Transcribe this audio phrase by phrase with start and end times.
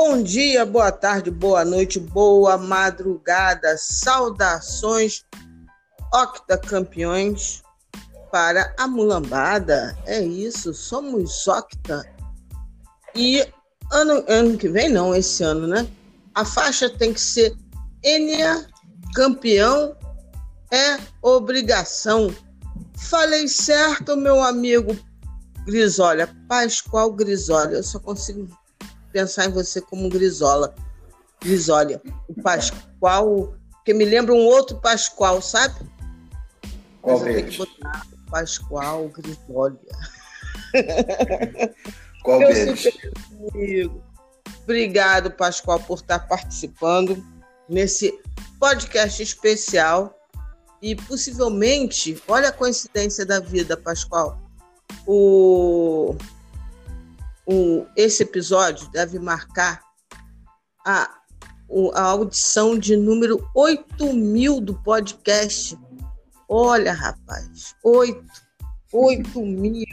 [0.00, 3.76] Bom dia, boa tarde, boa noite, boa madrugada.
[3.76, 5.24] Saudações
[6.14, 7.64] octacampeões
[8.30, 9.98] para a mulambada.
[10.06, 12.08] É isso, somos octa.
[13.12, 13.44] E
[13.90, 15.88] ano, ano que vem, não, esse ano, né?
[16.32, 17.56] A faixa tem que ser
[18.04, 18.68] Enia
[19.16, 19.96] campeão
[20.70, 22.32] é obrigação.
[22.96, 24.96] Falei certo, meu amigo
[25.66, 27.74] Grisolha, Pascoal Grisolha.
[27.74, 28.48] Eu só consigo
[29.18, 30.72] pensar em você como Grisola.
[31.40, 32.00] Grisolha.
[32.28, 33.54] O Pascoal,
[33.84, 35.74] que me lembra um outro Pascoal, sabe?
[37.02, 37.58] Qual deles?
[38.30, 39.76] Pascoal Grisolha.
[42.22, 42.88] Qual Meu deles?
[43.52, 44.04] amigo.
[44.62, 47.24] Obrigado, Pascoal, por estar participando
[47.68, 48.16] nesse
[48.60, 50.14] podcast especial.
[50.80, 54.40] E possivelmente, olha a coincidência da vida, Pascoal.
[55.04, 56.14] O,
[57.48, 59.80] o, esse episódio deve marcar
[60.86, 61.10] a,
[61.94, 65.76] a audição de número 8 mil do podcast.
[66.46, 68.22] Olha, rapaz, 8,
[68.92, 69.86] 8 mil.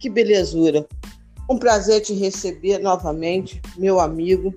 [0.00, 0.86] Que belezura.
[1.48, 4.52] Um prazer te receber novamente, meu amigo.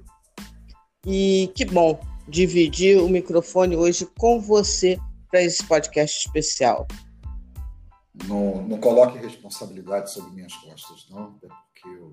[1.06, 6.88] E que bom dividir o microfone hoje com você para esse podcast especial.
[8.28, 11.40] Não, não coloque responsabilidade sobre minhas costas, não,
[11.82, 12.12] porque eu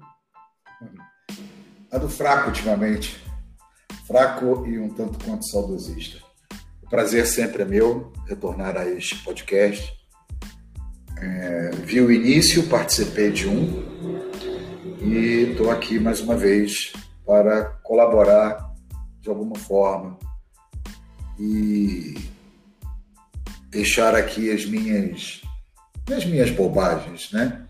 [1.93, 3.25] ando fraco ultimamente.
[4.07, 6.25] Fraco e um tanto quanto saudosista.
[6.83, 9.93] O prazer sempre é meu retornar a este podcast.
[11.19, 13.85] É, vi o início, participei de um
[15.01, 16.93] e estou aqui mais uma vez
[17.25, 18.73] para colaborar
[19.21, 20.17] de alguma forma
[21.39, 22.15] e
[23.71, 25.43] deixar aqui as minhas
[26.15, 27.66] as minhas bobagens, né?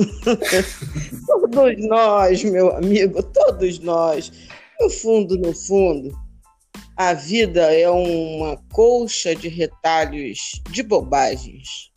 [1.26, 4.32] Todos nós, meu amigo, todos nós.
[4.80, 6.16] No fundo, no fundo,
[6.96, 11.90] a vida é uma colcha de retalhos de bobagens.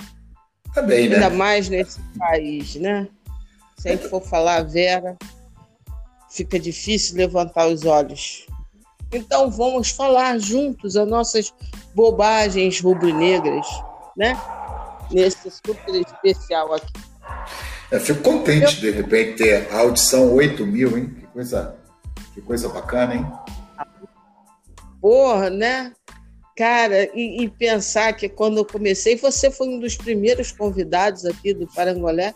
[0.73, 1.35] Tá bem, Ainda né?
[1.35, 3.07] mais nesse país, né?
[3.77, 5.17] Se a gente for falar a Vera,
[6.29, 8.45] fica difícil levantar os olhos.
[9.11, 11.53] Então vamos falar juntos as nossas
[11.93, 13.67] bobagens rubro-negras,
[14.17, 14.35] né?
[15.11, 17.12] Nesse super especial aqui.
[17.93, 21.13] Eu fico contente de repente ter a audição 8 mil, hein?
[21.13, 21.75] Que coisa,
[22.33, 23.31] que coisa bacana, hein?
[24.99, 25.93] Porra, né?
[26.57, 31.53] Cara, e, e pensar que quando eu comecei, você foi um dos primeiros convidados aqui
[31.53, 32.33] do Parangolé,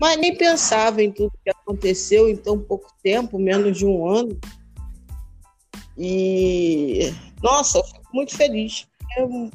[0.00, 4.38] mas nem pensava em tudo que aconteceu em tão pouco tempo, menos de um ano.
[5.98, 7.12] E,
[7.42, 8.86] nossa, eu fico muito feliz.
[9.18, 9.50] É um-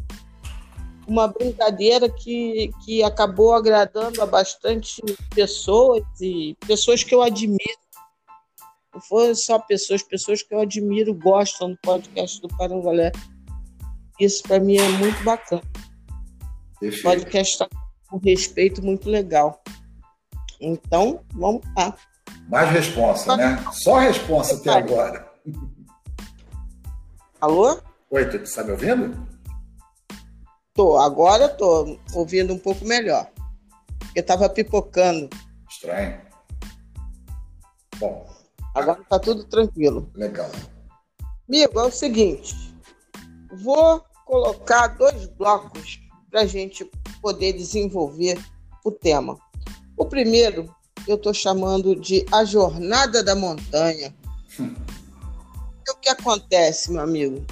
[1.09, 5.01] uma brincadeira que, que acabou agradando a bastante
[5.33, 7.79] pessoas e pessoas que eu admiro.
[8.93, 13.11] Não foram só pessoas, pessoas que eu admiro gostam do podcast do Parangolé.
[14.19, 15.61] Isso para mim é muito bacana.
[16.75, 17.03] O Perfeito.
[17.03, 17.67] podcast está
[18.07, 19.61] com um respeito muito legal.
[20.61, 21.95] Então, vamos lá.
[22.47, 23.63] Mais responsa, né?
[23.71, 25.29] Só responsa até agora.
[27.39, 27.79] Alô?
[28.11, 29.28] Oi, tu está me ouvindo?
[30.79, 33.29] Tô, agora eu tô ouvindo um pouco melhor.
[33.99, 35.29] Porque tava pipocando.
[35.69, 36.21] Estranho.
[37.97, 38.25] Bom,
[38.73, 40.09] Agora tá tudo tranquilo.
[40.15, 40.49] legal.
[41.49, 42.55] Amigo, é o seguinte.
[43.61, 45.99] Vou colocar dois blocos
[46.31, 46.89] para a gente
[47.21, 48.41] poder desenvolver
[48.85, 49.37] o tema.
[49.97, 50.73] O primeiro
[51.05, 54.15] eu estou chamando de A Jornada da Montanha.
[55.85, 57.43] E o que acontece, meu amigo?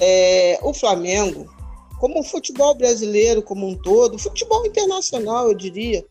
[0.00, 1.53] É, o Flamengo,
[1.98, 6.04] como o futebol brasileiro como um todo, futebol internacional, eu diria,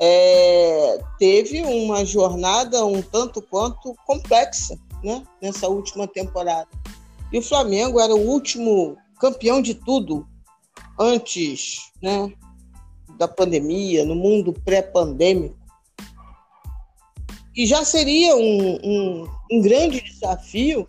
[0.00, 6.68] é, teve uma jornada um tanto quanto complexa né, nessa última temporada.
[7.32, 10.26] E o Flamengo era o último campeão de tudo
[10.98, 12.32] antes né,
[13.18, 15.58] da pandemia, no mundo pré-pandêmico.
[17.54, 20.88] E já seria um, um, um grande desafio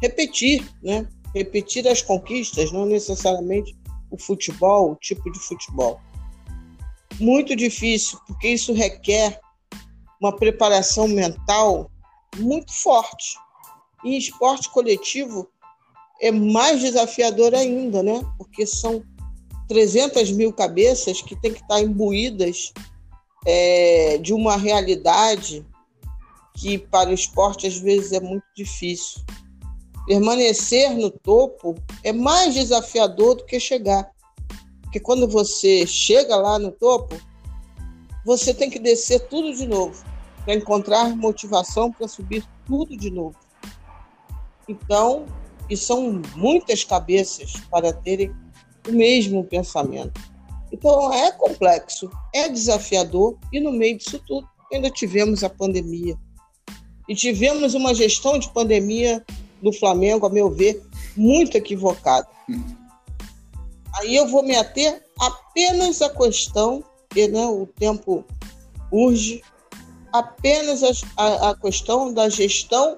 [0.00, 1.06] repetir, né?
[1.34, 3.76] Repetir as conquistas, não necessariamente
[4.10, 6.00] o futebol, o tipo de futebol.
[7.20, 9.40] Muito difícil, porque isso requer
[10.20, 11.90] uma preparação mental
[12.36, 13.38] muito forte.
[14.04, 15.48] E esporte coletivo
[16.20, 18.20] é mais desafiador ainda, né?
[18.36, 19.02] Porque são
[19.68, 22.72] 300 mil cabeças que têm que estar imbuídas
[23.46, 25.64] é, de uma realidade
[26.56, 29.22] que para o esporte às vezes é muito difícil.
[30.08, 34.10] Permanecer no topo é mais desafiador do que chegar.
[34.80, 37.14] Porque quando você chega lá no topo,
[38.24, 40.02] você tem que descer tudo de novo.
[40.46, 43.36] para encontrar motivação para subir tudo de novo.
[44.66, 45.26] Então,
[45.68, 48.34] e são muitas cabeças para terem
[48.88, 50.18] o mesmo pensamento.
[50.72, 56.16] Então, é complexo, é desafiador e no meio disso tudo ainda tivemos a pandemia.
[57.06, 59.22] E tivemos uma gestão de pandemia
[59.62, 60.82] do Flamengo, a meu ver,
[61.16, 62.28] muito equivocada.
[63.94, 68.24] Aí eu vou me ater apenas à questão, que né, o tempo
[68.92, 69.42] urge,
[70.12, 72.96] apenas a, a, a questão da gestão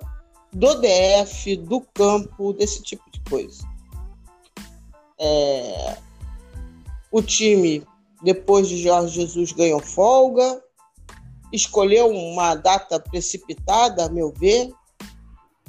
[0.53, 3.63] do DF, do campo, desse tipo de coisa.
[5.19, 5.97] É,
[7.11, 7.85] o time,
[8.23, 10.63] depois de Jorge Jesus, ganhou folga,
[11.53, 14.71] escolheu uma data precipitada, a meu ver,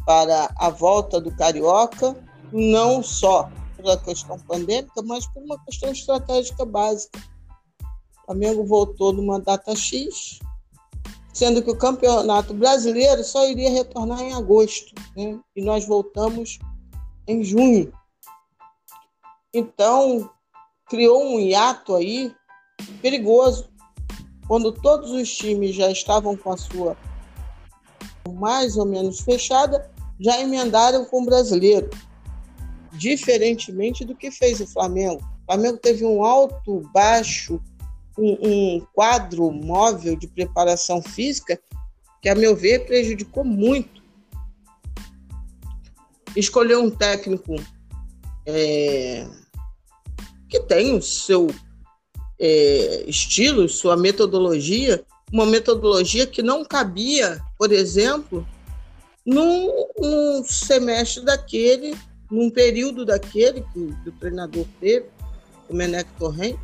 [0.06, 2.15] para a volta do Carioca,
[2.51, 7.19] não só pela questão pandêmica, mas por uma questão estratégica básica.
[8.21, 10.39] O Flamengo voltou numa data X,
[11.33, 15.39] sendo que o campeonato brasileiro só iria retornar em agosto, né?
[15.56, 16.59] e nós voltamos
[17.27, 17.92] em junho.
[19.53, 20.30] Então,
[20.88, 22.33] criou um hiato aí
[23.01, 23.69] perigoso,
[24.48, 26.98] quando todos os times já estavam com a sua
[28.29, 29.89] mais ou menos fechada,
[30.19, 31.89] já emendaram com o brasileiro,
[32.94, 35.21] diferentemente do que fez o Flamengo.
[35.44, 37.62] O Flamengo teve um alto, baixo,
[38.18, 41.59] um, um quadro móvel de preparação física
[42.21, 44.01] que, a meu ver, prejudicou muito.
[46.35, 47.56] Escolheu um técnico
[48.45, 49.27] é,
[50.47, 51.47] que tem o seu
[52.39, 58.45] é, estilo, sua metodologia, uma metodologia que não cabia, por exemplo,
[59.25, 61.95] num, num semestre daquele,
[62.30, 65.06] num período daquele que, o treinador teve,
[65.69, 66.57] o Menec Torren,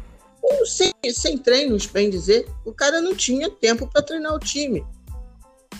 [0.65, 4.85] sem, sem treinos, bem dizer, o cara não tinha tempo para treinar o time.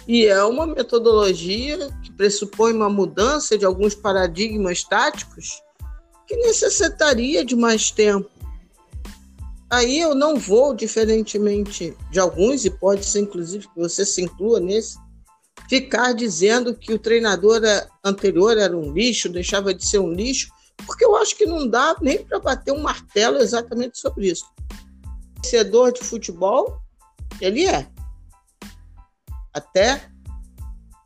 [0.07, 5.61] E é uma metodologia que pressupõe uma mudança de alguns paradigmas táticos
[6.25, 8.29] que necessitaria de mais tempo.
[9.69, 14.59] Aí eu não vou, diferentemente de alguns, e pode ser inclusive que você se inclua
[14.59, 14.97] nesse,
[15.69, 17.61] ficar dizendo que o treinador
[18.03, 20.49] anterior era um lixo, deixava de ser um lixo,
[20.85, 24.45] porque eu acho que não dá nem para bater um martelo exatamente sobre isso.
[25.43, 26.81] Vencedor de futebol,
[27.41, 27.89] ele é.
[29.53, 30.09] Até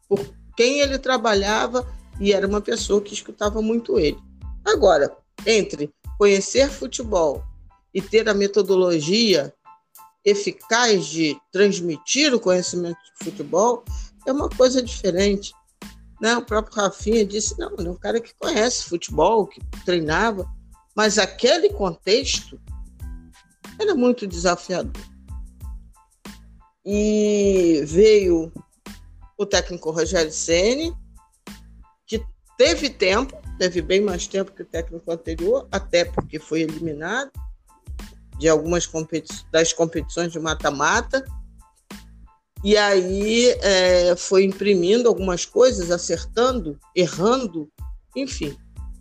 [0.07, 0.19] por
[0.55, 1.87] quem ele trabalhava
[2.19, 4.19] e era uma pessoa que escutava muito ele.
[4.63, 5.17] Agora,
[5.47, 7.43] entre conhecer futebol
[7.93, 9.53] e ter a metodologia
[10.23, 13.83] eficaz de transmitir o conhecimento de futebol
[14.25, 15.51] é uma coisa diferente.
[16.21, 16.35] Né?
[16.37, 20.45] O próprio Rafinha disse: não, ele é um cara que conhece futebol, que treinava,
[20.95, 22.59] mas aquele contexto
[23.79, 25.01] era muito desafiador.
[26.85, 28.51] E veio
[29.37, 30.95] o técnico Rogério Ceni,
[32.05, 32.23] que
[32.57, 37.31] teve tempo, teve bem mais tempo que o técnico anterior, até porque foi eliminado
[38.41, 41.23] de algumas competi das competições de mata-mata
[42.63, 47.69] e aí é, foi imprimindo algumas coisas, acertando, errando,
[48.15, 48.57] enfim,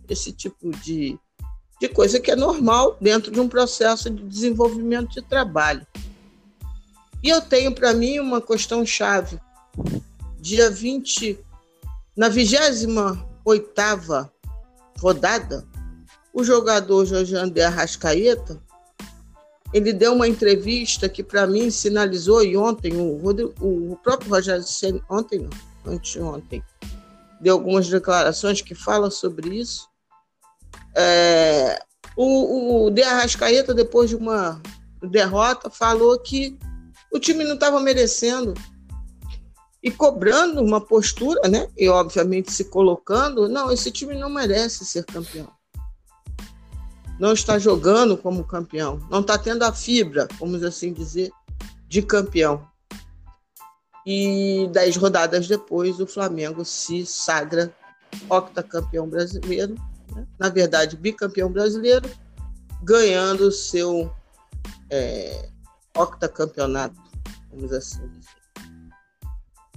[0.07, 1.17] esse tipo de,
[1.79, 5.87] de coisa que é normal dentro de um processo de desenvolvimento de trabalho.
[7.23, 9.39] E eu tenho para mim uma questão chave.
[10.39, 11.39] Dia 20,
[12.15, 12.87] na 28
[14.99, 15.67] rodada,
[16.31, 18.61] o jogador Jorge André Arrascaeta
[19.73, 24.63] ele deu uma entrevista que para mim sinalizou e ontem o, Rodrigo, o próprio Rogério
[24.63, 26.63] Senna, ontem não, anteontem,
[27.39, 29.87] deu algumas declarações que falam sobre isso.
[30.95, 31.79] É,
[32.17, 34.61] o, o De Arrascaeta, depois de uma
[35.01, 36.57] derrota, falou que
[37.11, 38.53] o time não estava merecendo
[39.81, 41.67] e cobrando uma postura, né?
[41.77, 45.49] E obviamente se colocando, não, esse time não merece ser campeão
[47.21, 51.31] não está jogando como campeão, não está tendo a fibra, vamos assim dizer,
[51.87, 52.67] de campeão.
[54.03, 57.71] E dez rodadas depois, o Flamengo se sagra
[58.27, 59.75] octacampeão brasileiro,
[60.15, 60.25] né?
[60.39, 62.09] na verdade, bicampeão brasileiro,
[62.81, 64.11] ganhando o seu
[64.89, 65.47] é,
[65.95, 66.99] octacampeonato,
[67.51, 68.31] vamos assim dizer.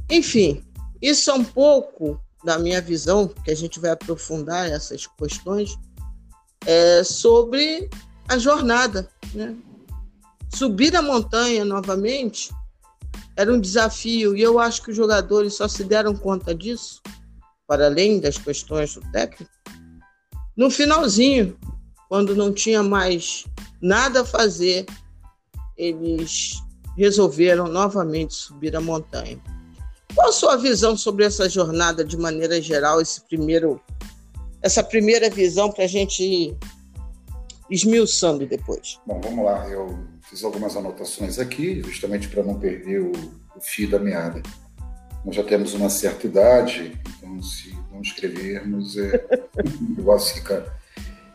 [0.09, 0.65] Enfim,
[1.03, 5.79] isso é um pouco da minha visão, que a gente vai aprofundar essas questões
[6.67, 7.89] é, sobre
[8.29, 9.09] a jornada.
[9.35, 9.55] Né?
[10.55, 12.51] Subir a montanha novamente
[13.37, 17.03] era um desafio e eu acho que os jogadores só se deram conta disso,
[17.67, 19.51] para além das questões do técnico,
[20.57, 21.59] no finalzinho,
[22.09, 23.45] quando não tinha mais
[23.83, 24.87] nada a fazer,
[25.77, 26.63] eles
[26.97, 29.41] resolveram novamente subir a montanha.
[30.15, 33.81] Qual a sua visão sobre essa jornada de maneira geral, esse primeiro,
[34.65, 36.57] essa primeira visão para a gente ir
[37.71, 38.99] esmiuçando depois?
[39.07, 39.69] Bom, vamos lá.
[39.69, 43.13] Eu fiz algumas anotações aqui, justamente para não perder o,
[43.55, 44.43] o fio da meada.
[45.23, 49.27] Nós já temos uma certa idade, então se não escrevermos, é,
[49.83, 50.75] o negócio fica,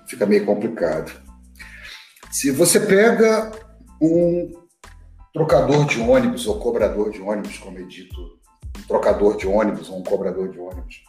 [0.07, 1.11] fica meio complicado.
[2.31, 3.51] Se você pega
[4.01, 4.51] um
[5.31, 8.39] trocador de ônibus ou cobrador de ônibus, como é dito
[8.75, 11.03] um trocador de ônibus ou um cobrador de ônibus,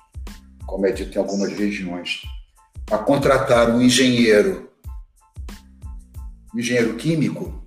[0.71, 2.23] como é dito em algumas regiões,
[2.89, 4.71] a contratar um engenheiro,
[6.55, 7.67] um engenheiro químico,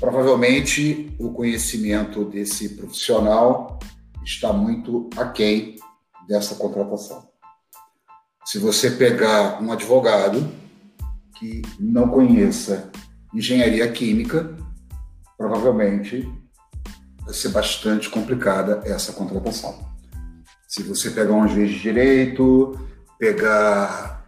[0.00, 3.78] provavelmente o conhecimento desse profissional
[4.24, 5.76] está muito aquém
[6.26, 7.28] dessa contratação.
[8.46, 10.50] Se você pegar um advogado
[11.38, 12.90] que não conheça
[13.34, 14.56] engenharia química,
[15.36, 16.26] provavelmente
[17.22, 19.89] vai ser bastante complicada essa contratação.
[20.70, 22.78] Se você pegar um juiz de direito,
[23.18, 24.24] pegar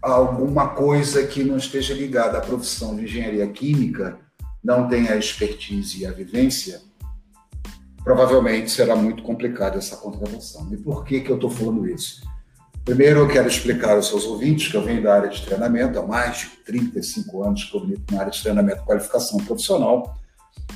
[0.00, 4.18] alguma coisa que não esteja ligada à profissão de engenharia química,
[4.64, 6.80] não tem a expertise e a vivência,
[8.02, 10.66] provavelmente será muito complicada essa contratação.
[10.72, 12.22] E por que, que eu estou falando isso?
[12.82, 16.06] Primeiro, eu quero explicar aos seus ouvintes que eu venho da área de treinamento, há
[16.06, 20.18] mais de 35 anos que eu milito na área de treinamento e qualificação profissional,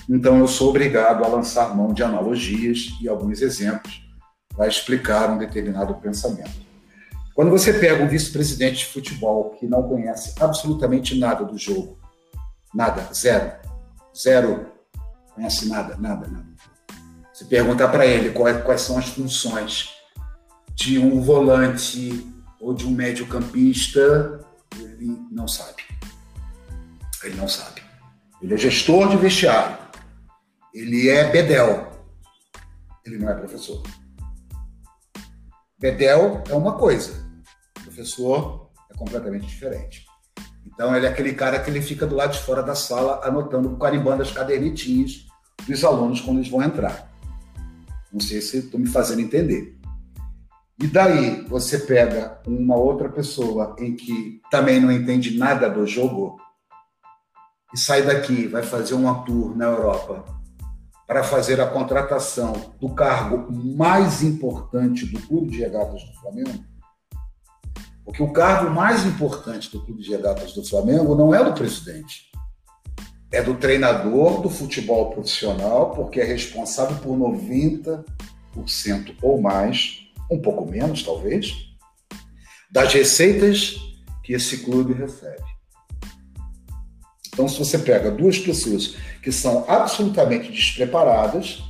[0.06, 4.07] então, eu sou obrigado a lançar mão de analogias e alguns exemplos
[4.58, 6.66] para explicar um determinado pensamento.
[7.32, 11.96] Quando você pega um vice-presidente de futebol que não conhece absolutamente nada do jogo,
[12.74, 13.52] nada, zero,
[14.12, 14.66] zero,
[15.32, 16.48] conhece nada, nada, nada.
[17.32, 19.90] Você perguntar para ele quais, quais são as funções
[20.74, 22.26] de um volante
[22.60, 24.44] ou de um médio-campista,
[24.76, 25.84] ele não sabe.
[27.22, 27.80] Ele não sabe.
[28.42, 29.78] Ele é gestor de vestiário.
[30.74, 31.92] Ele é bedel.
[33.06, 33.84] Ele não é professor.
[35.78, 37.24] Bedel é uma coisa.
[37.84, 40.04] Professor é completamente diferente.
[40.66, 43.76] Então ele é aquele cara que ele fica do lado de fora da sala anotando,
[43.76, 45.26] carimbando as cadernetinhas
[45.66, 47.08] dos alunos quando eles vão entrar.
[48.12, 49.78] Não sei se estou me fazendo entender.
[50.80, 56.40] E daí você pega uma outra pessoa em que também não entende nada do jogo
[57.72, 60.37] e sai daqui, vai fazer uma tour na Europa
[61.08, 66.62] para fazer a contratação do cargo mais importante do Clube de Regatas do Flamengo,
[68.04, 72.30] porque o cargo mais importante do Clube de Regatas do Flamengo não é do presidente,
[73.32, 78.04] é do treinador do futebol profissional, porque é responsável por 90%
[79.22, 81.54] ou mais, um pouco menos talvez,
[82.70, 83.76] das receitas
[84.22, 85.47] que esse clube recebe.
[87.38, 91.62] Então, se você pega duas pessoas que são absolutamente despreparadas,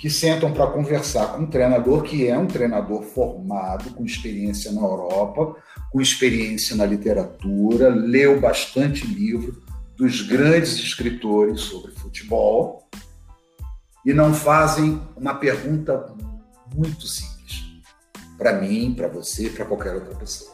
[0.00, 4.80] que sentam para conversar com um treinador que é um treinador formado, com experiência na
[4.80, 5.56] Europa,
[5.90, 9.62] com experiência na literatura, leu bastante livro
[9.94, 12.88] dos grandes escritores sobre futebol,
[14.06, 16.14] e não fazem uma pergunta
[16.74, 17.62] muito simples
[18.38, 20.51] para mim, para você, para qualquer outra pessoa.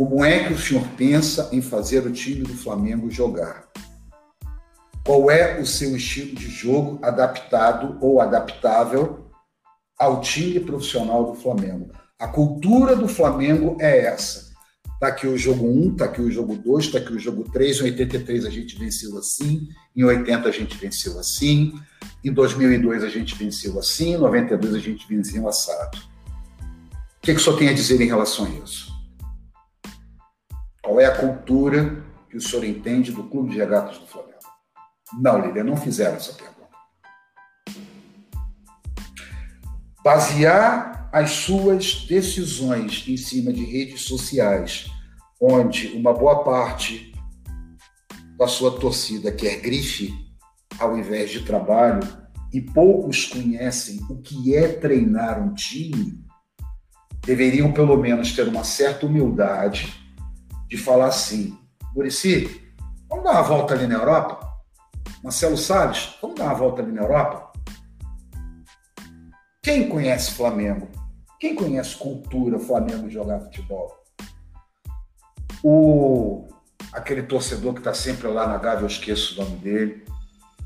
[0.00, 3.68] Como é que o senhor pensa em fazer o time do Flamengo jogar?
[5.04, 9.30] Qual é o seu estilo de jogo adaptado ou adaptável
[9.98, 11.92] ao time profissional do Flamengo?
[12.18, 14.54] A cultura do Flamengo é essa.
[14.98, 17.80] Tá aqui o jogo 1, tá aqui o jogo 2, tá aqui o jogo 3.
[17.80, 21.74] Em 83 a gente venceu assim, em 80 a gente venceu assim,
[22.24, 25.98] em 2002 a gente venceu assim, em 92 a gente venceu assado.
[25.98, 28.89] O que, que o senhor tem a dizer em relação a isso?
[30.82, 34.38] Qual é a cultura que o senhor entende do Clube de Regatas do Flamengo?
[35.20, 36.60] Não, Lilian, não fizeram essa pergunta.
[40.02, 44.90] Basear as suas decisões em cima de redes sociais,
[45.40, 47.12] onde uma boa parte
[48.38, 50.14] da sua torcida quer grife
[50.78, 52.00] ao invés de trabalho
[52.52, 56.24] e poucos conhecem o que é treinar um time,
[57.24, 59.99] deveriam pelo menos ter uma certa humildade
[60.70, 61.58] de falar assim:
[61.94, 62.72] Murici,
[63.08, 64.48] vamos dar uma volta ali na Europa?
[65.22, 67.52] Marcelo Salles, vamos dar uma volta ali na Europa?
[69.62, 70.88] Quem conhece Flamengo?
[71.38, 73.98] Quem conhece cultura Flamengo jogar futebol?
[75.62, 76.48] O
[76.92, 80.04] aquele torcedor que está sempre lá na Gávea, eu esqueço o nome dele.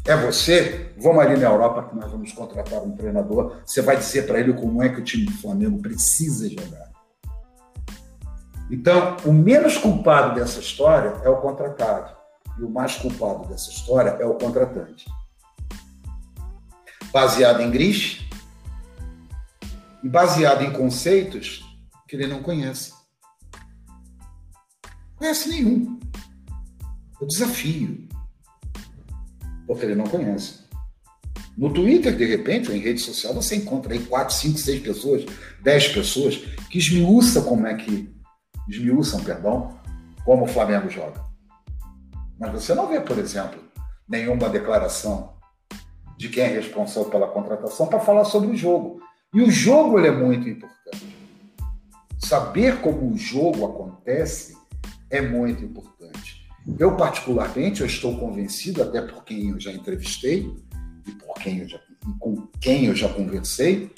[0.07, 0.93] É você?
[0.99, 3.63] Vamos ali na Europa que nós vamos contratar um treinador.
[3.65, 6.94] Você vai dizer para ele como é que o time do Flamengo precisa jogar.
[8.71, 12.15] Então, o menos culpado dessa história é o contratado.
[12.59, 15.07] e o mais culpado dessa história é o contratante.
[17.13, 18.21] Baseado em gris
[20.05, 21.65] e baseado em conceitos
[22.07, 22.93] que ele não conhece.
[25.17, 25.99] Conhece nenhum.
[27.21, 28.09] Eu desafio.
[29.67, 30.65] Porque ele não conhece.
[31.57, 35.25] No Twitter, de repente, ou em rede social, você encontra aí 4, 5, 6 pessoas,
[35.63, 36.37] 10 pessoas
[36.69, 38.14] que esmiuçam como é que.
[38.69, 39.79] Esmiuçam, perdão,
[40.25, 41.23] como o Flamengo joga.
[42.39, 43.61] Mas você não vê, por exemplo,
[44.09, 45.35] nenhuma declaração
[46.17, 49.01] de quem é responsável pela contratação para falar sobre o jogo.
[49.33, 51.17] E o jogo é muito importante.
[52.19, 54.57] Saber como o jogo acontece
[55.11, 56.49] é muito importante.
[56.79, 60.51] Eu, particularmente, eu estou convencido, até por quem eu já entrevistei
[61.07, 61.79] e por quem eu já,
[62.19, 63.91] com quem eu já conversei,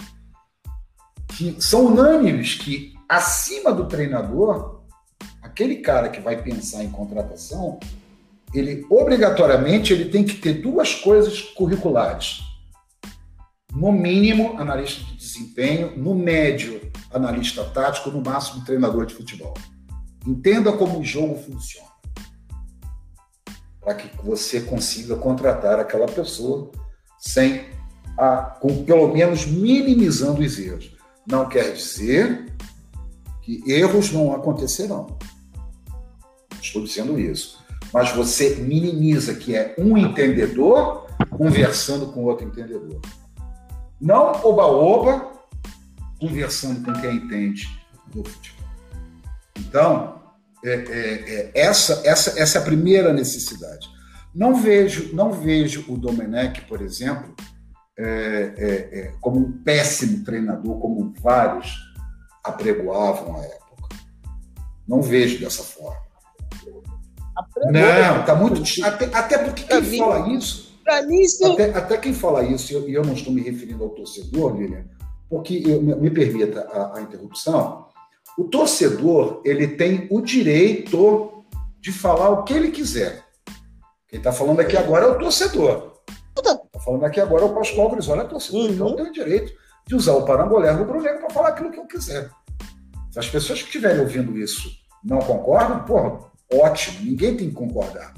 [1.28, 4.82] que são unânimes que, acima do treinador,
[5.42, 7.78] aquele cara que vai pensar em contratação,
[8.54, 12.40] ele obrigatoriamente ele tem que ter duas coisas curriculares.
[13.72, 16.80] No mínimo, analista de desempenho, no médio,
[17.12, 19.54] analista tático, no máximo, treinador de futebol.
[20.26, 21.86] Entenda como o jogo funciona.
[23.80, 26.72] Para que você consiga contratar aquela pessoa
[27.18, 27.66] sem
[28.18, 30.96] a, com pelo menos minimizando os erros.
[31.26, 32.45] Não quer dizer
[33.46, 35.16] que erros não acontecerão.
[36.60, 43.00] Estou dizendo isso mas você minimiza que é um entendedor conversando com outro entendedor.
[43.98, 45.32] Não oba-oba
[46.20, 47.66] conversando com quem entende
[48.08, 48.66] do futebol.
[49.58, 50.20] Então,
[50.62, 53.88] é, é, é, essa, essa, essa é a primeira necessidade.
[54.34, 57.34] Não vejo, não vejo o Domenech, por exemplo,
[57.98, 58.04] é,
[58.58, 61.74] é, é, como um péssimo treinador, como vários
[62.46, 63.96] apregoavam à época.
[64.86, 66.06] Não vejo dessa forma.
[67.70, 68.62] Não, tá muito.
[68.85, 70.72] Até, até porque quem mim, fala isso.
[71.06, 71.52] Mim, isso...
[71.52, 74.85] Até, até, quem fala isso, e eu, eu, não estou me referindo ao torcedor, Lilian,
[75.28, 77.87] porque eu, me permita a, a interrupção.
[78.38, 81.44] O torcedor ele tem o direito
[81.80, 83.24] de falar o que ele quiser.
[84.09, 85.96] Quem está falando aqui agora é o torcedor.
[86.37, 88.62] Está falando aqui agora é o Pascoal Brizola, é torcedor.
[88.62, 88.70] Uhum.
[88.70, 89.52] Então eu tenho o direito
[89.87, 92.31] de usar o parangolé rubro-negro para falar aquilo que eu quiser.
[93.11, 94.70] Se as pessoas que estiverem ouvindo isso
[95.03, 98.12] não concordam, porra, ótimo, ninguém tem que concordar.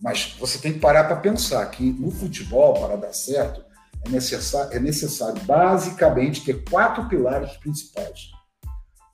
[0.00, 3.64] Mas você tem que parar para pensar que no futebol, para dar certo,
[4.06, 8.30] é necessário, é necessário basicamente ter quatro pilares principais.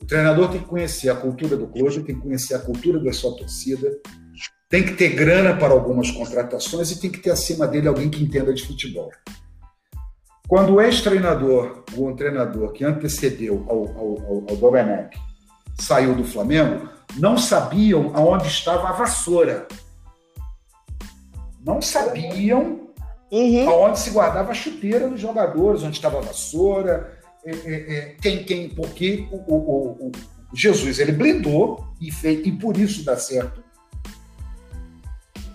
[0.00, 3.12] O treinador tem que conhecer a cultura do clube, tem que conhecer a cultura da
[3.12, 3.90] sua torcida,
[4.68, 8.22] tem que ter grana para algumas contratações e tem que ter acima dele alguém que
[8.22, 9.10] entenda de futebol.
[10.46, 15.18] Quando o ex-treinador, ou um treinador que antecedeu ao, ao, ao, ao Domenech,
[15.78, 19.66] saiu do Flamengo, não sabiam aonde estava a vassoura.
[21.64, 22.90] Não sabiam
[23.30, 23.68] uhum.
[23.68, 28.44] aonde se guardava a chuteira dos jogadores, onde estava a vassoura, é, é, é, quem,
[28.44, 30.12] quem, porque o, o, o,
[30.54, 33.64] Jesus ele blindou e, fez, e por isso dá certo.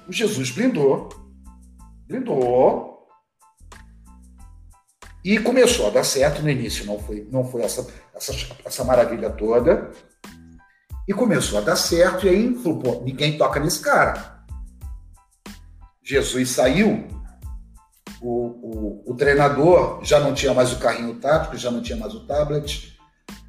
[0.08, 1.10] O Jesus blindou,
[2.08, 2.99] blindou
[5.24, 6.86] e começou a dar certo no início.
[6.86, 8.34] Não foi, não foi essa, essa,
[8.66, 9.92] essa maravilha toda.
[11.08, 14.44] E começou a dar certo, e aí falou, pô, ninguém toca nesse cara.
[16.04, 17.08] Jesus saiu,
[18.22, 22.14] o, o, o, treinador já não tinha mais o carrinho tático, já não tinha mais
[22.14, 22.98] o tablet,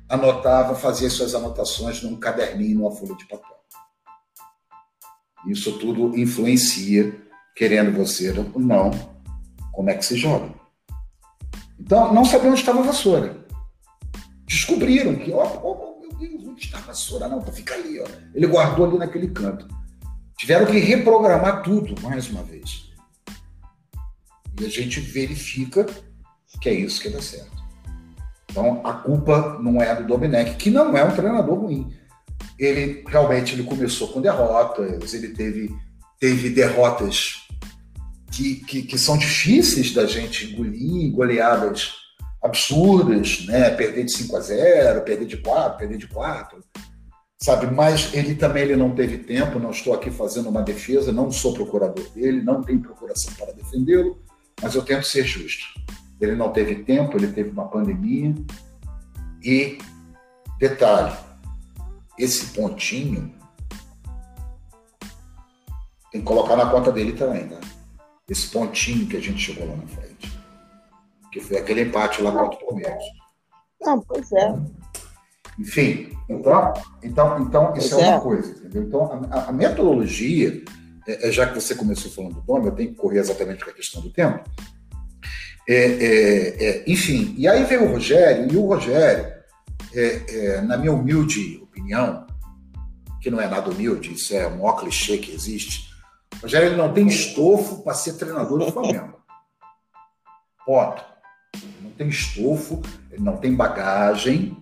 [0.09, 3.57] anotava, fazia suas anotações num caderninho, numa folha de papel.
[5.47, 7.19] Isso tudo influencia,
[7.55, 8.91] querendo você ou não,
[9.73, 10.60] como é que se joga.
[11.81, 13.45] Então, não sabiam onde estava a vassoura.
[14.47, 15.91] Descobriram que, ó, ó
[16.21, 17.27] Deus, onde está a vassoura?
[17.27, 18.07] Não, tá, fica ali, ó.
[18.35, 19.67] Ele guardou ali naquele canto.
[20.37, 22.91] Tiveram que reprogramar tudo, mais uma vez.
[24.61, 25.87] E a gente verifica
[26.61, 27.61] que é isso que dá certo.
[28.51, 31.95] Então, a culpa não é do Domenech, que não é um treinador ruim.
[32.59, 35.75] Ele realmente ele começou com derrotas, ele teve,
[36.19, 37.40] teve derrotas
[38.31, 41.95] que, que, que são difíceis da gente engolir, goleadas
[42.43, 43.71] absurdas, né?
[43.71, 46.65] Perder de 5 a 0, perder de 4, perder de 4,
[47.43, 47.67] sabe?
[47.67, 51.53] Mas ele também ele não teve tempo, não estou aqui fazendo uma defesa, não sou
[51.53, 54.23] procurador dele, não tenho procuração para defendê-lo,
[54.63, 55.65] mas eu tento ser justo.
[56.21, 58.35] Ele não teve tempo, ele teve uma pandemia
[59.43, 59.79] e
[60.59, 61.17] detalhe,
[62.19, 63.35] esse pontinho
[66.13, 67.59] tem que colocar na conta dele também, né?
[68.31, 70.41] Esse pontinho que a gente chegou lá na frente
[71.31, 73.03] que foi aquele empate lá contra o Palmeiras.
[73.81, 74.55] Não, pois é.
[75.59, 78.83] Enfim, então, então, então isso é, é uma coisa, entendeu?
[78.85, 80.63] Então, a, a metodologia,
[81.07, 83.71] é, é, já que você começou falando do nome, eu tenho que correr exatamente com
[83.71, 84.43] a questão do tempo.
[85.69, 89.41] É, é, é, enfim, e aí veio o Rogério, e o Rogério,
[90.67, 92.27] na minha humilde opinião,
[93.21, 95.90] que não é nada humilde, isso é o maior clichê que existe,
[96.43, 99.21] Rogério ele não tem estofo para ser treinador do Flamengo.
[100.65, 101.05] Ponto.
[101.83, 104.57] Não tem estofo, ele não tem bagagem.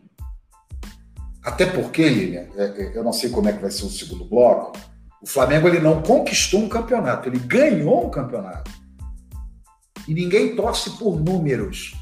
[1.44, 2.48] Até porque, Lilian,
[2.94, 4.72] eu não sei como é que vai ser o segundo bloco,
[5.20, 8.70] o Flamengo ele não conquistou um campeonato, ele ganhou um campeonato.
[10.06, 11.94] E ninguém torce por números.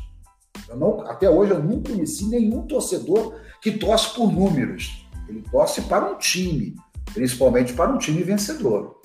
[0.74, 5.06] Não, até hoje eu não conheci nenhum torcedor que torce por números.
[5.28, 6.76] Ele torce para um time,
[7.12, 9.00] principalmente para um time vencedor.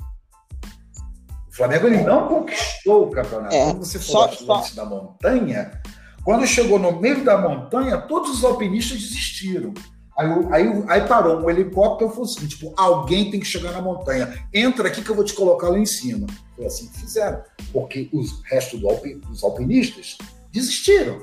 [1.52, 3.54] O Flamengo ele não conquistou o campeonato.
[3.54, 4.76] É, quando você falou só, só.
[4.76, 5.82] da montanha,
[6.24, 9.74] quando chegou no meio da montanha, todos os alpinistas desistiram.
[10.18, 13.82] Aí, aí, aí parou um helicóptero e falou assim: tipo, alguém tem que chegar na
[13.82, 14.34] montanha.
[14.54, 16.26] Entra aqui que eu vou te colocar lá em cima.
[16.56, 17.42] Foi assim que fizeram.
[17.74, 18.88] Porque os restos do
[19.28, 20.18] dos alpinistas
[20.52, 21.20] desistiram.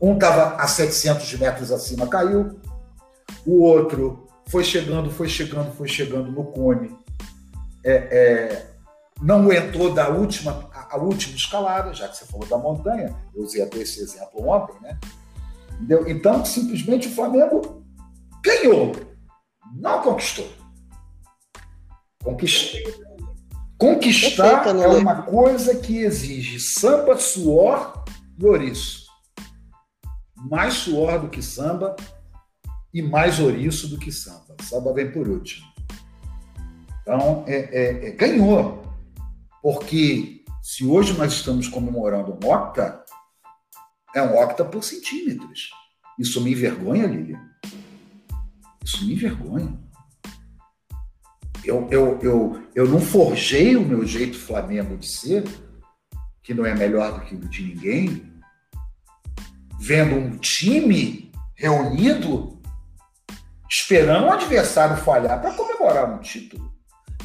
[0.00, 2.58] Um estava a 700 metros acima, caiu.
[3.44, 6.96] O outro foi chegando, foi chegando, foi chegando no cone.
[7.84, 8.67] É, é,
[9.20, 13.14] não aguentou da última, a, a, última escalada, já que você falou da montanha.
[13.34, 14.98] Eu usei até esse exemplo ontem, né?
[15.74, 16.08] Entendeu?
[16.08, 17.84] Então, simplesmente o Flamengo
[18.42, 18.92] ganhou,
[19.74, 20.48] não conquistou.
[22.22, 22.80] Conquistou.
[23.78, 28.04] Conquistar é uma coisa que exige samba, suor
[28.36, 29.06] e ouriço.
[30.36, 31.94] Mais suor do que samba
[32.92, 34.56] e mais ouriço do que samba.
[34.62, 35.66] Samba vem por último.
[37.02, 38.87] Então, é, é, é, ganhou.
[39.62, 43.04] Porque se hoje nós estamos comemorando um octa,
[44.14, 45.70] é um octa por centímetros.
[46.18, 47.40] Isso me envergonha, Lilian.
[48.84, 49.78] Isso me envergonha.
[51.64, 55.44] Eu, eu, eu, eu não forjei o meu jeito Flamengo de ser,
[56.42, 58.32] que não é melhor do que o de ninguém,
[59.78, 62.58] vendo um time reunido
[63.68, 66.72] esperando o adversário falhar para comemorar um título.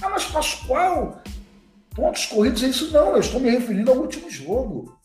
[0.01, 1.21] Ah, mas Pascoal,
[1.95, 2.91] pontos corridos é isso?
[2.91, 4.99] Não, eu estou me referindo ao último jogo.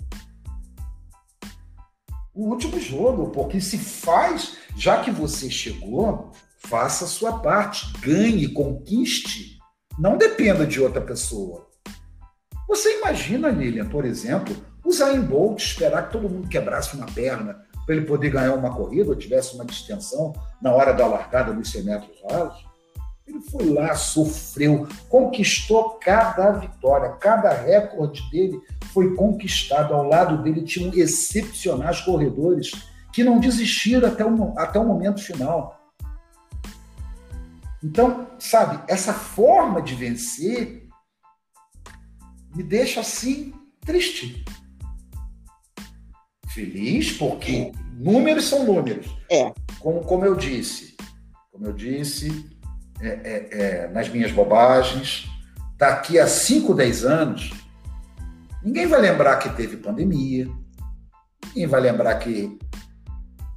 [2.35, 8.49] O último jogo, porque se faz, já que você chegou, Faça a sua parte, ganhe,
[8.49, 9.59] conquiste.
[9.99, 11.67] Não dependa de outra pessoa.
[12.69, 17.65] Você imagina, Lilian, por exemplo, o Zayn Bolt esperar que todo mundo quebrasse uma perna
[17.87, 21.71] para ele poder ganhar uma corrida ou tivesse uma distensão na hora da largada dos
[21.71, 22.68] 100 metros rasos?
[23.29, 28.59] Ele foi lá, sofreu, conquistou cada vitória, cada recorde dele
[28.95, 29.93] foi conquistado.
[29.93, 32.71] Ao lado dele tinham excepcionais corredores
[33.13, 35.79] que não desistiram até o, até o momento final.
[37.85, 40.89] Então, sabe, essa forma de vencer
[42.55, 44.43] me deixa assim triste.
[46.49, 49.07] Feliz porque números são números.
[49.31, 49.53] É.
[49.79, 50.97] Como, como eu disse,
[51.53, 52.58] como eu disse,
[53.01, 55.29] é, é, é, nas minhas bobagens,
[55.77, 57.53] daqui a 5, 10 anos,
[58.63, 60.49] ninguém vai lembrar que teve pandemia,
[61.47, 62.59] ninguém vai lembrar que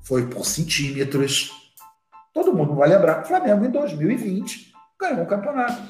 [0.04, 1.51] foi por centímetros,
[2.34, 5.82] Todo mundo vai lembrar que o Flamengo, em 2020, ganhou um campeonato.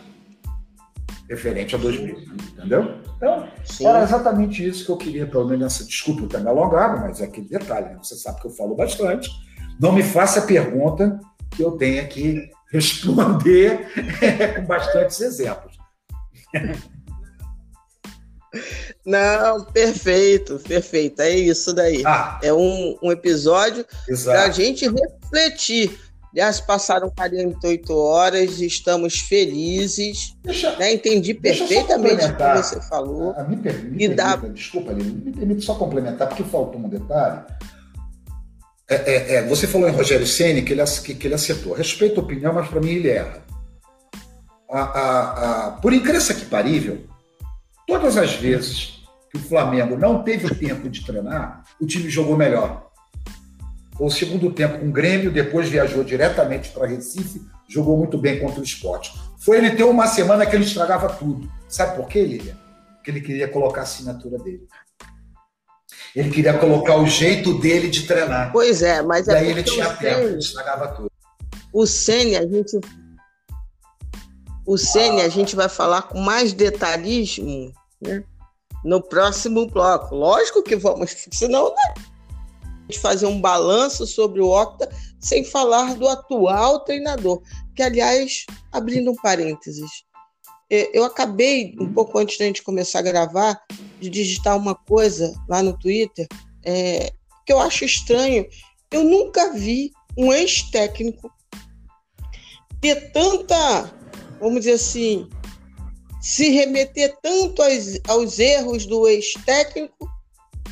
[1.29, 2.99] Referente a 2020, entendeu?
[3.15, 3.85] Então, Sim.
[3.85, 5.85] era exatamente isso que eu queria, pelo menos nessa.
[5.85, 7.99] Desculpa eu ter me alongado, mas é aquele detalhe, né?
[8.01, 9.29] você sabe que eu falo bastante.
[9.79, 11.19] Não me faça a pergunta
[11.51, 13.87] que eu tenha que responder
[14.55, 15.77] com bastantes exemplos.
[19.05, 21.21] Não, perfeito, perfeito.
[21.21, 22.03] É isso daí.
[22.05, 23.85] Ah, é um, um episódio
[24.23, 25.97] para a gente refletir
[26.33, 30.35] já se passaram 48 horas, estamos felizes.
[30.43, 30.93] Deixa, né?
[30.93, 33.33] Entendi perfeitamente o que você falou.
[33.35, 34.35] Ah, me, per, me permita, dá...
[34.47, 37.43] desculpa, Lili, me permite só complementar, porque faltou um detalhe.
[38.91, 41.73] É, é, é, você falou em Rogério Ceni que ele, que, que ele acertou.
[41.73, 43.41] Respeito a opinião, mas para mim ele erra.
[44.69, 47.05] A, a, a, por incrível que parível,
[47.87, 49.01] todas as vezes
[49.31, 52.91] que o Flamengo não teve tempo de treinar, o time jogou melhor
[53.97, 58.59] o segundo tempo com o Grêmio, depois viajou diretamente para Recife, jogou muito bem contra
[58.59, 59.13] o esporte.
[59.39, 61.49] Foi ele ter uma semana que ele estragava tudo.
[61.69, 62.57] Sabe por quê, Lilian?
[62.95, 64.67] Porque ele queria colocar a assinatura dele.
[66.15, 68.51] Ele queria colocar o jeito dele de treinar.
[68.51, 71.11] Pois é, mas é Daí ele tinha tempo, ele estragava tudo.
[71.73, 72.79] O Sene, a gente.
[74.65, 78.23] O Sene, a gente vai falar com mais detalhismo né?
[78.83, 80.13] no próximo bloco.
[80.13, 82.11] Lógico que vamos, senão não
[82.91, 87.41] de fazer um balanço sobre o Octa sem falar do atual treinador.
[87.73, 90.03] Que, aliás, abrindo um parênteses,
[90.69, 93.61] eu acabei, um pouco antes da gente começar a gravar,
[94.01, 96.27] de digitar uma coisa lá no Twitter
[96.65, 97.13] é,
[97.45, 98.45] que eu acho estranho.
[98.89, 101.31] Eu nunca vi um ex-técnico
[102.81, 103.93] ter tanta,
[104.39, 105.29] vamos dizer assim,
[106.19, 110.09] se remeter tanto aos, aos erros do ex-técnico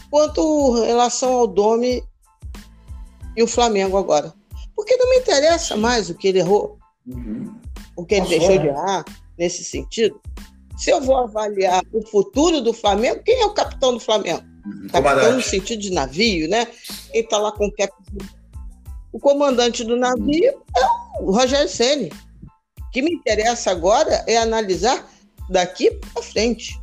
[0.09, 2.03] quanto em relação ao Dome
[3.37, 4.33] e o Flamengo agora.
[4.75, 7.55] Porque não me interessa mais o que ele errou, uhum.
[7.95, 9.05] o que ele deixou de errar
[9.37, 10.19] nesse sentido.
[10.79, 14.41] Se eu vou avaliar o futuro do Flamengo, quem é o capitão do Flamengo?
[14.65, 14.87] Uhum.
[14.87, 16.67] Capitão no sentido de navio, né?
[17.11, 17.73] Quem está lá com o.
[19.11, 22.09] O comandante do navio é o Rogério Ceni.
[22.79, 25.05] O que me interessa agora é analisar
[25.49, 26.79] daqui para frente.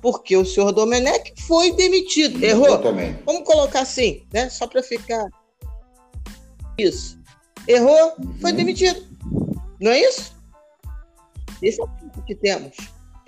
[0.00, 2.42] Porque o senhor Domenech foi demitido.
[2.42, 2.78] Errou?
[2.78, 3.18] também.
[3.26, 4.48] Vamos colocar assim, né?
[4.48, 5.26] Só para ficar.
[6.78, 7.18] Isso.
[7.68, 8.38] Errou, uhum.
[8.40, 9.04] foi demitido.
[9.78, 10.34] Não é isso?
[11.60, 12.74] Esse é o que temos.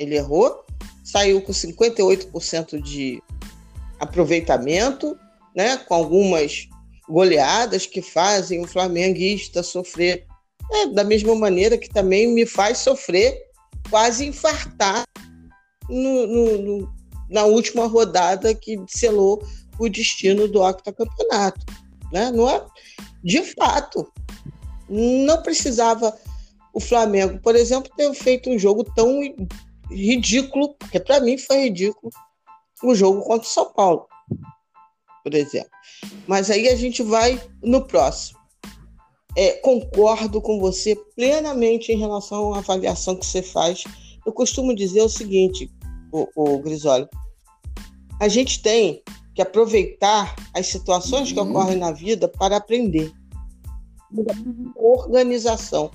[0.02, 0.64] Ele errou,
[1.04, 3.22] saiu com 58% de
[3.98, 5.16] aproveitamento,
[5.54, 5.76] né?
[5.76, 6.68] com algumas
[7.08, 10.26] goleadas que fazem o flamenguista sofrer.
[10.70, 13.36] É, da mesma maneira que também me faz sofrer,
[13.90, 15.04] quase infartar
[15.88, 16.94] no, no, no,
[17.28, 19.42] na última rodada que selou
[19.78, 21.60] o destino do octacampeonato.
[22.12, 22.30] Né?
[22.30, 22.64] Não é,
[23.22, 24.10] de fato,
[24.88, 26.16] não precisava
[26.72, 29.20] o Flamengo, por exemplo, ter feito um jogo tão
[29.94, 32.12] ridículo, porque para mim foi ridículo,
[32.82, 34.06] o jogo contra o São Paulo,
[35.22, 35.70] por exemplo.
[36.26, 38.38] Mas aí a gente vai no próximo.
[39.36, 43.84] É, concordo com você plenamente em relação à avaliação que você faz.
[44.26, 45.70] Eu costumo dizer o seguinte,
[46.12, 47.08] o, o Grisólio,
[48.20, 49.02] a gente tem
[49.34, 51.34] que aproveitar as situações uhum.
[51.34, 53.12] que ocorrem na vida para aprender.
[54.76, 55.90] Organização.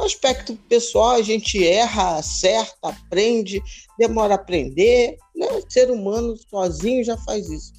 [0.00, 3.62] No aspecto pessoal, a gente erra, acerta, aprende,
[3.98, 5.18] demora a aprender.
[5.36, 5.46] Né?
[5.46, 7.74] O ser humano sozinho já faz isso.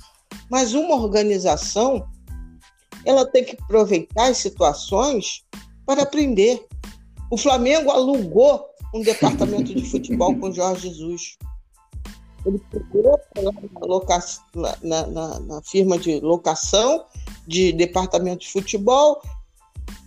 [0.48, 2.08] Mas uma organização,
[3.08, 5.44] ela tem que aproveitar as situações
[5.84, 6.64] para aprender.
[7.32, 11.38] O Flamengo alugou um departamento de futebol com Jorge Jesus.
[12.46, 13.20] Ele procurou
[14.54, 17.04] na, na, na, na, firma de locação
[17.48, 19.24] de departamento de futebol,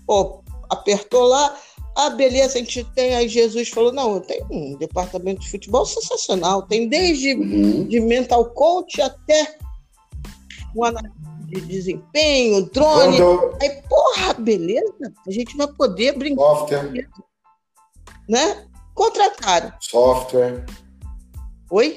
[0.06, 1.56] pô, apertou lá,
[1.96, 3.14] ah, beleza, a gente tem.
[3.14, 6.62] Aí Jesus falou: não, eu tenho um departamento de futebol sensacional.
[6.62, 7.86] Tem desde uhum.
[7.86, 9.56] de mental coach até
[10.74, 13.16] um analista de desempenho, drone.
[13.16, 13.56] Quando...
[13.62, 16.42] Aí, porra, beleza, a gente vai poder brincar.
[16.42, 17.08] Software.
[18.28, 18.66] Né?
[18.94, 19.72] Contrataram.
[19.80, 20.64] Software.
[21.70, 21.96] Oi?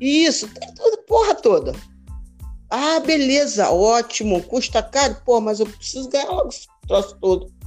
[0.00, 1.72] Isso, tem tudo, porra toda.
[2.70, 7.57] Ah, beleza, ótimo, custa caro, pô, mas eu preciso ganhar logo esse troço todo.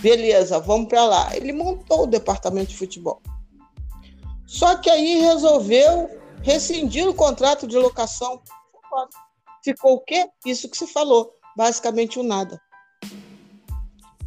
[0.00, 1.36] Beleza, vamos para lá.
[1.36, 3.20] Ele montou o departamento de futebol.
[4.46, 6.10] Só que aí resolveu
[6.42, 8.40] rescindir o contrato de locação.
[9.62, 10.28] Ficou o quê?
[10.44, 12.60] Isso que você falou, basicamente o nada.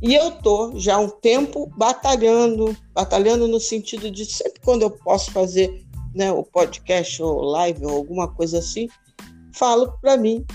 [0.01, 4.91] E eu tô já há um tempo batalhando, batalhando no sentido de sempre quando eu
[4.91, 5.83] posso fazer
[6.13, 8.87] né, o podcast ou live ou alguma coisa assim,
[9.53, 10.45] falo para mim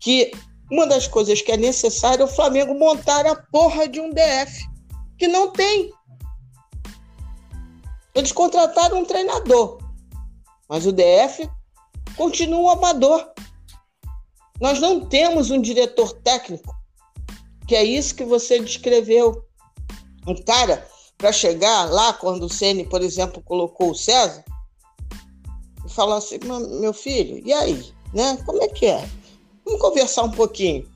[0.00, 0.32] que
[0.70, 4.66] uma das coisas que é necessário é o Flamengo montar a porra de um DF,
[5.18, 5.92] que não tem.
[8.14, 9.78] Eles contrataram um treinador,
[10.68, 11.48] mas o DF
[12.16, 13.30] continua um amador.
[14.60, 16.74] Nós não temos um diretor técnico,
[17.68, 19.44] que é isso que você descreveu.
[20.26, 24.44] Um cara para chegar lá, quando o Ceni, por exemplo, colocou o César,
[25.84, 26.38] e falar assim:
[26.80, 27.92] meu filho, e aí?
[28.12, 28.36] Né?
[28.44, 29.08] Como é que é?
[29.66, 30.86] Vamos conversar um pouquinho.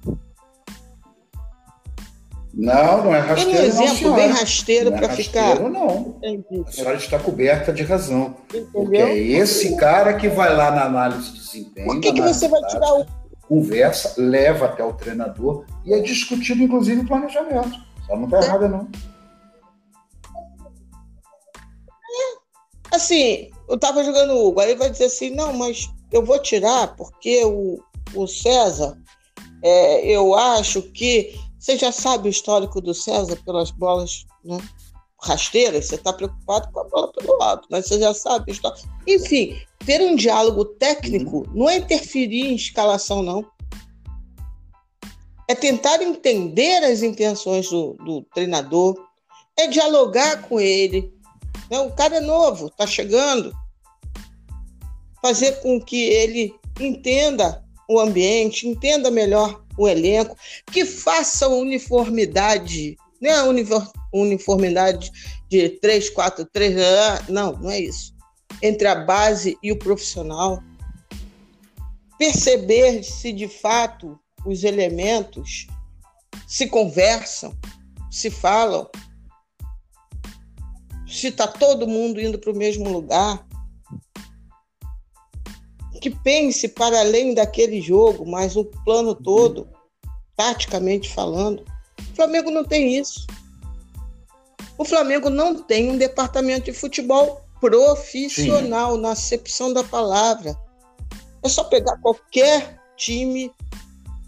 [2.55, 3.51] Não, não é rasteiro.
[3.51, 5.59] Tem um exemplo não, bem rasteiro é para ficar.
[5.61, 6.19] Não,
[6.67, 8.37] A senhora está coberta de razão.
[8.49, 8.69] Entendeu?
[8.73, 11.87] Porque é esse cara que vai lá na análise de desempenho.
[11.87, 13.07] Por que, que você vai tirar o.
[13.49, 17.77] Conversa, leva até o treinador e é discutido, inclusive, o planejamento.
[18.07, 18.45] Só não está é.
[18.45, 18.89] errada, não.
[22.05, 22.95] É.
[22.95, 26.95] Assim, eu estava jogando o Hugo, aí vai dizer assim: não, mas eu vou tirar
[26.95, 27.81] porque o,
[28.15, 28.99] o César,
[29.63, 34.59] é, eu acho que você já sabe o histórico do César pelas bolas né,
[35.23, 38.53] rasteiras, você está preocupado com a bola pelo lado, mas você já sabe.
[38.53, 38.89] Histórico.
[39.07, 43.45] Enfim, ter um diálogo técnico não é interferir em escalação, não.
[45.47, 48.97] É tentar entender as intenções do, do treinador,
[49.59, 51.13] é dialogar com ele.
[51.71, 51.79] Né?
[51.81, 53.53] O cara é novo, está chegando.
[55.21, 60.37] Fazer com que ele entenda o ambiente, entenda melhor o elenco,
[60.71, 63.45] que faça uniformidade nem a
[64.13, 65.13] uniformidade
[65.49, 66.75] de 3, 4, 3,
[67.29, 68.15] não, não é isso.
[68.63, 70.63] Entre a base e o profissional.
[72.19, 75.67] Perceber se de fato os elementos
[76.47, 77.55] se conversam,
[78.11, 78.89] se falam,
[81.07, 83.47] se está todo mundo indo para o mesmo lugar.
[86.01, 89.69] Que pense para além daquele jogo, mas o plano todo,
[90.37, 91.65] taticamente falando.
[92.13, 93.27] O Flamengo não tem isso.
[94.79, 99.01] O Flamengo não tem um departamento de futebol profissional, Sim.
[99.03, 100.57] na acepção da palavra.
[101.43, 103.53] É só pegar qualquer time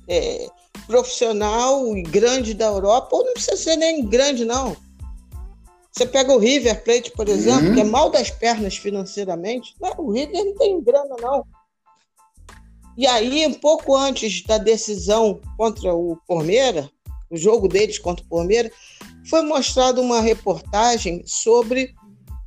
[0.06, 0.46] é,
[0.86, 4.76] profissional e grande da Europa, ou não precisa ser nem grande, não.
[5.90, 7.74] Você pega o River Plate, por exemplo, uhum.
[7.74, 9.74] que é mal das pernas financeiramente.
[9.80, 11.46] Não, o River não tem grana, não.
[12.96, 16.90] E aí, um pouco antes da decisão contra o Palmeiras,
[17.30, 18.72] o jogo deles contra o Palmeiras,
[19.28, 21.94] foi mostrada uma reportagem sobre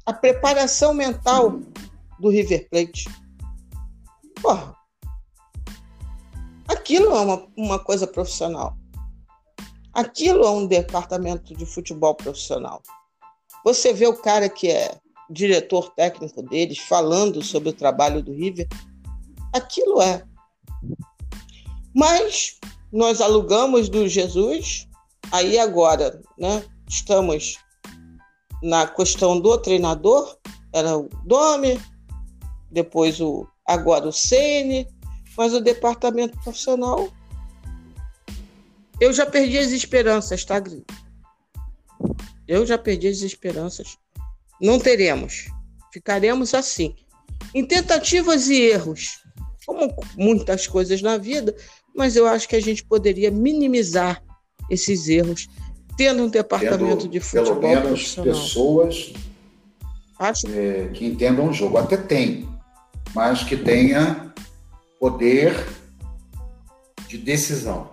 [0.06, 1.60] a preparação mental
[2.20, 3.10] do River Plate.
[4.42, 4.76] Porra,
[6.68, 8.78] aquilo é uma, uma coisa profissional.
[9.94, 12.84] Aquilo é um departamento de futebol profissional.
[13.64, 18.68] Você vê o cara que é diretor técnico deles falando sobre o trabalho do River,
[19.54, 20.24] aquilo é.
[21.96, 22.60] Mas
[22.92, 24.88] nós alugamos do Jesus,
[25.32, 26.64] aí agora, né?
[26.88, 27.58] Estamos
[28.62, 30.38] na questão do treinador,
[30.74, 31.80] era o Domi,
[32.70, 34.88] depois o agora o Sene,
[35.38, 37.10] mas o departamento profissional
[39.00, 40.84] eu já perdi as esperanças, tá, Gris?
[42.48, 43.98] Eu já perdi as esperanças.
[44.62, 45.48] Não teremos.
[45.92, 46.96] Ficaremos assim.
[47.54, 49.22] Em tentativas e erros,
[49.66, 51.56] como muitas coisas na vida,
[51.96, 54.22] mas eu acho que a gente poderia minimizar
[54.70, 55.48] esses erros
[55.98, 59.14] tendo um departamento tendo, de futebol pelo menos pessoas
[60.20, 60.48] acho...
[60.48, 61.78] É, que entendam o jogo.
[61.78, 62.50] Até tem,
[63.14, 64.34] mas que tenha
[65.00, 65.66] poder
[67.08, 67.90] de decisão.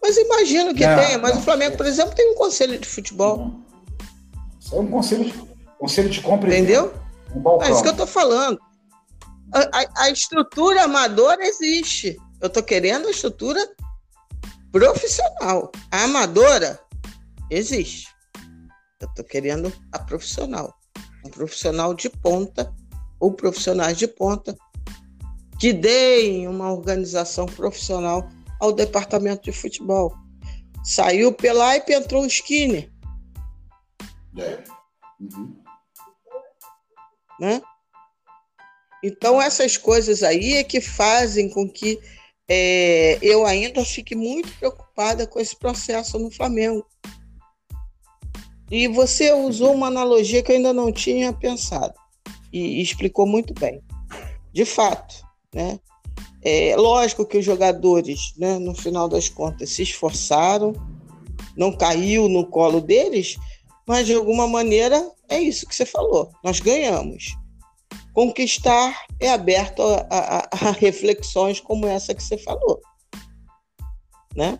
[0.00, 2.86] Mas imagino que não, tenha, mas não, o Flamengo, por exemplo, tem um conselho de
[2.86, 3.54] futebol.
[4.60, 5.32] Isso é um conselho de,
[5.78, 6.92] conselho de compra Entendeu?
[7.34, 7.62] Um.
[7.62, 8.58] É isso que eu estou falando.
[9.54, 12.16] A, a, estrutura amadora existe.
[12.40, 13.60] Eu estou querendo a estrutura
[14.72, 15.70] profissional.
[15.92, 16.80] A amadora
[17.48, 18.08] existe.
[19.00, 20.74] Eu estou querendo a profissional.
[21.24, 22.74] Um profissional de ponta
[23.20, 24.56] ou profissionais de ponta
[25.60, 28.28] que deem uma organização profissional
[28.60, 30.16] ao departamento de futebol.
[30.82, 32.92] Saiu pela e entrou o Skinner.
[34.36, 34.64] É.
[35.20, 35.62] Uhum.
[37.38, 37.62] Né?
[39.06, 42.00] Então, essas coisas aí é que fazem com que
[42.48, 46.86] é, eu ainda fique muito preocupada com esse processo no Flamengo.
[48.70, 51.92] E você usou uma analogia que eu ainda não tinha pensado
[52.50, 53.82] e, explicou muito bem.
[54.54, 55.22] De fato,
[55.54, 55.78] né?
[56.42, 60.72] É lógico que os jogadores, né, no final das contas, se esforçaram,
[61.54, 63.36] não caiu no colo deles,
[63.86, 66.30] mas de alguma maneira é isso que você falou.
[66.42, 67.34] Nós ganhamos.
[68.14, 72.80] Conquistar é aberto a, a, a reflexões como essa que você falou,
[74.34, 74.58] né?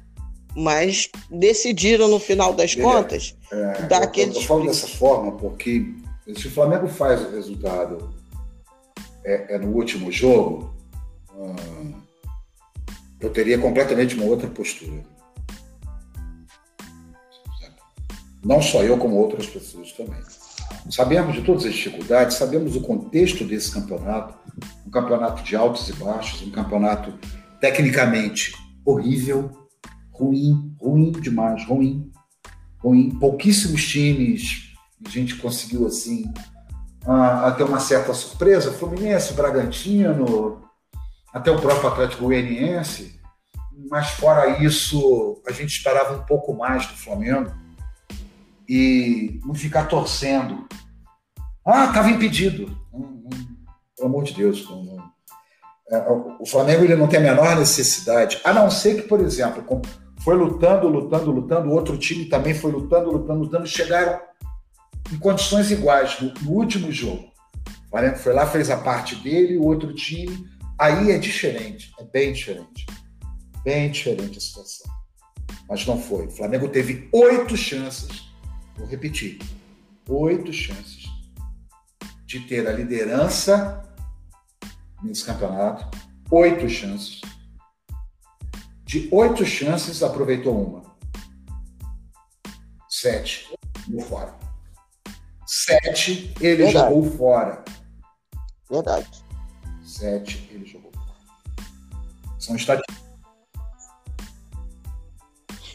[0.57, 4.33] Mas decidiram no final das contas é, dar eu, aquele.
[4.33, 5.95] Eu, eu falo dessa forma porque
[6.37, 8.15] se o Flamengo faz o resultado
[9.25, 10.75] é, é no último jogo,
[13.25, 15.03] eu teria completamente uma outra postura.
[18.45, 20.21] Não só eu, como outras pessoas também.
[20.91, 24.35] Sabemos de todas as dificuldades, sabemos o contexto desse campeonato,
[24.87, 27.13] um campeonato de altos e baixos, um campeonato
[27.61, 28.53] tecnicamente
[28.85, 29.51] horrível,
[30.13, 32.13] ruim, ruim demais, ruim,
[32.79, 33.11] ruim.
[33.19, 36.33] Pouquíssimos times, a gente conseguiu assim
[37.07, 40.63] até uma certa surpresa, Fluminense, Bragantino,
[41.33, 43.21] até o próprio Atlético Goianiense,
[43.91, 47.64] mas fora isso, a gente esperava um pouco mais do Flamengo
[48.69, 50.67] e não ficar torcendo.
[51.67, 52.77] Ah, estava impedido.
[53.97, 54.67] pelo amor de Deus.
[55.91, 55.99] É,
[56.41, 59.83] o Flamengo ele não tem a menor necessidade, a não ser que, por exemplo,
[60.21, 64.19] foi lutando, lutando, lutando, outro time também foi lutando, lutando, lutando, chegaram
[65.13, 67.25] em condições iguais no, no último jogo.
[67.87, 72.05] O Flamengo foi lá, fez a parte dele, o outro time Aí é diferente, é
[72.05, 72.87] bem diferente.
[73.63, 74.93] Bem diferente a situação.
[75.69, 76.27] Mas não foi.
[76.27, 78.29] O Flamengo teve oito chances,
[78.77, 79.39] vou repetir,
[80.09, 81.05] oito chances
[82.27, 83.85] de ter a liderança
[85.03, 85.89] nesse campeonato,
[86.31, 87.21] oito chances
[88.85, 90.95] De oito chances, aproveitou uma.
[92.89, 93.53] Sete.
[93.89, 94.39] Jogou fora.
[95.47, 96.95] Sete, ele Verdade.
[96.95, 97.65] jogou fora.
[98.71, 99.25] Verdade.
[99.85, 102.39] Sete, ele jogou fora.
[102.39, 103.04] São estatísticas.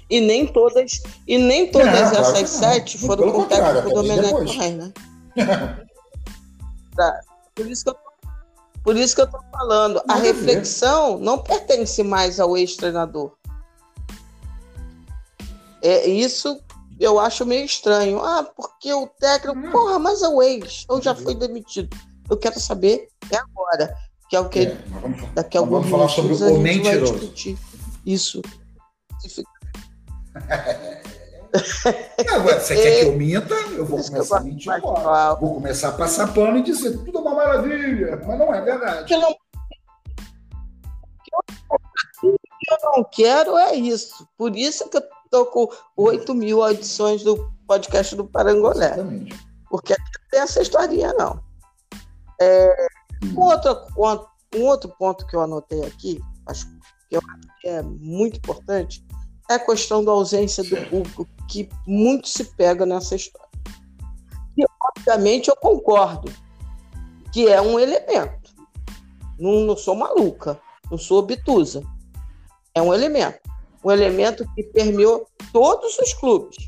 [0.10, 4.72] E nem todas, e nem todas não, essas claro sete foram com o técnico Domenech
[4.72, 4.92] né?
[6.96, 7.20] tá.
[7.54, 7.96] Por isso que eu
[8.84, 13.34] por isso que eu estou falando, a reflexão não pertence mais ao ex-treinador.
[15.82, 16.60] É, isso
[17.00, 18.20] eu acho meio estranho.
[18.20, 19.58] Ah, porque o técnico.
[19.58, 19.72] Hum.
[19.72, 20.86] Porra, mas é o ex.
[20.90, 21.96] Eu já fui demitido.
[22.30, 23.96] Eu quero saber é agora.
[24.30, 24.60] Que é o que.
[24.60, 27.34] É, vamos, daqui a alguns vamos falar sobre o mentiroso.
[28.06, 28.42] Isso.
[32.26, 33.56] Não, você quer que eu minta?
[33.72, 35.36] Eu vou começar a mentir agora.
[35.36, 39.12] Vou começar a passar pano e dizer tudo é uma maravilha, mas não é verdade.
[39.14, 39.36] Eu não...
[42.22, 44.28] O que eu não quero é isso.
[44.38, 48.94] Por isso que eu estou com 8 mil audições do podcast do Parangolé.
[48.94, 49.50] Exatamente.
[49.70, 51.42] Porque não tem essa historinha, não.
[52.42, 52.88] É,
[53.24, 53.34] hum.
[53.38, 53.78] um, outro,
[54.56, 56.68] um outro ponto que eu anotei aqui, acho
[57.10, 57.20] que
[57.66, 59.06] é muito importante,
[59.50, 63.50] é a questão da ausência do público, que muito se pega nessa história.
[64.56, 64.64] E,
[64.96, 66.32] obviamente, eu concordo
[67.34, 68.54] que é um elemento.
[69.40, 70.60] Não, não sou maluca,
[70.92, 71.82] não sou obtusa.
[72.76, 73.40] É um elemento.
[73.84, 76.68] Um elemento que permeou todos os clubes.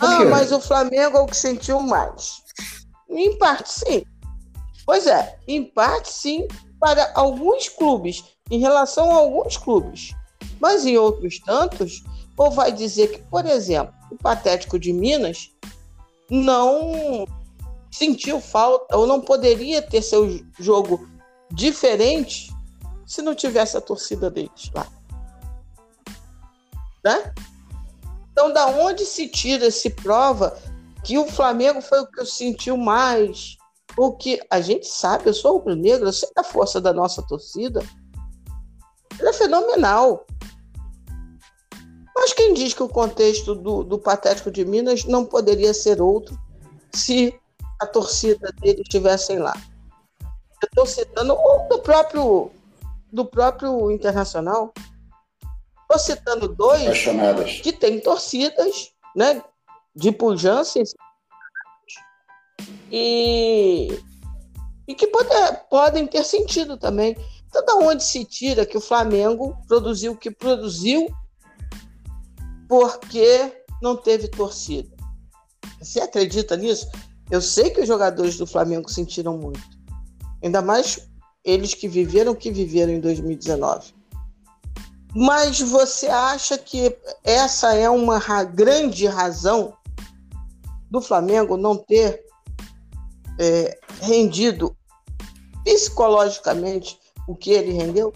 [0.00, 2.42] Ah, mas o Flamengo é o que sentiu mais.
[3.08, 4.04] Em parte, sim.
[4.84, 6.46] Pois é, em parte, sim,
[6.80, 10.12] para alguns clubes, em relação a alguns clubes.
[10.60, 12.02] Mas em outros tantos,
[12.36, 15.50] ou vai dizer que, por exemplo, o Patético de Minas
[16.30, 17.26] não
[17.90, 21.08] sentiu falta ou não poderia ter seu jogo
[21.50, 22.52] diferente
[23.06, 24.86] se não tivesse a torcida deles lá.
[27.04, 27.32] Né?
[28.32, 30.58] Então, da onde se tira, se prova
[31.04, 33.56] que o Flamengo foi o que sentiu mais?
[33.96, 37.80] O que a gente sabe, eu sou rubro-negro, eu sei da força da nossa torcida.
[39.18, 40.26] Ela é fenomenal.
[42.16, 46.36] Mas quem diz que o contexto do, do Patético de Minas não poderia ser outro
[46.92, 47.38] se
[47.78, 49.54] a torcida dele estivessem lá?
[50.62, 52.50] Eu estou citando ou do próprio
[53.12, 54.72] do próprio Internacional.
[55.82, 57.04] Estou citando dois
[57.62, 59.42] que têm torcidas né,
[59.94, 60.80] de pujança
[62.90, 63.88] e,
[64.88, 65.28] e que pode,
[65.70, 67.16] podem ter sentido também.
[67.48, 71.08] Então, da onde se tira que o Flamengo produziu o que produziu
[72.68, 73.52] porque
[73.82, 74.88] não teve torcida.
[75.80, 76.88] Você acredita nisso?
[77.30, 79.60] Eu sei que os jogadores do Flamengo sentiram muito.
[80.42, 81.08] Ainda mais
[81.44, 83.94] eles que viveram o que viveram em 2019.
[85.14, 89.74] Mas você acha que essa é uma grande razão
[90.90, 92.24] do Flamengo não ter
[93.38, 94.76] é, rendido
[95.64, 98.12] psicologicamente o que ele rendeu?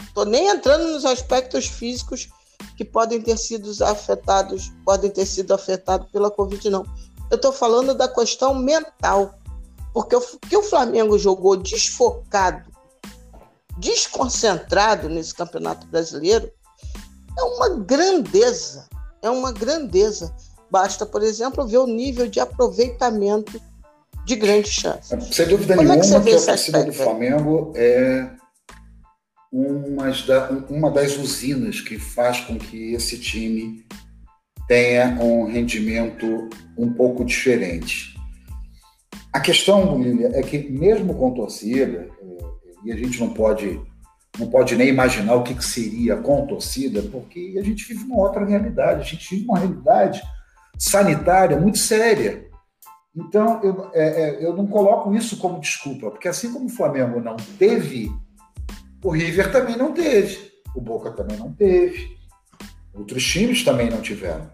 [0.00, 2.28] Estou nem entrando nos aspectos físicos
[2.76, 6.84] que podem ter sido afetados, podem ter sido afetados pela Covid, não.
[7.30, 9.34] Eu estou falando da questão mental.
[9.92, 12.68] Porque o que o Flamengo jogou desfocado,
[13.78, 16.50] desconcentrado nesse Campeonato Brasileiro,
[17.38, 18.88] é uma grandeza.
[19.22, 20.34] É uma grandeza.
[20.68, 23.60] Basta, por exemplo, ver o nível de aproveitamento
[24.24, 25.34] de grandes chances.
[25.34, 28.30] Sem dúvida Como nenhuma é que, que a torcida do Flamengo é
[29.54, 30.10] uma,
[30.68, 33.86] uma das usinas que faz com que esse time
[34.66, 38.14] tenha um rendimento um pouco diferente.
[39.32, 42.36] A questão, Lilia, é que mesmo com torcida, é,
[42.84, 43.80] e a gente não pode
[44.36, 48.44] não pode nem imaginar o que, seria com torcida, porque a gente vive uma outra
[48.44, 50.20] realidade, a gente vive uma realidade
[50.76, 52.44] sanitária muito séria.
[53.14, 57.36] Então, eu, é, eu não coloco isso como desculpa, porque assim como o Flamengo não
[57.56, 58.10] teve
[59.04, 62.16] o River também não teve, o Boca também não teve,
[62.94, 64.50] outros times também não tiveram.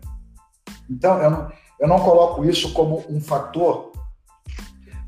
[0.90, 3.92] Então, eu não, eu não coloco isso como um fator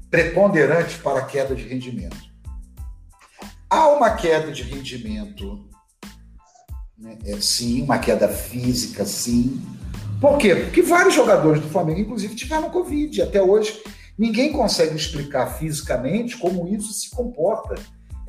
[0.08, 2.16] preponderante para a queda de rendimento.
[3.68, 5.68] Há uma queda de rendimento,
[6.96, 7.18] né?
[7.24, 9.60] é, sim, uma queda física, sim.
[10.20, 10.54] Por quê?
[10.54, 13.22] Porque vários jogadores do Flamengo, inclusive, tiveram Covid.
[13.22, 13.82] Até hoje,
[14.16, 17.74] ninguém consegue explicar fisicamente como isso se comporta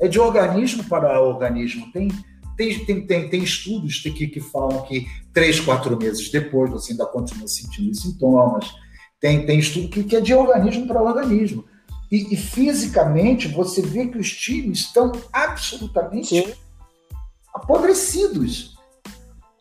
[0.00, 1.90] é de organismo para organismo.
[1.92, 2.08] Tem,
[2.56, 7.06] tem, tem, tem, tem estudos que, que falam que três, quatro meses depois você ainda
[7.06, 8.72] continua sentindo os sintomas.
[9.20, 11.64] Tem, tem estudo que, que é de organismo para organismo.
[12.10, 16.54] E, e, fisicamente você vê que os times estão absolutamente,
[17.52, 18.76] apodrecidos.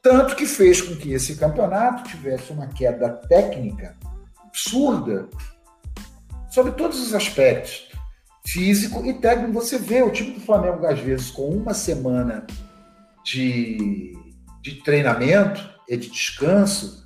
[0.01, 3.95] Tanto que fez com que esse campeonato tivesse uma queda técnica
[4.45, 5.29] absurda
[6.51, 7.87] sobre todos os aspectos,
[8.45, 9.53] físico e técnico.
[9.53, 12.45] Você vê o time do Flamengo, às vezes, com uma semana
[13.23, 14.13] de,
[14.61, 17.05] de treinamento e de descanso,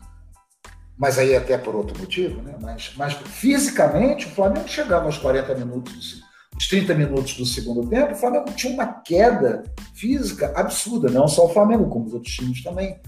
[0.98, 2.56] mas aí até por outro motivo, né?
[2.60, 6.24] mas, mas fisicamente o Flamengo chegava aos 40 minutos,
[6.58, 9.64] os 30 minutos do segundo tempo, o Flamengo tinha uma queda
[9.94, 13.00] física absurda, não só o Flamengo, como os outros times também.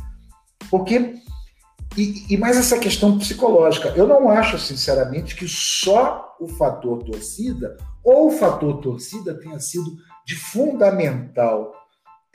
[0.69, 1.15] Porque
[1.97, 3.89] e, e, mais essa questão psicológica.
[3.89, 9.97] Eu não acho, sinceramente, que só o fator torcida ou o fator torcida tenha sido
[10.26, 11.74] de fundamental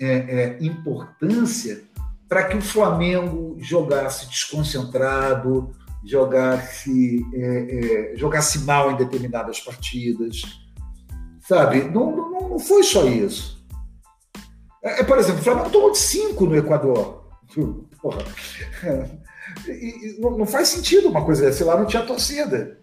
[0.00, 1.84] é, é, importância
[2.28, 10.42] para que o Flamengo jogasse desconcentrado, jogasse, é, é, jogasse mal em determinadas partidas.
[11.40, 11.84] Sabe?
[11.84, 13.64] Não, não, não foi só isso.
[14.82, 17.24] É, é por exemplo, o Flamengo tomou de 5 no Equador.
[18.00, 18.24] Porra.
[19.68, 21.64] E, e não, não, faz sentido uma coisa dessa.
[21.64, 22.78] Lá não tinha torcida.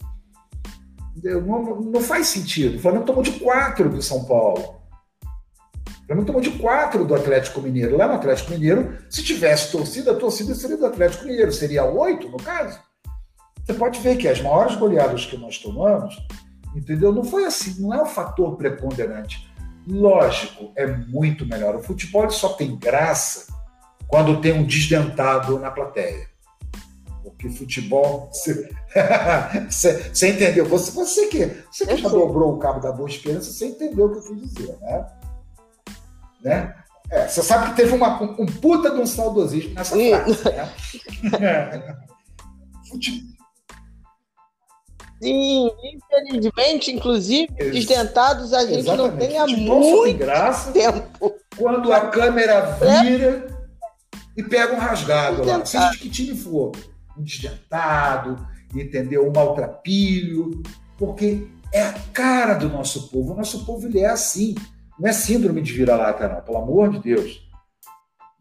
[1.15, 2.77] Não, não faz sentido.
[2.77, 4.81] O Flamengo tomou de 4 do São Paulo.
[5.23, 7.97] O Flamengo tomou de 4 do Atlético Mineiro.
[7.97, 11.51] Lá no Atlético Mineiro, se tivesse torcida, a torcida seria do Atlético Mineiro.
[11.51, 12.79] Seria 8, no caso.
[13.65, 16.17] Você pode ver que as maiores goleadas que nós tomamos,
[16.75, 17.13] entendeu?
[17.13, 19.49] Não foi assim, não é um fator preponderante.
[19.87, 21.75] Lógico, é muito melhor.
[21.75, 23.53] O futebol só tem graça
[24.07, 26.30] quando tem um desdentado na plateia.
[27.23, 28.29] Porque futebol.
[29.69, 30.65] Você, você, entendeu?
[30.65, 34.11] Você, você que, você que já dobrou o cabo da Boa Esperança, você entendeu o
[34.11, 35.07] que eu quis dizer, né?
[36.41, 36.75] né?
[37.09, 40.43] É, você sabe que teve uma, um, puta de um saudosismo nessa frase,
[41.39, 41.97] né?
[42.89, 43.31] futebol.
[45.21, 49.11] Sim, infelizmente, inclusive, desdentados a gente Exatamente.
[49.11, 51.35] não tem há muito graça tempo.
[51.55, 54.31] Quando a câmera vira é.
[54.35, 56.71] e pega um rasgado lá, seja de que time for
[57.21, 58.45] desdentado,
[58.75, 59.27] entendeu?
[59.27, 60.61] Um maltrapilho,
[60.97, 63.33] porque é a cara do nosso povo.
[63.33, 64.55] O nosso povo ele é assim.
[64.99, 67.49] Não é síndrome de vira-lata, não, pelo amor de Deus.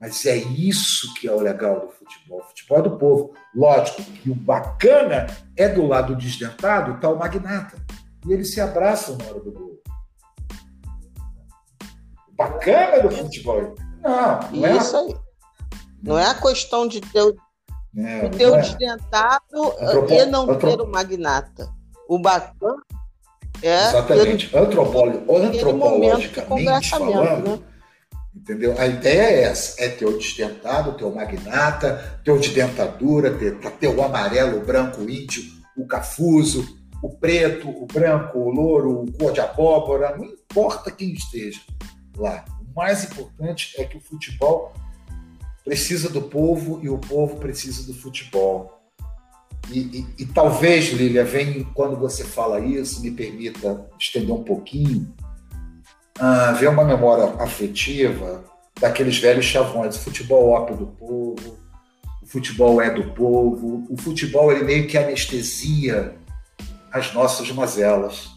[0.01, 2.41] Mas é isso que é o legal do futebol.
[2.41, 3.35] O futebol é do povo.
[3.55, 5.27] Lógico que o bacana
[5.57, 7.77] é do lado desdentado, tá o magnata.
[8.27, 9.83] E eles se abraçam na hora do gol.
[12.29, 13.75] O bacana do futebol.
[14.03, 14.77] Não, não é.
[14.77, 15.15] Isso aí.
[16.03, 17.35] Não é a questão de ter
[17.97, 18.61] é, o teu é.
[18.61, 20.13] desdentado Antropo...
[20.13, 20.61] e não Antrop...
[20.61, 21.69] ter o magnata.
[22.09, 22.83] O bacana
[23.63, 23.89] é.
[23.89, 24.49] Exatamente.
[24.49, 24.59] Ter...
[24.59, 25.25] Antropolo...
[25.29, 27.51] Antropologicamente falando.
[27.51, 27.59] Né?
[28.35, 28.75] Entendeu?
[28.79, 33.33] A ideia é essa: é ter o destentado, ter o magnata, ter o de dentadura,
[33.35, 35.43] ter, ter o amarelo, o branco, o índio,
[35.77, 41.13] o cafuso, o preto, o branco, o louro, o cor de abóbora, não importa quem
[41.13, 41.61] esteja
[42.17, 42.45] lá.
[42.61, 44.73] O mais importante é que o futebol
[45.71, 48.83] precisa do povo e o povo precisa do futebol.
[49.71, 55.15] E, e, e talvez, Lília, vem quando você fala isso, me permita estender um pouquinho,
[56.19, 58.45] uh, ver uma memória afetiva
[58.81, 59.95] daqueles velhos chavões.
[59.95, 61.57] O futebol é ópio do povo,
[62.21, 66.17] o futebol é do povo, o futebol ele meio que anestesia
[66.91, 68.29] as nossas mazelas.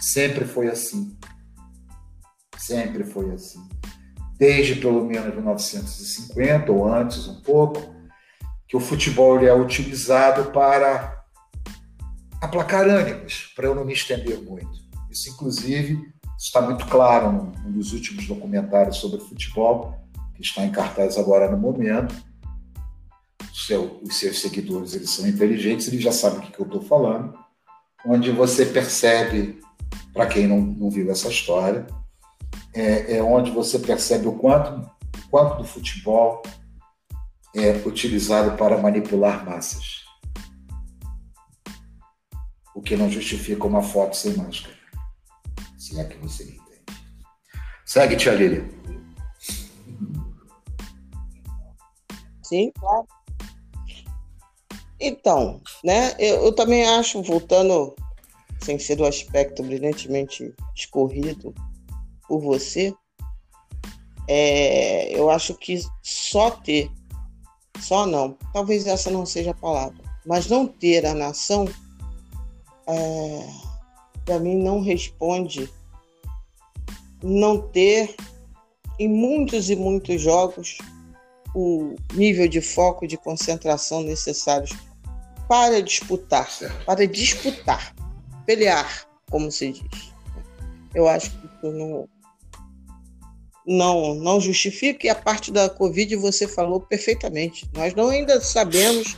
[0.00, 1.16] Sempre foi assim.
[2.58, 3.62] Sempre foi assim
[4.42, 7.94] desde pelo menos 1950 ou antes um pouco,
[8.66, 11.24] que o futebol é utilizado para
[12.40, 14.82] aplacar ânimos, para eu não me estender muito.
[15.08, 19.94] Isso, inclusive, está muito claro num dos últimos documentários sobre futebol,
[20.34, 22.12] que está em cartaz agora no momento.
[23.54, 26.82] Seu, os seus seguidores eles são inteligentes, eles já sabem o que, que eu estou
[26.82, 27.32] falando,
[28.04, 29.60] onde você percebe,
[30.12, 31.86] para quem não, não viu essa história,
[32.74, 34.90] é, é onde você percebe o quanto,
[35.30, 36.42] quanto do futebol
[37.54, 40.02] é utilizado para manipular massas.
[42.74, 44.74] O que não justifica uma foto sem máscara.
[45.76, 47.02] Se é que você me entende.
[47.84, 48.66] Segue, tia Lília.
[52.42, 53.06] Sim, claro.
[54.98, 57.94] Então, né, eu, eu também acho, voltando,
[58.60, 61.52] sem ser do aspecto brilhantemente escorrido
[62.32, 62.94] por você,
[64.26, 66.90] é, eu acho que só ter,
[67.78, 71.68] só não, talvez essa não seja a palavra, mas não ter a nação,
[72.86, 73.48] é,
[74.24, 75.70] para mim não responde
[77.22, 78.16] não ter
[78.98, 80.78] em muitos e muitos jogos
[81.54, 84.72] o nível de foco e de concentração necessários
[85.46, 86.48] para disputar,
[86.86, 87.94] para disputar,
[88.46, 90.14] pelear, como se diz.
[90.94, 92.08] Eu acho que não,
[93.66, 97.68] não, não justifica, e a parte da Covid você falou perfeitamente.
[97.72, 99.16] Nós não ainda sabemos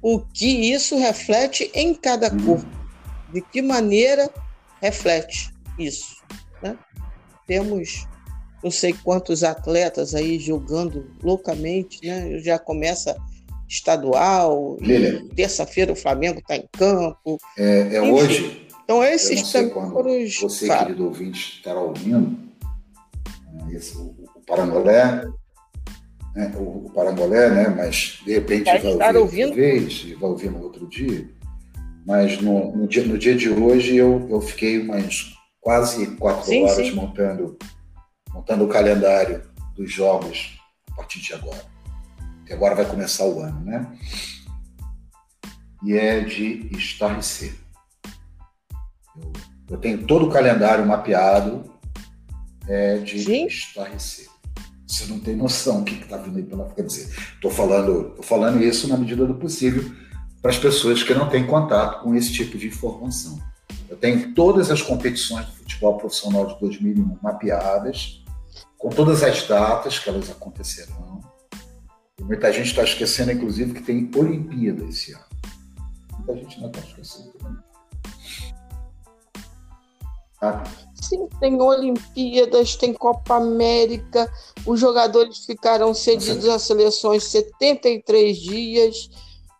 [0.00, 2.66] o que isso reflete em cada corpo,
[3.32, 4.30] de que maneira
[4.80, 6.16] reflete isso.
[6.62, 6.76] Né?
[7.46, 8.06] Temos
[8.62, 12.38] não sei quantos atletas aí jogando loucamente, né?
[12.38, 13.14] Já começa
[13.68, 14.78] estadual,
[15.36, 17.38] terça-feira o Flamengo está em campo.
[17.58, 18.66] É, é hoje.
[18.82, 20.40] Então esses também foram os.
[20.40, 22.43] Você, querido ouvinte, estará ouvindo
[23.70, 25.24] esse, o, o Parangolé,
[26.34, 27.68] né, o, o Parangolé, né?
[27.68, 29.54] Mas de repente vai, ouvir ouvindo.
[29.54, 31.28] vez, vai ouvir no outro dia.
[32.06, 36.64] Mas no, no, dia, no dia de hoje eu, eu fiquei umas quase quatro sim,
[36.64, 36.92] horas sim.
[36.92, 37.56] montando
[38.34, 39.42] montando o calendário
[39.76, 40.58] dos jogos
[40.90, 41.64] a partir de agora.
[42.44, 43.96] Que agora vai começar o ano, né?
[45.84, 47.54] E é de estarrecer.
[49.16, 49.32] Eu,
[49.70, 51.73] eu tenho todo o calendário mapeado,
[52.68, 53.46] é de Sim.
[53.46, 54.28] estarrecer.
[54.86, 58.62] Você não tem noção do que está vindo aí pela dizer, estou falando, tô falando
[58.62, 59.90] isso na medida do possível
[60.40, 63.40] para as pessoas que não têm contato com esse tipo de informação.
[63.88, 68.22] Eu tenho todas as competições de futebol profissional de 2001 mapeadas,
[68.76, 71.20] com todas as datas que elas acontecerão.
[72.18, 75.24] E muita gente está esquecendo, inclusive, que tem Olimpíada esse ano.
[76.18, 77.62] Muita gente não está esquecendo também.
[80.38, 80.62] Tá?
[81.08, 84.30] Sim, tem Olimpíadas, tem Copa América,
[84.66, 89.10] os jogadores ficaram cedidos às seleções 73 dias,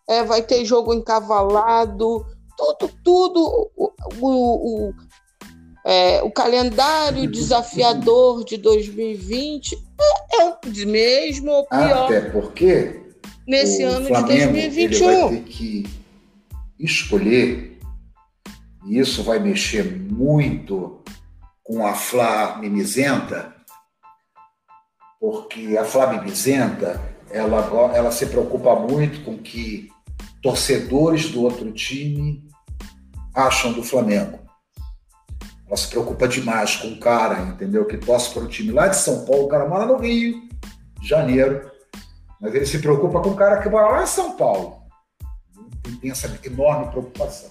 [0.07, 2.25] é, vai ter jogo encavalado,
[2.57, 3.69] tudo, tudo.
[3.75, 3.91] O,
[4.21, 4.93] o, o
[5.87, 12.05] é, o calendário desafiador de 2020 é, é o mesmo ou pior.
[12.05, 13.01] Até porque
[13.47, 15.09] nesse ano Flamengo, de 2021.
[15.09, 15.85] Ele vai ter que
[16.79, 17.79] escolher,
[18.87, 20.99] e isso vai mexer muito
[21.65, 23.53] com a Flá Mimizenta,
[25.19, 27.01] porque a Flá Mimizenta
[27.31, 29.89] ela, ela se preocupa muito com que
[30.43, 32.47] torcedores do outro time
[33.33, 34.39] acham do Flamengo.
[35.67, 37.85] Ela se preocupa demais com o cara, entendeu?
[37.85, 40.47] Que torce para o time lá de São Paulo, o cara mora no Rio,
[41.01, 41.71] Janeiro.
[42.39, 44.83] Mas ele se preocupa com o cara que mora lá em São Paulo.
[45.99, 47.49] Tem essa enorme preocupação.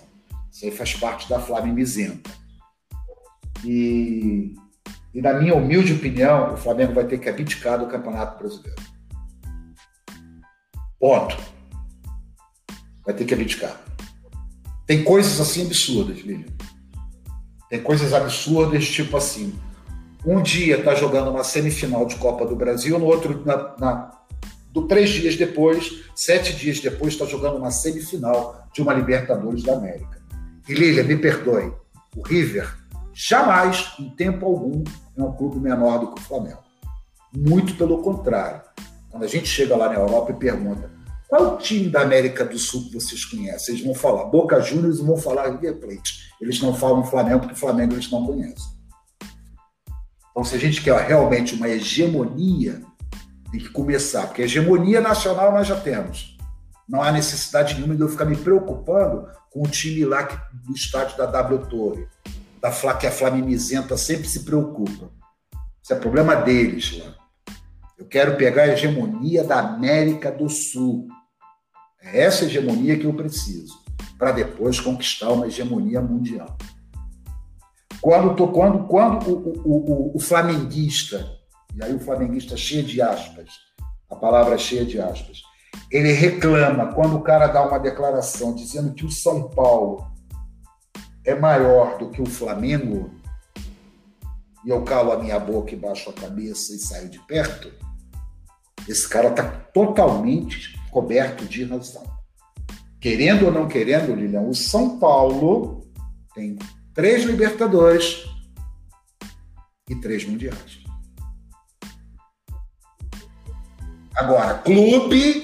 [0.52, 2.30] Isso aí faz parte da Flamengo isenta.
[3.64, 4.54] E,
[5.14, 8.82] e, na minha humilde opinião, o Flamengo vai ter que abdicar do Campeonato Brasileiro.
[11.00, 11.36] Ponto.
[13.04, 13.80] Vai ter que abdicar.
[14.86, 16.52] Tem coisas assim absurdas, Lilian.
[17.70, 19.58] Tem coisas absurdas, tipo assim,
[20.24, 24.10] um dia tá jogando uma semifinal de Copa do Brasil, no outro, na, na
[24.70, 29.74] do, três dias depois, sete dias depois, está jogando uma semifinal de uma Libertadores da
[29.74, 30.22] América.
[30.68, 31.72] E Lília, me perdoe,
[32.16, 32.83] o River
[33.14, 34.82] jamais, em tempo algum,
[35.16, 36.62] é um clube menor do que o Flamengo.
[37.34, 38.62] Muito pelo contrário.
[39.10, 40.94] Quando a gente chega lá na Europa e pergunta
[41.34, 43.74] qual o time da América do Sul que vocês conhecem?
[43.74, 46.30] Eles vão falar Boca Juniors e vão falar River Plate.
[46.40, 48.72] Eles não falam Flamengo porque Flamengo eles não conhecem.
[50.30, 52.82] Então, se a gente quer realmente uma hegemonia,
[53.50, 56.36] tem que começar, porque hegemonia nacional nós já temos.
[56.88, 61.16] Não há necessidade nenhuma de eu ficar me preocupando com o time lá do estádio
[61.16, 62.06] da W Torre,
[62.64, 65.10] da Fla, que a Flamimizenta sempre se preocupa.
[65.82, 67.14] Isso é problema deles lá.
[67.98, 71.06] Eu quero pegar a hegemonia da América do Sul.
[72.02, 73.74] É essa hegemonia que eu preciso,
[74.18, 76.56] para depois conquistar uma hegemonia mundial.
[78.00, 81.30] Quando, tô, quando, quando o, o, o, o flamenguista,
[81.76, 83.50] e aí o flamenguista cheio de aspas,
[84.10, 85.42] a palavra cheia de aspas,
[85.90, 90.13] ele reclama quando o cara dá uma declaração dizendo que o São Paulo
[91.24, 93.10] é maior do que o Flamengo,
[94.64, 97.72] e eu calo a minha boca e baixo a cabeça e saio de perto,
[98.88, 102.04] esse cara está totalmente coberto de razão.
[103.00, 105.86] Querendo ou não querendo, Lilian, o São Paulo
[106.34, 106.58] tem
[106.94, 108.24] três Libertadores
[109.88, 110.84] e três Mundiais.
[114.14, 115.43] Agora, clube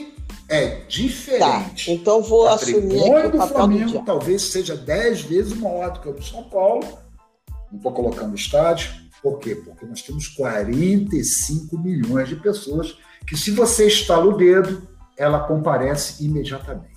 [0.51, 1.87] é diferente.
[1.87, 5.93] Tá, então vou o assumir aqui o do Flamengo do talvez seja dez vezes maior
[5.93, 6.99] do que o do São Paulo.
[7.71, 8.91] Não estou colocando estádio.
[9.23, 9.55] Por quê?
[9.55, 16.25] Porque nós temos 45 milhões de pessoas que, se você estala o dedo, ela comparece
[16.25, 16.91] imediatamente.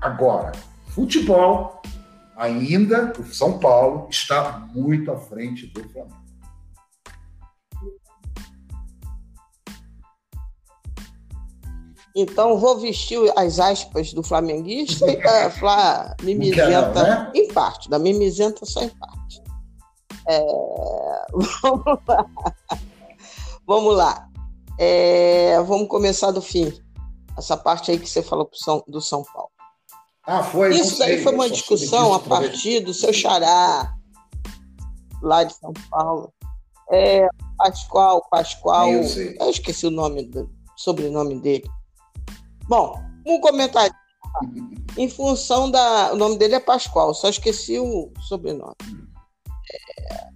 [0.00, 0.52] Agora,
[0.94, 1.82] futebol,
[2.36, 6.17] ainda o São Paulo está muito à frente do Flamengo.
[12.20, 17.32] Então vou vestir as aspas do flamenguista e uh, falar mimizenta né?
[17.32, 19.40] em parte, da mimizenta só em parte.
[20.26, 20.44] É,
[21.62, 22.26] vamos lá.
[23.64, 24.28] Vamos lá.
[24.76, 26.72] É, vamos começar do fim.
[27.36, 28.50] Essa parte aí que você falou
[28.88, 29.50] do São Paulo.
[30.26, 30.74] Ah, foi.
[30.74, 33.94] Isso aí foi uma discussão a partir do seu xará,
[35.22, 36.32] lá de São Paulo.
[36.90, 38.90] É, Pascoal, Pascoal.
[38.90, 39.04] Eu,
[39.38, 41.70] eu esqueci o nome, do, sobrenome dele.
[42.68, 43.94] Bom, um comentário.
[44.96, 46.12] Em função da.
[46.12, 48.74] O nome dele é Pascoal, só esqueci o sobrenome.
[49.72, 50.28] É,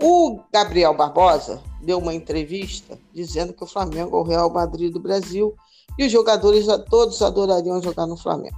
[0.00, 5.00] o Gabriel Barbosa deu uma entrevista dizendo que o Flamengo é o Real Madrid do
[5.00, 5.54] Brasil
[5.98, 8.56] e os jogadores todos adorariam jogar no Flamengo.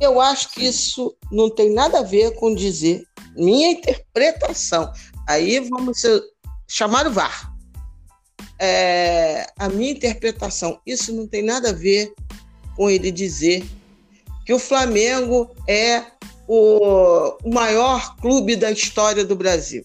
[0.00, 3.04] Eu acho que isso não tem nada a ver com dizer
[3.36, 4.90] minha interpretação.
[5.28, 6.02] Aí vamos
[6.66, 7.52] chamar o VAR.
[8.62, 12.12] É, a minha interpretação, isso não tem nada a ver
[12.76, 13.64] com ele dizer
[14.44, 16.02] que o Flamengo é
[16.46, 19.82] o, o maior clube da história do Brasil.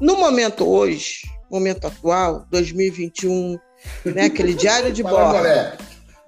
[0.00, 3.58] No momento hoje, momento atual, 2021,
[4.04, 5.42] né, aquele diário de bordo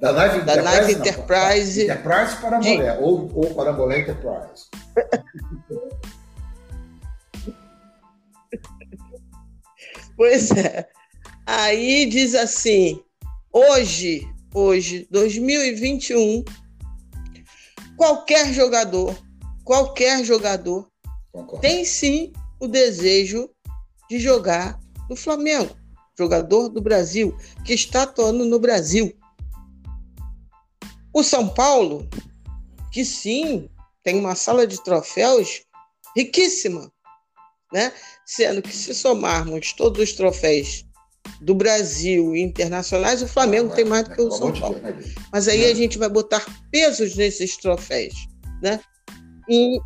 [0.00, 2.70] da Live da Enterprise, Enterprise, Enterprise para de...
[2.70, 4.66] mulher, ou, ou para mulher Enterprise.
[10.16, 10.88] pois é.
[11.46, 13.00] Aí diz assim:
[13.52, 16.44] hoje, hoje, 2021,
[17.96, 19.16] qualquer jogador,
[19.64, 20.90] qualquer jogador
[21.30, 21.60] Concordo.
[21.60, 23.48] tem sim o desejo
[24.10, 25.76] de jogar no Flamengo,
[26.18, 29.16] jogador do Brasil, que está atuando no Brasil.
[31.14, 32.08] O São Paulo,
[32.92, 33.70] que sim,
[34.02, 35.62] tem uma sala de troféus
[36.16, 36.92] riquíssima,
[37.72, 37.92] né?
[38.24, 40.85] Sendo que se somarmos todos os troféus
[41.40, 44.78] do Brasil e internacionais, o Flamengo tem mais do que o São Paulo.
[44.78, 44.96] Né,
[45.32, 48.14] Mas aí a gente vai botar pesos nesses troféus,
[48.62, 48.80] né?
[49.48, 49.78] E,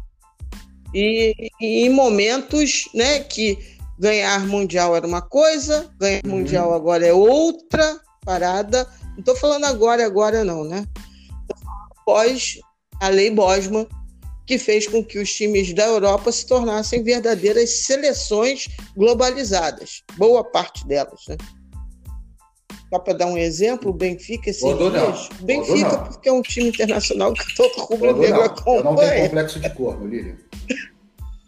[0.95, 3.59] e, e em momentos, né, que
[3.99, 6.30] ganhar mundial era uma coisa, ganhar uhum.
[6.30, 8.86] mundial agora é outra parada.
[9.12, 10.86] Não estou falando agora, agora não, né?
[11.91, 12.59] Após
[13.01, 13.86] a lei Bosman,
[14.51, 20.84] que fez com que os times da Europa se tornassem verdadeiras seleções globalizadas, boa parte
[20.88, 21.36] delas, né?
[22.92, 25.28] Só para dar um exemplo, o Benfica esses Rodou dias.
[25.28, 25.46] Não.
[25.46, 28.82] Benfica, porque é um time internacional que todo rubro-negro acompanha.
[28.82, 30.36] Não tenho complexo de corno, Lília.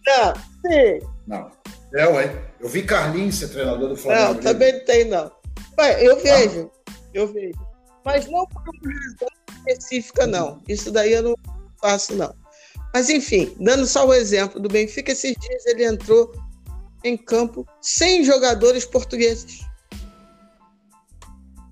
[0.07, 1.07] Não, sim.
[1.27, 1.51] Não.
[1.97, 2.45] É, ué.
[2.61, 4.35] Eu vi Carlinhos ser treinador do Flamengo.
[4.35, 5.33] Não, também não tem, não.
[5.77, 6.93] Ué, eu vejo, ah.
[7.13, 7.59] eu vejo.
[8.05, 9.29] Mas não por uma razão
[9.59, 10.63] específica, não.
[10.69, 11.35] Isso daí eu não
[11.81, 12.33] faço, não.
[12.93, 16.33] Mas, enfim, dando só o exemplo do Benfica, esses dias ele entrou
[17.03, 19.61] em campo sem jogadores portugueses.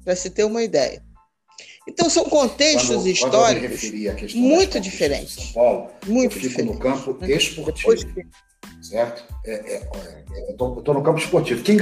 [0.05, 1.03] Para se ter uma ideia.
[1.87, 5.35] Então, são contextos quando, históricos quando muito diferentes.
[5.35, 6.75] São Paulo, muito eu fico diferentes.
[6.75, 7.95] no campo esportivo
[8.81, 9.25] certo?
[9.45, 11.63] É, é, é, eu estou no campo esportivo.
[11.63, 11.79] Quem,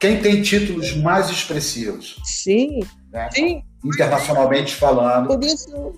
[0.00, 2.16] quem tem títulos mais expressivos?
[2.24, 2.80] Sim,
[3.10, 3.28] né?
[3.32, 3.62] sim.
[3.84, 5.28] Internacionalmente falando.
[5.28, 5.94] Por isso.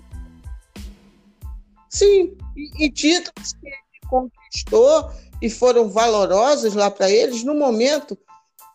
[1.89, 3.75] Sim, e, e títulos que ele
[4.09, 5.11] conquistou
[5.41, 8.17] e foram valorosos lá para eles no momento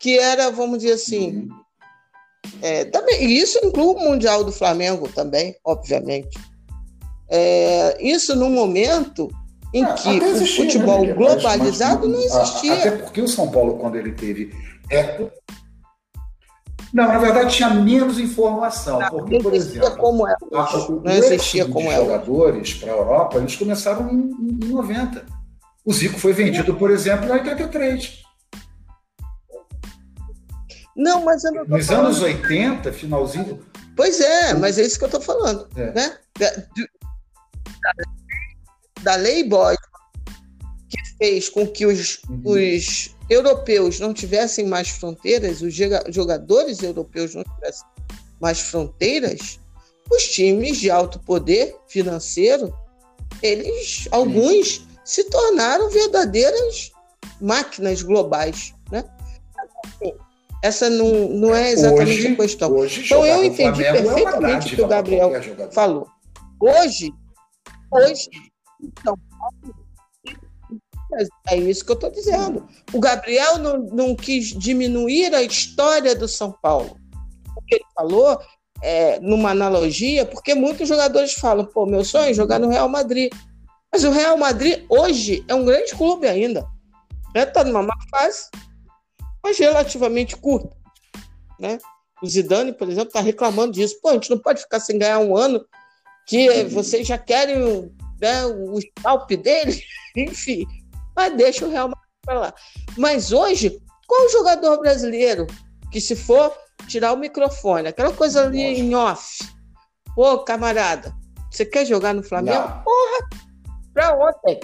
[0.01, 1.37] que era, vamos dizer assim.
[1.37, 1.65] Uhum.
[2.61, 6.39] É, também, e isso inclui o Mundial do Flamengo também, obviamente.
[7.29, 9.31] É, isso no momento
[9.73, 12.75] em é, que existia, o futebol né, globalizado mas, mas, não existia.
[12.75, 14.53] Até porque o São Paulo, quando ele teve.
[14.91, 15.31] É...
[16.95, 19.01] Não, na verdade tinha menos informação.
[19.01, 20.25] Não, porque, por exemplo, como.
[20.25, 20.37] A,
[20.89, 21.97] o não existia como é.
[21.97, 24.31] jogadores para a Europa, eles começaram em,
[24.63, 25.27] em 90.
[25.85, 28.23] O Zico foi vendido, por exemplo, em 83.
[30.97, 32.07] Não, mas eu não Nos falando.
[32.07, 33.61] anos 80, finalzinho.
[33.97, 35.67] Pois é, mas é isso que eu estou falando.
[35.77, 35.93] É.
[35.93, 36.19] Né?
[39.03, 39.77] da lei Bosman,
[40.89, 42.43] que fez com que os, uhum.
[42.45, 47.87] os europeus não tivessem mais fronteiras, os jogadores europeus não tivessem
[48.41, 49.59] mais fronteiras,
[50.11, 52.75] os times de alto poder financeiro,
[53.43, 56.93] eles, alguns, se tornaram verdadeiras
[57.41, 59.05] máquinas globais, né?
[60.63, 62.73] Essa não, não é exatamente hoje, a questão.
[62.73, 65.31] Hoje, então eu entendi é perfeitamente é o que o Gabriel
[65.73, 66.09] falou.
[66.59, 67.13] Hoje,
[67.91, 68.31] hoje
[68.81, 69.19] então,
[71.49, 72.67] é isso que eu estou dizendo.
[72.93, 76.97] O Gabriel não, não quis diminuir a história do São Paulo.
[77.57, 78.41] O que ele falou,
[78.83, 83.33] é, numa analogia, porque muitos jogadores falam: pô, meu sonho é jogar no Real Madrid.
[83.93, 86.67] Mas o Real Madrid hoje é um grande clube ainda.
[87.35, 87.71] Está né?
[87.71, 88.49] numa má fase,
[89.43, 90.77] mas relativamente curta.
[91.59, 91.79] Né?
[92.23, 93.99] O Zidane, por exemplo, está reclamando disso.
[94.03, 95.65] Pô, a gente não pode ficar sem ganhar um ano
[96.27, 99.81] que vocês já querem né, o scalp dele,
[100.17, 100.67] enfim.
[101.17, 102.55] Mas deixa o Real Madrid para lá.
[102.97, 105.47] Mas hoje, qual jogador brasileiro
[105.91, 106.53] que se for
[106.89, 108.81] tirar o microfone, aquela coisa ali Nossa.
[108.81, 109.39] em off,
[110.15, 111.15] pô, camarada,
[111.51, 112.59] você quer jogar no Flamengo?
[112.59, 112.83] Não.
[112.83, 113.29] Porra,
[113.93, 114.61] pra ontem.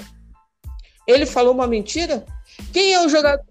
[1.06, 2.24] Ele falou uma mentira?
[2.72, 3.44] Quem é o jogador,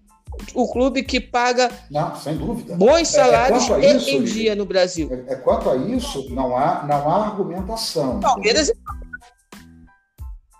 [0.54, 2.76] o clube que paga não, sem dúvida.
[2.76, 5.08] bons salários é, é isso, em dia no Brasil?
[5.28, 8.20] É, é, quanto a isso, não há, não há argumentação.
[8.20, 8.74] Palmeiras e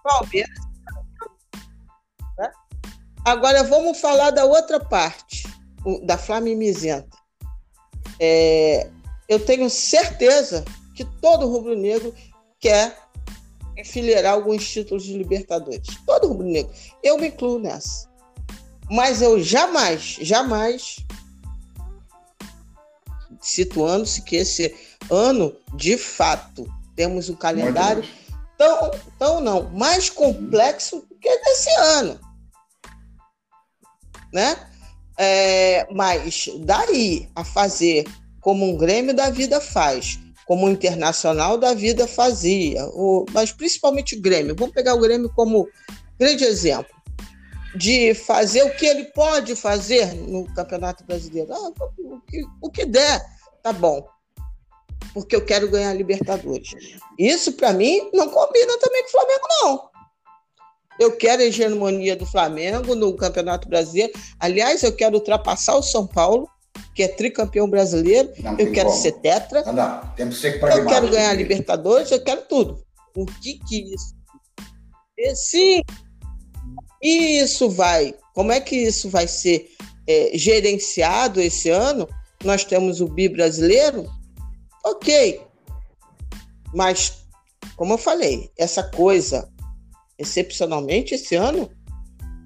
[0.02, 0.69] Palmeiras.
[3.24, 5.46] Agora vamos falar da outra parte,
[6.04, 7.16] da Flamimizenta.
[8.18, 8.88] É,
[9.28, 10.64] eu tenho certeza
[10.94, 12.14] que todo rubro-negro
[12.58, 12.96] quer
[13.76, 15.86] enfileirar alguns títulos de Libertadores.
[16.06, 16.72] Todo rubro-negro.
[17.02, 18.08] Eu me incluo nessa.
[18.90, 20.96] Mas eu jamais, jamais,
[23.40, 24.74] situando-se que esse
[25.08, 26.66] ano, de fato,
[26.96, 28.04] temos um calendário
[28.58, 32.29] tão, tão não, mais complexo do que desse ano.
[34.32, 34.56] Né?
[35.18, 38.04] É, mas daí a fazer
[38.40, 44.16] como um Grêmio da vida faz, como o Internacional da vida fazia, o, mas principalmente
[44.16, 44.56] o Grêmio.
[44.56, 45.68] Vamos pegar o Grêmio como
[46.18, 46.94] grande exemplo
[47.76, 51.52] de fazer o que ele pode fazer no Campeonato Brasileiro.
[51.52, 53.24] Ah, o, que, o que der,
[53.62, 54.04] tá bom
[55.12, 56.70] porque eu quero ganhar a Libertadores.
[57.18, 59.89] Isso, para mim, não combina também com o Flamengo, não.
[61.00, 64.12] Eu quero a hegemonia do Flamengo no Campeonato Brasileiro.
[64.38, 66.46] Aliás, eu quero ultrapassar o São Paulo,
[66.94, 68.30] que é tricampeão brasileiro.
[68.38, 69.00] Não eu quero como.
[69.00, 69.64] ser tetra.
[69.64, 70.14] Não, não.
[70.14, 72.84] Tem que ser Eu quero ganhar a Libertadores, eu quero tudo.
[73.16, 74.14] O que que isso?
[75.16, 75.82] E, sim,
[77.02, 78.14] isso vai.
[78.34, 79.70] Como é que isso vai ser
[80.06, 82.06] é, gerenciado esse ano?
[82.44, 84.06] Nós temos o bi brasileiro,
[84.84, 85.40] Ok.
[86.74, 87.24] Mas,
[87.76, 89.48] como eu falei, essa coisa,
[90.20, 91.70] excepcionalmente esse ano,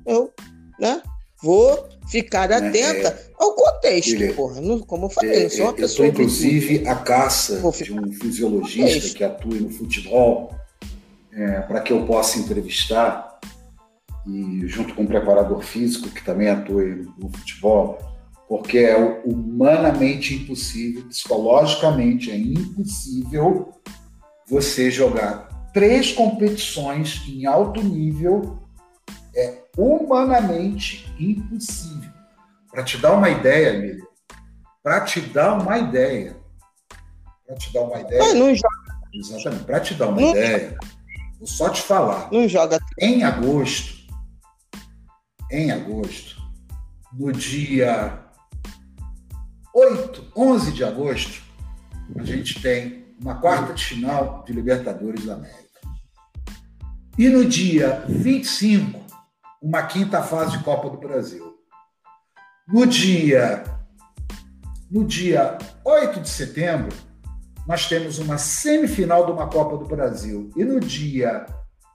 [0.06, 0.32] eu
[0.78, 1.02] né,
[1.42, 4.60] vou ficar é, atenta é, ao contexto, ele, porra.
[4.86, 6.08] como eu falei, é, eu sou uma eu pessoa.
[6.08, 10.54] inclusive, a caça de um fisiologista que atua no futebol
[11.32, 13.40] é, para que eu possa entrevistar,
[14.26, 16.82] e junto com um preparador físico que também atua
[17.18, 17.98] no futebol
[18.48, 23.70] porque é humanamente impossível, psicologicamente é impossível
[24.46, 25.43] você jogar
[25.74, 28.62] três competições em alto nível,
[29.34, 32.10] é humanamente impossível.
[32.70, 34.06] Para te dar uma ideia, Miriam,
[34.82, 36.36] para te dar uma ideia,
[37.44, 38.34] para te dar uma ideia.
[38.34, 38.84] Não joga.
[39.12, 40.78] Exatamente, para te dar uma não ideia,
[41.38, 42.30] vou só te falar.
[42.32, 42.78] Não joga.
[43.00, 43.94] Em agosto,
[45.50, 46.40] em agosto,
[47.12, 48.24] no dia
[49.74, 51.42] 8, 11 de agosto,
[52.16, 55.63] a gente tem uma quarta de final de Libertadores da América.
[57.16, 59.00] E no dia 25,
[59.62, 61.54] uma quinta fase de Copa do Brasil.
[62.66, 63.62] No dia
[64.90, 66.94] no dia 8 de setembro,
[67.66, 70.50] nós temos uma semifinal de uma Copa do Brasil.
[70.56, 71.46] E no dia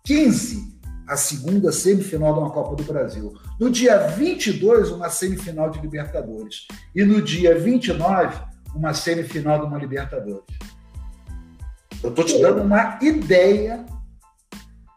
[0.05, 3.33] 15, a segunda semifinal de uma Copa do Brasil.
[3.59, 6.65] No dia 22, uma semifinal de Libertadores.
[6.95, 8.37] E no dia 29,
[8.73, 10.45] uma semifinal de uma Libertadores.
[12.01, 13.85] Eu estou te dando uma ideia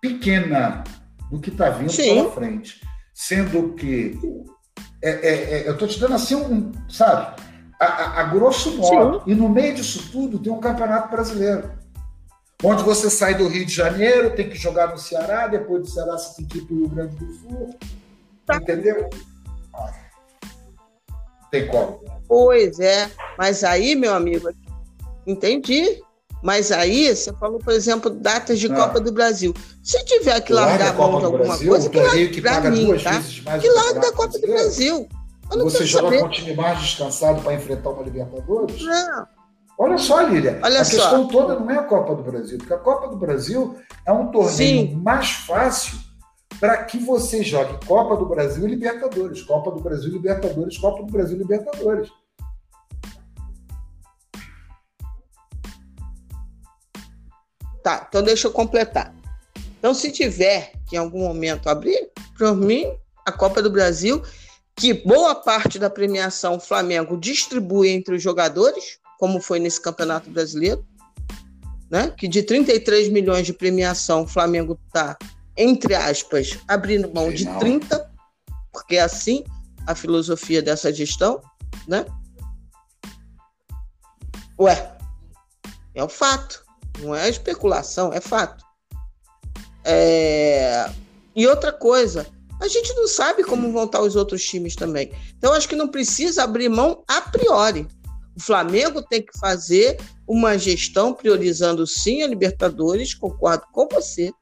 [0.03, 0.83] pequena
[1.31, 2.17] do que está vindo Sim.
[2.17, 2.81] pela frente.
[3.15, 4.19] Sendo que.
[5.01, 6.73] É, é, é, eu estou te dando assim um.
[6.91, 7.41] Sabe?
[7.81, 9.25] A, a, a grosso modo.
[9.25, 9.31] Sim.
[9.31, 11.81] E no meio disso tudo tem um campeonato brasileiro.
[12.65, 16.13] Onde você sai do Rio de Janeiro, tem que jogar no Ceará, depois do Ceará
[16.13, 17.79] você tem que ir para o Rio Grande do Sul.
[18.47, 18.57] Tá.
[18.57, 19.09] Entendeu?
[21.51, 22.01] Tem como.
[22.29, 24.49] Pois é, mas aí, meu amigo,
[25.27, 26.03] entendi.
[26.43, 28.77] Mas aí, você falou, por exemplo, datas de Não.
[28.77, 29.55] Copa do Brasil.
[29.83, 32.87] Se tiver que largar a mão de alguma Brasil, coisa, que largue que paga mim,
[32.87, 33.11] duas tá?
[33.13, 35.09] vezes mais que largue da Copa do Brasil.
[35.51, 36.21] Você joga saber.
[36.21, 38.83] com o time mais descansado para enfrentar uma Libertadores?
[38.83, 39.27] Não.
[39.79, 40.91] Olha só, Lília, Olha a só.
[40.91, 43.77] questão toda não é a Copa do Brasil, porque a Copa do Brasil
[44.07, 44.51] é um torneio
[44.89, 44.95] Sim.
[45.03, 45.99] mais fácil
[46.61, 51.03] para que você jogue Copa do Brasil e Libertadores, Copa do Brasil e Libertadores, Copa
[51.03, 52.09] do Brasil e Libertadores.
[57.83, 59.15] Tá, então deixa eu completar.
[59.79, 62.87] Então, se tiver que em algum momento abrir, para mim,
[63.27, 64.23] a Copa do Brasil,
[64.77, 70.31] que boa parte da premiação o Flamengo distribui entre os jogadores, como foi nesse Campeonato
[70.31, 70.87] Brasileiro,
[71.91, 72.13] né?
[72.17, 75.17] que de 33 milhões de premiação, o Flamengo está,
[75.57, 78.11] entre aspas, abrindo mão de 30,
[78.73, 79.45] porque é assim
[79.87, 81.43] a filosofia dessa gestão,
[81.87, 82.07] né?
[84.59, 84.97] Ué,
[85.95, 86.62] é o um fato,
[87.01, 88.65] não é especulação, é fato.
[89.85, 90.91] É...
[91.35, 92.27] E outra coisa,
[92.61, 95.13] a gente não sabe como vão estar os outros times também.
[95.37, 97.87] Então, acho que não precisa abrir mão a priori.
[98.37, 104.33] O Flamengo tem que fazer uma gestão priorizando sim a Libertadores, concordo com você.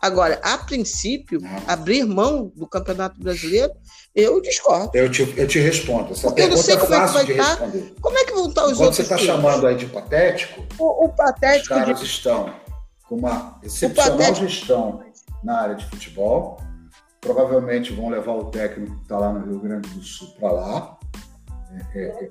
[0.00, 3.72] Agora, a princípio, abrir mão do Campeonato Brasileiro,
[4.14, 4.90] eu discordo.
[4.94, 6.12] Eu te, eu te respondo.
[6.12, 7.56] Essa Porque eu não sei como é que vai estar.
[7.56, 7.70] Tá.
[8.00, 8.96] Como é que vão estar os Quando outros?
[8.96, 12.06] você está chamando aí de patético, o, o patético os caras de...
[12.06, 12.54] estão
[13.08, 15.02] com uma excepcional gestão
[15.42, 16.60] na área de futebol.
[17.20, 20.98] Provavelmente vão levar o técnico que está lá no Rio Grande do Sul para lá.
[21.94, 22.28] É, é,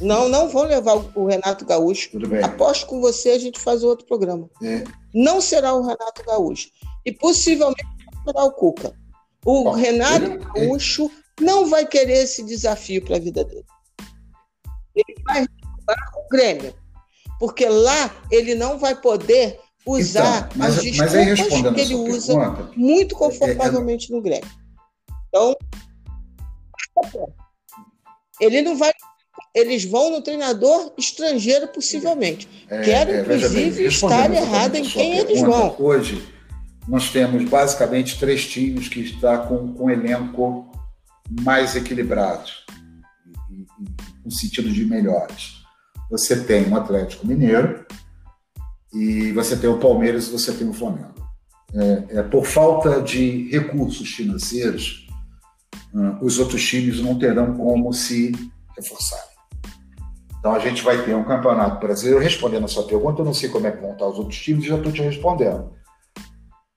[0.00, 2.10] Não, não vão levar o Renato Gaúcho.
[2.12, 2.42] Tudo bem.
[2.42, 4.48] Aposto com você, a gente faz outro programa.
[4.62, 4.84] É.
[5.14, 6.68] Não será o Renato Gaúcho.
[7.04, 8.92] E possivelmente não será o Cuca.
[9.44, 11.46] O Bom, Renato ele, Gaúcho ele...
[11.46, 13.64] não vai querer esse desafio para a vida dele.
[14.94, 15.46] Ele vai
[16.12, 16.74] com o Grêmio.
[17.38, 22.72] Porque lá ele não vai poder usar então, mas, as desculpas que ele usa pergunta,
[22.76, 24.16] muito confortavelmente é, é...
[24.16, 24.50] no Grêmio.
[25.28, 25.56] Então,
[28.40, 28.92] ele não vai
[29.56, 32.46] eles vão no treinador estrangeiro, possivelmente.
[32.68, 35.76] É, Quero, é, inclusive, bem, estar errado em quem pergunta, eles vão.
[35.78, 36.22] Hoje,
[36.86, 40.70] nós temos basicamente três times que estão com, com um elenco
[41.40, 42.50] mais equilibrado,
[44.22, 45.54] no sentido de melhores.
[46.10, 47.86] Você tem o Atlético Mineiro,
[48.92, 51.14] e você tem o Palmeiras e você tem o Flamengo.
[51.74, 55.08] É, é por falta de recursos financeiros,
[55.94, 58.32] uh, os outros times não terão como se
[58.76, 59.35] reforçar.
[60.46, 62.22] Então a gente vai ter um campeonato brasileiro.
[62.22, 64.64] Respondendo a sua pergunta, eu não sei como é que vão estar os outros times,
[64.64, 65.72] já estou te respondendo.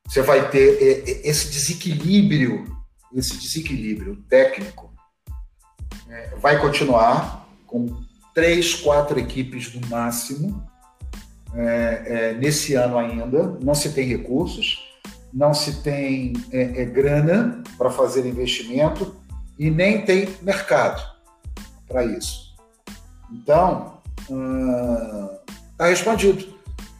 [0.07, 2.65] Você vai ter esse desequilíbrio,
[3.13, 4.91] esse desequilíbrio técnico
[6.09, 7.95] é, vai continuar com
[8.33, 10.67] três, quatro equipes no máximo
[11.53, 13.55] é, é, nesse ano ainda.
[13.61, 14.79] Não se tem recursos,
[15.31, 19.15] não se tem é, é, grana para fazer investimento
[19.59, 21.03] e nem tem mercado
[21.87, 22.48] para isso.
[23.31, 26.45] Então, está uh, respondido.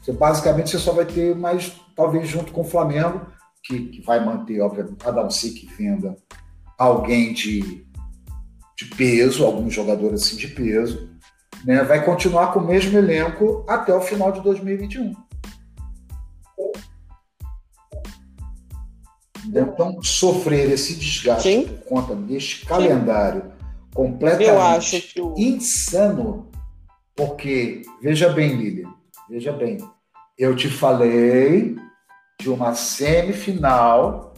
[0.01, 3.21] Você, basicamente, você só vai ter mais, talvez junto com o Flamengo,
[3.63, 6.15] que, que vai manter, obviamente, a não ser que venda
[6.77, 7.85] alguém de,
[8.77, 11.09] de peso, algum jogador assim de peso,
[11.65, 15.13] né, vai continuar com o mesmo elenco até o final de 2021.
[19.45, 21.67] Então, sofrer esse desgaste Sim.
[21.67, 23.51] por conta deste calendário
[23.93, 25.35] completamente eu acho que o...
[25.37, 26.49] insano,
[27.15, 28.93] porque, veja bem, Lilian,
[29.29, 29.77] veja bem,
[30.37, 31.75] eu te falei
[32.39, 34.33] de uma semifinal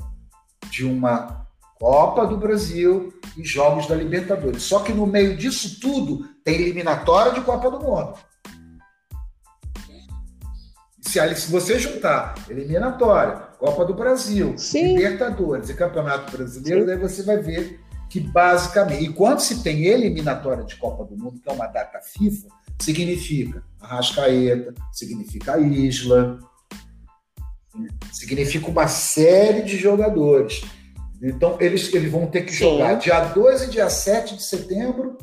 [0.70, 1.42] de uma
[1.80, 4.64] Copa do Brasil e Jogos da Libertadores.
[4.64, 8.14] Só que no meio disso tudo tem eliminatória de Copa do Mundo.
[11.02, 14.96] Se, se você juntar eliminatória, Copa do Brasil, Sim.
[14.96, 16.86] Libertadores e Campeonato Brasileiro, Sim.
[16.86, 17.80] daí você vai ver
[18.12, 21.98] que basicamente, e quando se tem eliminatória de Copa do Mundo, que é uma data
[22.02, 26.38] FIFA, significa Arrascaeta, significa Isla,
[28.12, 30.62] significa uma série de jogadores.
[31.24, 32.58] Então, eles, eles vão ter que Sim.
[32.58, 35.18] jogar dia 2 e dia 7 de setembro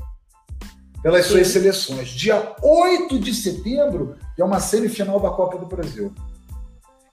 [1.02, 1.32] pelas Sim.
[1.32, 2.08] suas seleções.
[2.08, 6.10] Dia 8 de setembro tem uma semifinal da Copa do Brasil.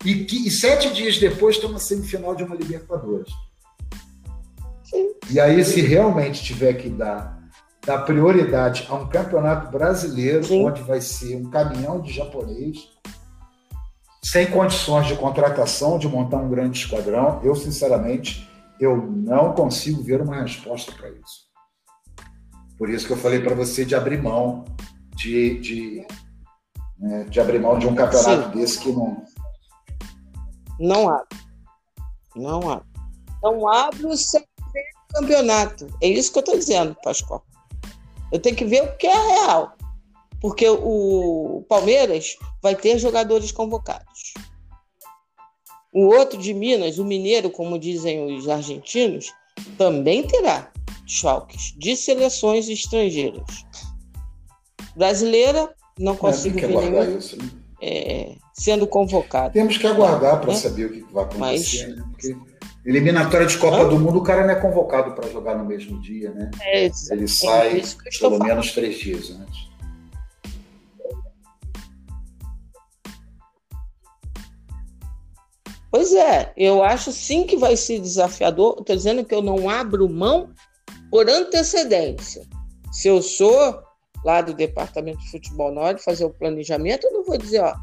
[0.05, 3.34] E, que, e sete dias depois tem uma semifinal de uma Libertadores.
[5.29, 7.39] E aí, se realmente tiver que dar,
[7.85, 10.65] dar prioridade a um campeonato brasileiro, Sim.
[10.65, 12.89] onde vai ser um caminhão de japonês,
[14.23, 20.21] sem condições de contratação, de montar um grande esquadrão, eu, sinceramente, eu não consigo ver
[20.21, 21.45] uma resposta para isso.
[22.77, 24.65] Por isso que eu falei para você de abrir mão
[25.15, 26.07] de, de,
[26.99, 28.59] né, de abrir mão de um campeonato Sim.
[28.59, 29.23] desse que não.
[30.79, 31.39] Não abre.
[32.35, 32.87] Não abre.
[33.41, 34.17] Não abre o
[35.16, 35.88] campeonato.
[36.01, 37.43] É isso que eu estou dizendo, Pascoal.
[38.32, 39.74] Eu tenho que ver o que é real.
[40.41, 44.34] Porque o Palmeiras vai ter jogadores convocados.
[45.93, 49.32] O outro de Minas, o Mineiro, como dizem os argentinos,
[49.78, 50.72] também terá
[51.07, 53.66] choques de seleções estrangeiras.
[54.95, 57.49] Brasileira, não é, consigo ver nenhum isso, né?
[57.82, 59.53] é, sendo convocado.
[59.53, 60.59] Temos que aguardar para né?
[60.59, 61.88] saber o que vai acontecer.
[61.88, 62.03] Mas, né?
[62.11, 62.36] Porque
[62.86, 66.31] Eliminatória de Copa do Mundo, o cara não é convocado para jogar no mesmo dia,
[66.31, 66.51] né?
[66.61, 67.83] É, Ele é sai
[68.19, 69.65] pelo menos três dias antes.
[75.89, 78.75] Pois é, eu acho sim que vai ser desafiador.
[78.79, 80.51] Estou dizendo que eu não abro mão
[81.09, 82.45] por antecedência.
[82.91, 83.81] Se eu sou
[84.23, 87.73] lá do Departamento de Futebol de fazer o planejamento, eu não vou dizer, ó,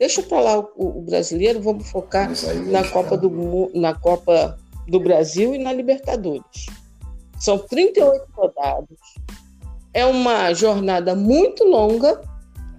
[0.00, 2.30] Deixa para lá o, o, brasileiro, vamos focar
[2.68, 6.68] na Copa, do, na Copa do Brasil e na Libertadores.
[7.38, 8.96] São 38 rodadas.
[9.92, 12.18] É uma jornada muito longa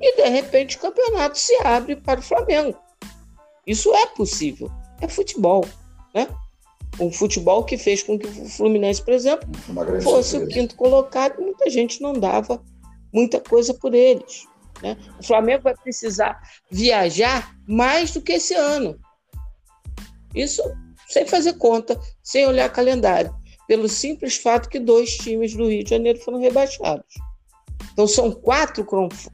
[0.01, 2.76] e, de repente, o campeonato se abre para o Flamengo.
[3.67, 4.72] Isso é possível.
[4.99, 5.63] É futebol.
[6.15, 6.28] Né?
[6.99, 9.47] Um futebol que fez com que o Fluminense, por exemplo,
[10.01, 12.59] fosse o quinto colocado e muita gente não dava
[13.13, 14.47] muita coisa por eles.
[14.82, 14.98] Né?
[15.20, 19.00] O Flamengo vai precisar viajar mais do que esse ano.
[20.34, 20.62] Isso
[21.08, 23.36] sem fazer conta, sem olhar calendário,
[23.68, 27.14] pelo simples fato que dois times do Rio de Janeiro foram rebaixados.
[27.92, 28.86] Então são quatro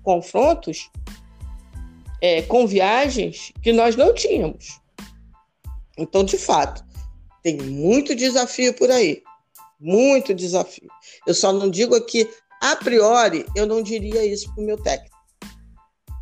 [0.02, 0.89] confrontos
[2.22, 4.80] é, com viagens que nós não tínhamos.
[5.98, 6.84] Então, de fato,
[7.43, 9.24] tem muito desafio por aí.
[9.80, 10.89] Muito desafio.
[11.26, 12.30] Eu só não digo aqui,
[12.62, 15.16] a priori, eu não diria isso para o meu técnico.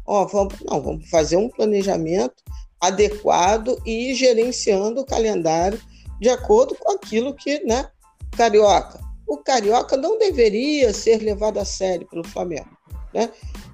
[0.06, 2.44] Ó, vamos, não, vamos fazer um planejamento
[2.80, 5.80] adequado e gerenciando o calendário
[6.20, 7.90] de acordo com aquilo que, né,
[8.38, 9.00] Carioca.
[9.28, 12.78] O Carioca não deveria ser levado a sério pelo Flamengo,
[13.14, 13.32] né?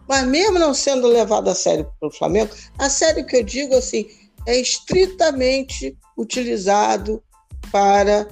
[0.07, 4.07] Mas mesmo não sendo levado a sério pelo Flamengo, a sério que eu digo assim,
[4.45, 7.21] é estritamente utilizado
[7.71, 8.27] para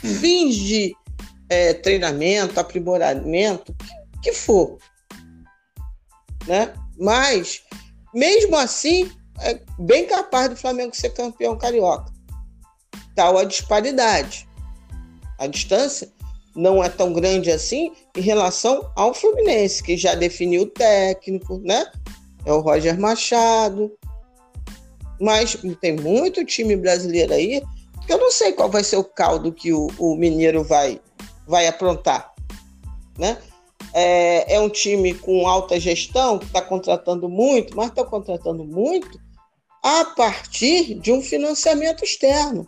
[0.00, 0.94] fins de
[1.48, 3.74] é, treinamento, aprimoramento,
[4.22, 4.78] que for,
[6.46, 6.72] né?
[6.98, 7.62] Mas,
[8.14, 12.12] mesmo assim, é bem capaz do Flamengo ser campeão carioca.
[13.14, 14.48] Tal a disparidade.
[15.38, 16.10] A distância
[16.54, 21.86] não é tão grande assim em relação ao Fluminense, que já definiu o técnico, né?
[22.44, 23.92] É o Roger Machado.
[25.20, 27.62] Mas tem muito time brasileiro aí
[28.06, 31.00] que eu não sei qual vai ser o caldo que o, o Mineiro vai,
[31.46, 32.32] vai aprontar,
[33.18, 33.36] né?
[33.92, 39.18] É, é um time com alta gestão, que está contratando muito, mas está contratando muito
[39.82, 42.66] a partir de um financiamento externo.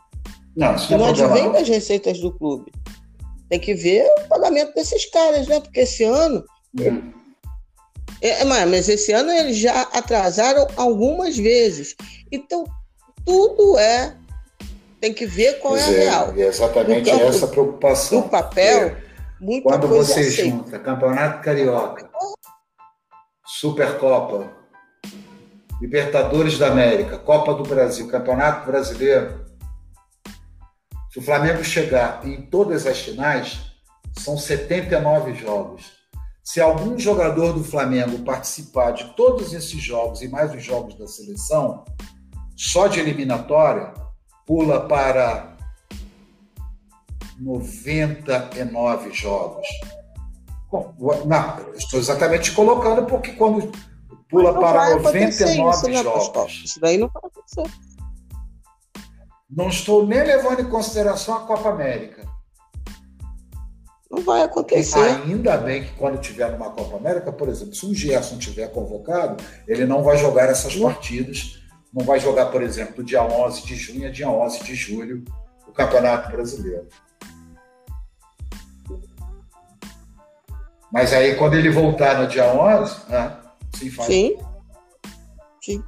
[0.57, 2.73] Não, isso não, não advém das receitas do clube.
[3.49, 5.61] Tem que ver o pagamento desses caras, né?
[5.61, 6.45] Porque esse ano.
[6.79, 7.13] Hum.
[8.21, 11.95] É, mas esse ano eles já atrasaram algumas vezes.
[12.31, 12.65] Então,
[13.25, 14.17] tudo é.
[15.01, 16.35] Tem que ver qual pois é a é, real.
[16.37, 18.21] É exatamente campo, essa preocupação.
[18.23, 18.89] No papel.
[18.89, 19.08] É
[19.41, 20.43] Muita Quando você aceita.
[20.43, 22.11] junta Campeonato Carioca,
[23.47, 24.53] Supercopa,
[25.81, 29.47] Libertadores da América, Copa do Brasil, Campeonato Brasileiro,
[31.11, 33.61] se o Flamengo chegar em todas as finais,
[34.19, 35.93] são 79 jogos.
[36.43, 41.07] Se algum jogador do Flamengo participar de todos esses jogos e mais os jogos da
[41.07, 41.85] seleção,
[42.57, 43.95] só de eliminatória,
[44.47, 45.58] pula para
[47.39, 49.67] 99 jogos.
[50.71, 50.95] Bom,
[51.27, 53.73] não, estou exatamente colocando porque quando
[54.29, 56.63] pula para 99 isso, né, jogos.
[56.65, 57.79] Isso daí não vai acontecer.
[59.51, 62.29] Não estou nem levando em consideração a Copa América.
[64.11, 64.99] Não vai acontecer.
[64.99, 69.43] Ainda bem que quando tiver numa Copa América, por exemplo, se o Gerson tiver convocado,
[69.67, 71.63] ele não vai jogar essas partidas.
[71.93, 75.25] Não vai jogar, por exemplo, do dia 11 de junho a dia 11 de julho,
[75.67, 76.87] o Campeonato Brasileiro.
[80.93, 83.37] Mas aí, quando ele voltar no dia 11, né,
[83.77, 84.09] sim, faz.
[84.09, 84.39] Sim.
[85.63, 85.85] Sim.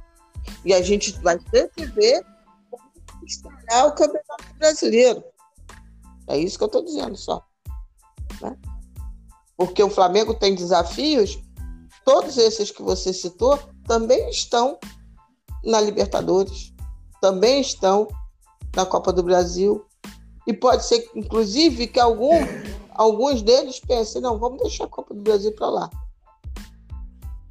[0.63, 2.23] E a gente vai ter que ver
[2.69, 2.83] como
[3.25, 5.23] estará o Campeonato Brasileiro.
[6.27, 7.43] É isso que eu estou dizendo só.
[8.41, 8.55] Né?
[9.57, 11.39] Porque o Flamengo tem desafios,
[12.05, 14.79] todos esses que você citou também estão
[15.63, 16.73] na Libertadores,
[17.19, 18.07] também estão
[18.75, 19.85] na Copa do Brasil.
[20.47, 22.33] E pode ser, inclusive, que algum
[23.01, 25.89] alguns deles pensam, não, vamos deixar a Copa do Brasil para lá.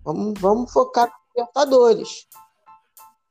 [0.05, 2.27] Vamos, vamos focar na Libertadores.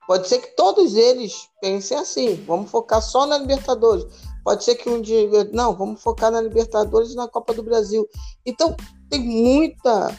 [0.05, 4.05] Pode ser que todos eles pensem assim, vamos focar só na Libertadores.
[4.43, 8.07] Pode ser que um dia, não, vamos focar na Libertadores e na Copa do Brasil.
[8.45, 8.75] Então,
[9.09, 10.15] tem muita,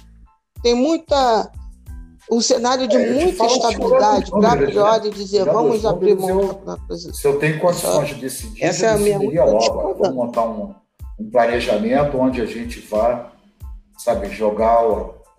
[0.62, 1.50] tem muita,
[2.30, 6.86] um cenário de é, muita estabilidade para a priori dizer, vamos abrir mão do Campeonato
[6.86, 7.18] Brasileiro.
[7.18, 10.74] Se eu tenho condições de decidir, essa é a minha logo, vamos montar um,
[11.20, 13.30] um planejamento onde a gente vá,
[13.98, 14.82] sabe, jogar,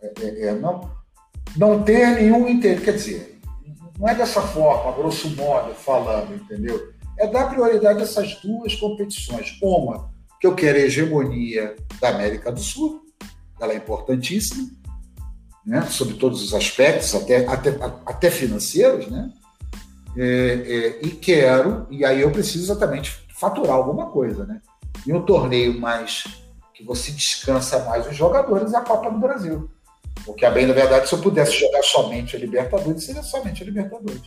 [0.02, 0.92] é, é, é, não,
[1.58, 3.40] não ter nenhum interesse, quer dizer,
[4.00, 6.92] não é dessa forma, grosso modo, falando, entendeu?
[7.18, 9.58] É dar prioridade a essas duas competições.
[9.62, 13.02] Uma, que eu quero a hegemonia da América do Sul,
[13.60, 14.70] ela é importantíssima,
[15.66, 17.70] né, sobre todos os aspectos, até, até,
[18.06, 19.32] até financeiros, né?
[20.18, 24.62] É, é, e quero, e aí eu preciso exatamente faturar alguma coisa, né?
[25.06, 26.24] E um torneio mais
[26.74, 29.70] que você descansa mais os jogadores é a Copa do Brasil.
[30.26, 33.66] Porque, a bem da verdade, se eu pudesse jogar somente a Libertadores, seria somente a
[33.66, 34.22] Libertadores.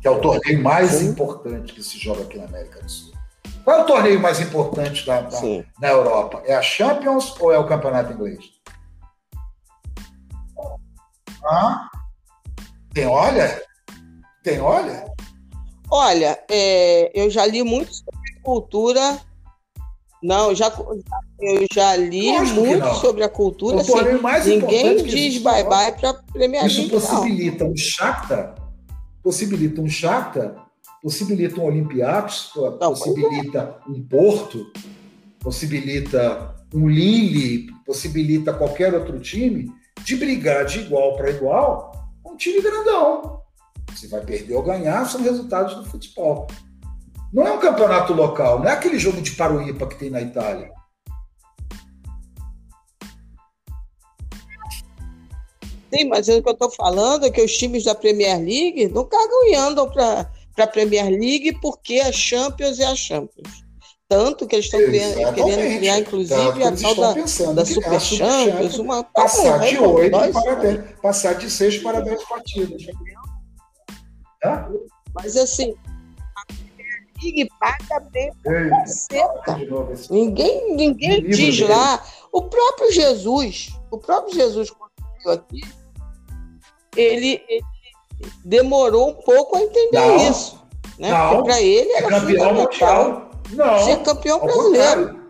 [0.00, 1.08] Que é o torneio mais Sim.
[1.08, 3.14] importante que se joga aqui na América do Sul.
[3.64, 5.40] Qual é o torneio mais importante da, da,
[5.80, 6.42] na Europa?
[6.44, 8.44] É a Champions ou é o Campeonato Inglês?
[11.44, 11.88] Ah,
[12.92, 13.62] tem olha?
[14.42, 15.04] Tem olha?
[15.90, 19.20] Olha, é, eu já li muito sobre cultura.
[20.22, 20.72] Não, já,
[21.40, 23.80] eu já li muito sobre a cultura.
[23.80, 23.92] Assim,
[24.46, 26.64] ninguém diz bye-bye para Premier.
[26.64, 27.72] Isso possibilita não.
[27.72, 28.54] um Shakhtar,
[29.22, 30.66] possibilita um Shakhtar
[31.06, 32.50] possibilita um Olympiacos,
[32.80, 34.72] possibilita um Porto,
[35.38, 41.92] possibilita um Lille, possibilita qualquer outro time de brigar de igual para igual
[42.24, 43.40] com um time grandão.
[43.94, 46.48] Se vai perder ou ganhar, são resultados do futebol.
[47.36, 50.72] Não é um campeonato local, não é aquele jogo de Paruípa que tem na Itália.
[55.92, 59.04] Sim, mas o que eu estou falando é que os times da Premier League não
[59.04, 63.66] cagam e andam para para a Premier League porque a Champions é a Champions.
[64.08, 67.12] Tanto que eles estão querendo criar, inclusive, a tal da,
[67.52, 72.82] da Super Champions, uma passar de oito para dez, passar de seis para dez partidas.
[74.42, 74.64] É?
[75.14, 75.74] Mas assim,
[77.22, 78.84] League paga bem pra
[80.10, 81.72] Ninguém, ninguém diz dele.
[81.72, 82.02] lá.
[82.32, 84.90] O próprio Jesus, o próprio Jesus, quando
[85.24, 85.60] veio aqui,
[86.96, 87.64] ele, ele
[88.44, 90.62] demorou um pouco a entender não, isso.
[90.98, 91.10] Né?
[91.10, 93.30] Não, para ele era é campeão mundial.
[93.50, 95.26] Não, ser campeão brasileiro.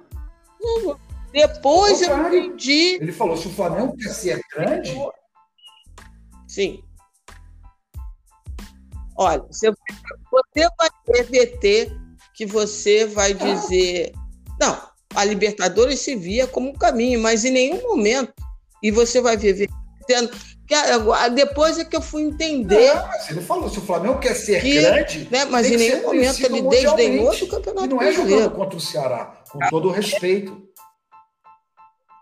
[1.33, 2.99] Depois eu entendi.
[3.01, 4.97] Ele falou: se o Flamengo quer ser grande.
[6.49, 6.83] Sim.
[9.19, 9.73] Olha, você,
[10.37, 11.97] você vai reverter
[12.35, 14.13] que você vai dizer.
[14.61, 14.79] Não,
[15.15, 18.33] a Libertadores se via como um caminho, mas em nenhum momento.
[18.83, 19.69] E você vai ver
[21.35, 22.95] depois é que eu fui entender.
[22.95, 25.29] Não, mas ele falou: se o Flamengo quer ser que, grande.
[25.31, 27.87] Né, mas em nenhum momento ele desdenhou do campeonato.
[27.87, 30.67] E não é jogando contra o Ceará, com todo o respeito.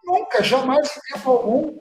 [0.05, 1.78] Nunca, jamais, em tempo algum.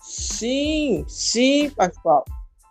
[0.00, 2.24] Sim, sim, Pascoal.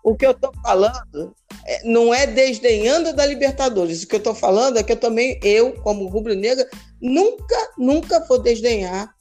[0.07, 1.35] O que eu estou falando
[1.65, 4.03] é, não é desdenhando da Libertadores.
[4.03, 6.65] O que eu estou falando é que eu também, eu, como rubro-negra,
[7.01, 9.13] nunca, nunca vou desdenhar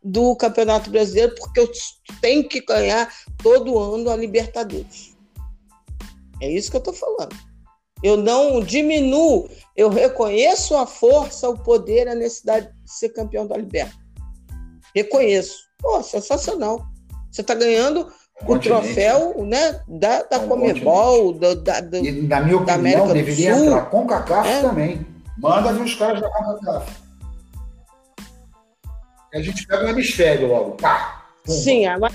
[0.00, 1.68] do Campeonato Brasileiro, porque eu
[2.20, 3.12] tenho que ganhar
[3.42, 5.16] todo ano a Libertadores.
[6.40, 7.36] É isso que eu estou falando.
[8.00, 13.56] Eu não diminuo, eu reconheço a força, o poder, a necessidade de ser campeão da
[13.56, 14.06] Libertadores.
[14.94, 15.64] Reconheço.
[15.80, 16.80] Pô, sensacional.
[17.28, 18.06] Você está ganhando
[18.46, 23.66] o troféu né, da, da Comebol, da, da, da, e, na minha opinião, deveria Sul,
[23.66, 24.62] entrar com CACAF é.
[24.62, 25.06] também.
[25.38, 27.02] Manda vir os caras da CONCACAF.
[29.34, 30.72] A gente pega o hemisfério logo.
[30.72, 32.14] Pá, Sim, mas.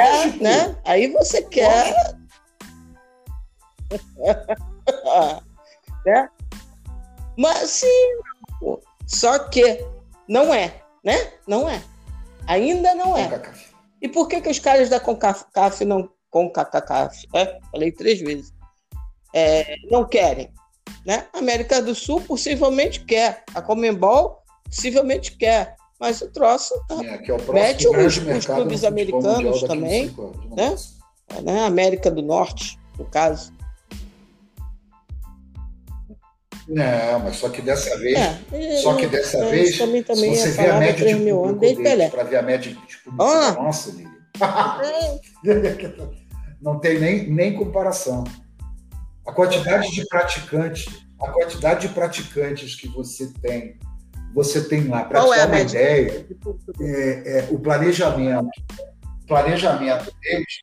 [0.00, 0.76] É, né?
[0.84, 1.94] Aí você quer.
[6.04, 6.28] né?
[7.34, 7.86] Mas sim,
[9.06, 9.82] só que
[10.28, 11.32] não é, né?
[11.46, 11.82] Não é.
[12.46, 13.40] Ainda não é.
[14.02, 16.10] E por que, que os caras da CONCACAF não.
[16.28, 17.58] CONCACAF, é?
[17.70, 18.52] Falei três vezes.
[19.32, 20.52] É, não querem.
[21.06, 21.26] Né?
[21.32, 23.44] A América do Sul possivelmente quer.
[23.54, 25.76] A Comembol possivelmente quer.
[26.00, 26.96] Mas o troço tá.
[27.04, 30.12] é, é o mete os, os clubes americanos também,
[30.50, 30.74] né?
[31.28, 31.64] É, né?
[31.64, 33.52] América do Norte, no caso.
[36.68, 40.52] Não, mas só que dessa vez, é, só que dessa é, vez, também, também se
[40.52, 43.52] você vê a média de público para ver a média de público, ah.
[43.52, 44.10] nossa, Lili.
[46.62, 48.24] não tem nem, nem comparação.
[49.26, 50.86] A quantidade de praticantes,
[51.20, 53.76] a quantidade de praticantes que você tem
[54.34, 56.26] você tem lá, para te é dar uma ideia,
[56.80, 58.48] é, é, o planejamento,
[59.22, 60.62] o planejamento deles.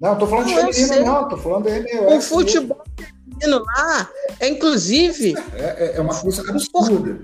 [0.00, 2.16] Não, estou falando não, de feminino, não, estou falando da MLS.
[2.16, 5.34] O futebol feminino lá é, inclusive.
[5.54, 7.20] É, é, é uma coisa absurda.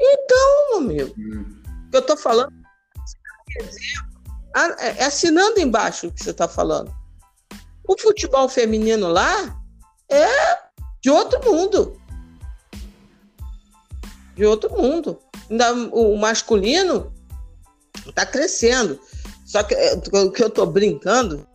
[0.00, 1.44] Então, amigo, hum.
[1.86, 2.52] o que eu estou falando
[4.78, 6.94] é assinando embaixo o que você está falando.
[7.86, 9.62] O futebol feminino lá
[10.08, 10.26] é
[11.02, 12.00] de outro mundo.
[14.34, 15.18] De outro mundo.
[15.92, 17.12] O masculino
[18.06, 18.98] está crescendo.
[19.46, 21.46] Só que é, o que eu estou brincando,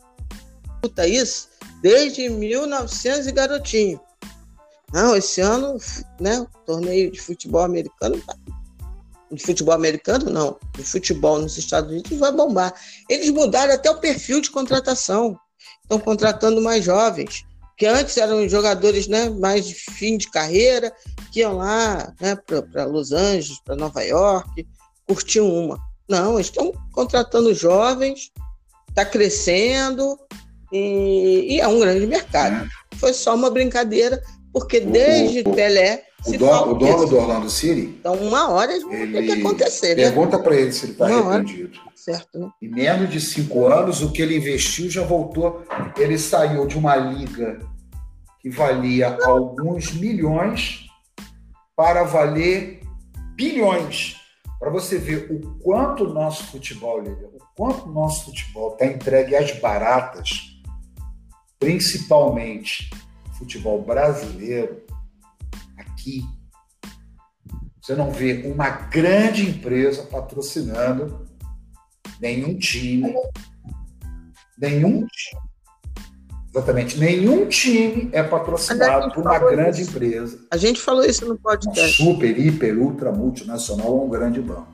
[0.75, 1.49] escuta isso,
[1.81, 4.01] desde 1900 e garotinho.
[4.91, 5.77] Não, esse ano,
[6.19, 8.19] né, torneio de futebol americano,
[9.31, 12.73] de futebol americano não, de futebol nos Estados Unidos vai bombar.
[13.07, 15.37] Eles mudaram até o perfil de contratação.
[15.83, 17.45] Estão contratando mais jovens
[17.81, 20.93] que antes eram jogadores né, mais de fim de carreira,
[21.31, 22.35] que iam lá né,
[22.69, 24.67] para Los Angeles, para Nova York,
[25.07, 25.79] curtiam uma.
[26.11, 28.31] Não, eles estão contratando jovens,
[28.89, 30.19] está crescendo
[30.69, 32.65] e, e, é um grande mercado.
[32.65, 32.95] É.
[32.97, 34.21] Foi só uma brincadeira,
[34.51, 36.03] porque desde o, Pelé.
[36.27, 37.95] O, dono, o dono do Orlando City.
[37.97, 39.95] Então, uma hora eles vão ter que acontecer.
[39.95, 40.03] Né?
[40.03, 41.71] Pergunta para ele se ele está arrependido.
[41.79, 41.91] Hora.
[41.95, 42.49] Certo, né?
[42.61, 45.63] Em menos de cinco anos, o que ele investiu já voltou.
[45.97, 47.59] Ele saiu de uma liga
[48.41, 50.87] que valia alguns milhões
[51.73, 52.81] para valer
[53.35, 54.20] bilhões.
[54.61, 59.35] Para você ver o quanto o nosso futebol, o quanto o nosso futebol está entregue
[59.35, 60.61] às baratas,
[61.57, 62.87] principalmente
[63.39, 64.85] futebol brasileiro,
[65.75, 66.23] aqui,
[67.81, 71.27] você não vê uma grande empresa patrocinando
[72.19, 73.11] nenhum time,
[74.59, 75.50] nenhum time
[76.53, 76.99] Exatamente.
[76.99, 79.91] Nenhum time é patrocinado por uma grande isso.
[79.91, 80.39] empresa.
[80.51, 82.03] A gente falou isso no podcast.
[82.03, 84.67] Super, hiper, ultra multinacional ou um grande banco.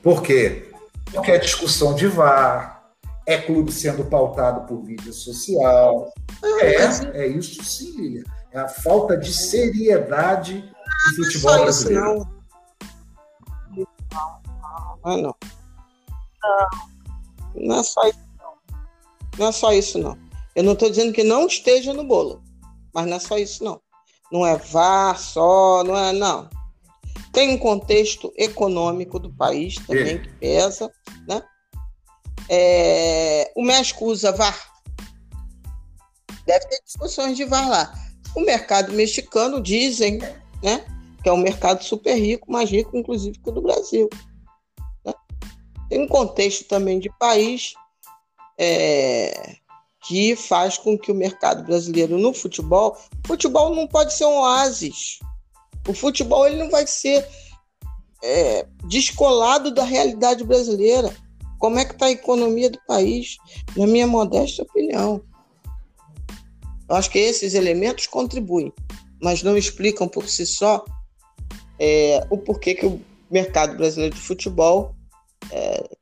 [0.00, 0.70] Por quê?
[1.12, 2.92] Porque é discussão de VAR,
[3.26, 6.12] é clube sendo pautado por mídia social.
[6.42, 8.24] Ah, é, é, é isso sim, Lilian.
[8.52, 12.28] É a falta de seriedade do futebol não é brasileiro.
[13.76, 14.40] Isso, não.
[15.04, 15.36] Ah, não.
[17.56, 18.52] Não é só isso, não.
[19.38, 20.27] Não é só isso, não.
[20.58, 22.42] Eu não estou dizendo que não esteja no bolo,
[22.92, 23.80] mas não é só isso, não.
[24.32, 26.50] Não é VAR só, não é, não.
[27.32, 30.18] Tem um contexto econômico do país também é.
[30.18, 30.92] que pesa,
[31.28, 31.40] né?
[32.48, 34.68] É, o México usa VAR.
[36.44, 37.94] Deve ter discussões de VAR lá.
[38.34, 40.18] O mercado mexicano dizem,
[40.60, 40.84] né,
[41.22, 44.10] que é um mercado super rico, mais rico inclusive que o do Brasil.
[45.06, 45.14] Né?
[45.88, 47.74] Tem um contexto também de país
[48.58, 49.56] é,
[50.08, 55.18] que faz com que o mercado brasileiro no futebol, futebol não pode ser um oásis.
[55.86, 57.28] O futebol ele não vai ser
[58.24, 61.14] é, descolado da realidade brasileira.
[61.58, 63.36] Como é que está a economia do país?
[63.76, 65.20] Na minha modesta opinião.
[66.88, 68.72] Eu acho que esses elementos contribuem,
[69.20, 70.86] mas não explicam por si só
[71.78, 72.98] é, o porquê que o
[73.30, 74.94] mercado brasileiro de futebol
[75.52, 75.98] é,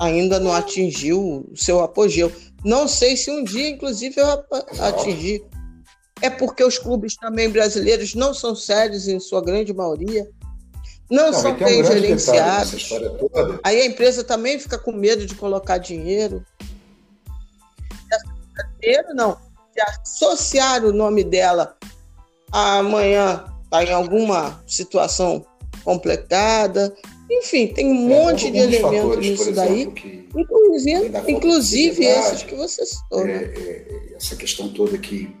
[0.00, 2.32] ainda não atingiu o seu apogeu.
[2.64, 4.26] Não sei se um dia, inclusive, eu
[4.80, 5.44] atingir.
[6.22, 10.28] É porque os clubes também brasileiros não são sérios em sua grande maioria,
[11.10, 12.90] não, não são bem um gerenciados.
[13.64, 16.44] Aí a empresa também fica com medo de colocar dinheiro.
[18.80, 19.36] Dinheiro não.
[20.04, 21.76] Se associar o nome dela
[22.52, 25.44] amanhã está em alguma situação
[25.84, 26.94] complicada,
[27.30, 32.84] enfim, tem um é, monte de elementos nisso daí, que, inclusive, inclusive esses que você
[32.84, 33.24] citou.
[33.24, 33.32] Né?
[33.32, 35.34] É, é, essa questão toda que.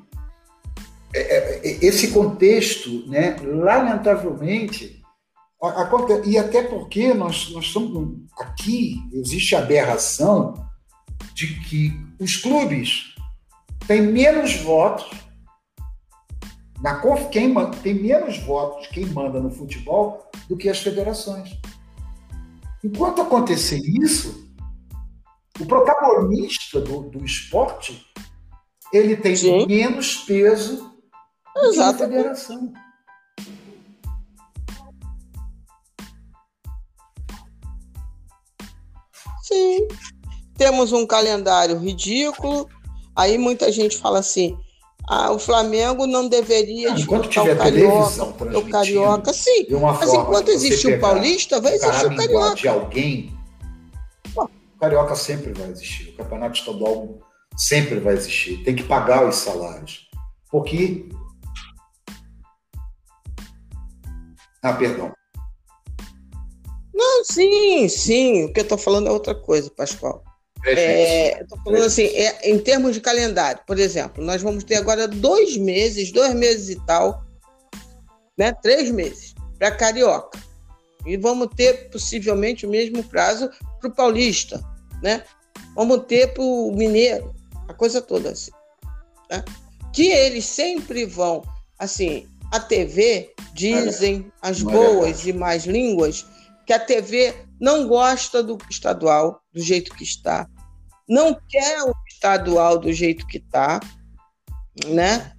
[1.12, 5.02] É, é, esse contexto, né, lamentavelmente,
[5.60, 10.54] acontece, e até porque nós, nós estamos aqui, existe a aberração
[11.34, 13.14] de que os clubes
[13.88, 15.10] têm menos votos
[16.80, 17.00] na
[17.30, 17.52] quem
[17.82, 21.50] tem menos votos quem manda no futebol do que as federações.
[22.82, 24.50] Enquanto acontecer isso,
[25.60, 28.06] o protagonista do, do esporte
[28.92, 29.66] ele tem Sim.
[29.66, 30.90] menos peso
[31.54, 32.72] do que a federação.
[39.42, 39.88] Sim.
[40.56, 42.68] Temos um calendário ridículo.
[43.14, 44.58] Aí muita gente fala assim:
[45.12, 48.24] ah, o Flamengo não deveria não, enquanto tiver o Carioca,
[48.58, 49.66] o Carioca, sim.
[49.80, 52.54] Mas enquanto existe o Paulista, vai existir o Carioca.
[52.54, 53.36] de alguém,
[54.36, 56.10] o Carioca sempre vai existir.
[56.10, 57.18] O Campeonato Estadual
[57.56, 58.62] sempre vai existir.
[58.62, 60.08] Tem que pagar os salários.
[60.48, 61.08] Porque...
[64.62, 65.12] Ah, perdão.
[66.94, 68.44] Não, sim, sim.
[68.44, 70.22] O que eu estou falando é outra coisa, Pascoal.
[70.64, 75.08] É, Estou falando assim, é, em termos de calendário, por exemplo, nós vamos ter agora
[75.08, 77.24] dois meses, dois meses e tal,
[78.36, 78.52] né?
[78.62, 80.38] Três meses para Carioca.
[81.06, 83.50] E vamos ter possivelmente o mesmo prazo
[83.80, 84.62] para o Paulista,
[85.02, 85.24] né?
[85.74, 87.34] Vamos ter para o Mineiro,
[87.68, 88.50] a coisa toda assim.
[89.30, 89.42] Né?
[89.92, 91.42] Que eles sempre vão,
[91.78, 96.26] assim, a TV dizem as boas e mais línguas
[96.70, 100.46] que a TV não gosta do estadual do jeito que está,
[101.08, 103.80] não quer o estadual do jeito que está,
[104.86, 105.32] né?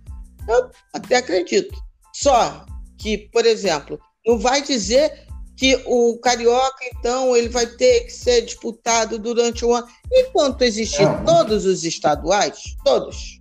[0.45, 1.73] Eu até acredito.
[2.13, 2.65] Só
[2.97, 3.97] que, por exemplo,
[4.27, 5.25] não vai dizer
[5.55, 11.07] que o carioca então ele vai ter que ser disputado durante um ano, enquanto existir
[11.25, 13.39] todos os estaduais, todos,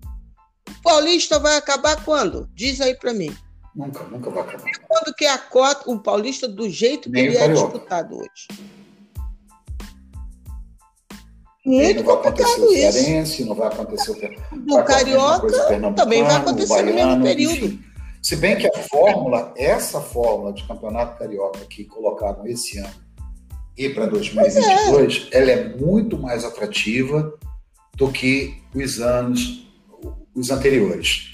[0.69, 2.49] O Paulista vai acabar quando?
[2.55, 3.37] Diz aí para mim.
[3.75, 4.71] Nunca, nunca vai acabar.
[4.89, 8.49] quando que é a cota, o Paulista do jeito que ele é disputado hoje?
[11.65, 16.83] Muito não vai acontecer o Cearense, não vai acontecer o Do Carioca também vai acontecer
[16.83, 17.67] no mesmo período.
[17.67, 17.85] Enfim.
[18.23, 23.11] Se bem que a fórmula, essa fórmula de campeonato carioca que colocaram esse ano
[23.77, 25.39] e para 2022, é.
[25.39, 27.33] ela é muito mais atrativa
[27.97, 29.67] do que os anos
[30.35, 31.30] os anteriores.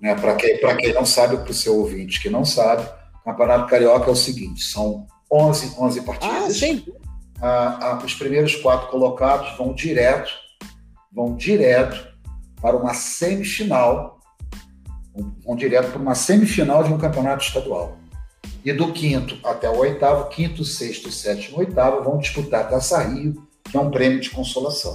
[0.00, 0.14] Né?
[0.14, 2.88] Para quem, quem não sabe, para o seu ouvinte que não sabe,
[3.20, 6.36] o campeonato carioca é o seguinte: são 11, 11 partidas.
[6.36, 6.84] Ah, sim
[7.40, 10.30] ah, ah, os primeiros quatro colocados vão direto,
[11.10, 12.08] vão direto
[12.60, 14.20] para uma semifinal,
[15.44, 17.96] vão direto para uma semifinal de um campeonato estadual.
[18.62, 23.48] E do quinto até o oitavo, quinto, sexto, sétimo, oitavo vão disputar a Taça Rio,
[23.64, 24.94] que é um prêmio de consolação.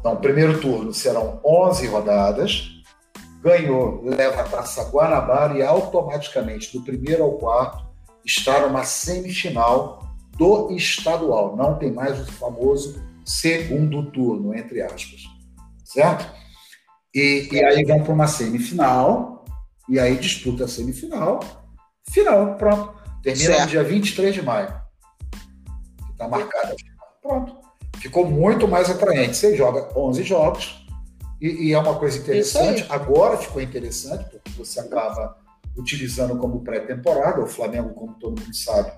[0.00, 2.77] Então, primeiro turno serão 11 rodadas.
[3.48, 7.82] Ganhou, leva a Taça Guanabara e automaticamente, do primeiro ao quarto,
[8.22, 10.06] está numa semifinal
[10.36, 11.56] do estadual.
[11.56, 15.22] Não tem mais o famoso segundo turno, entre aspas.
[15.82, 16.30] Certo?
[17.14, 19.46] E, e aí vão para uma semifinal,
[19.88, 21.40] e aí disputa a semifinal,
[22.10, 22.98] final, pronto.
[23.22, 23.64] Termina certo.
[23.64, 24.74] no dia 23 de maio.
[26.12, 26.76] Está marcada.
[27.22, 27.56] Pronto.
[27.96, 29.38] Ficou muito mais atraente.
[29.38, 30.77] Você joga 11 jogos,
[31.40, 32.84] e, e é uma coisa interessante.
[32.88, 35.36] Agora ficou interessante, porque você acaba
[35.76, 37.42] utilizando como pré-temporada.
[37.42, 38.92] O Flamengo, como todo mundo sabe,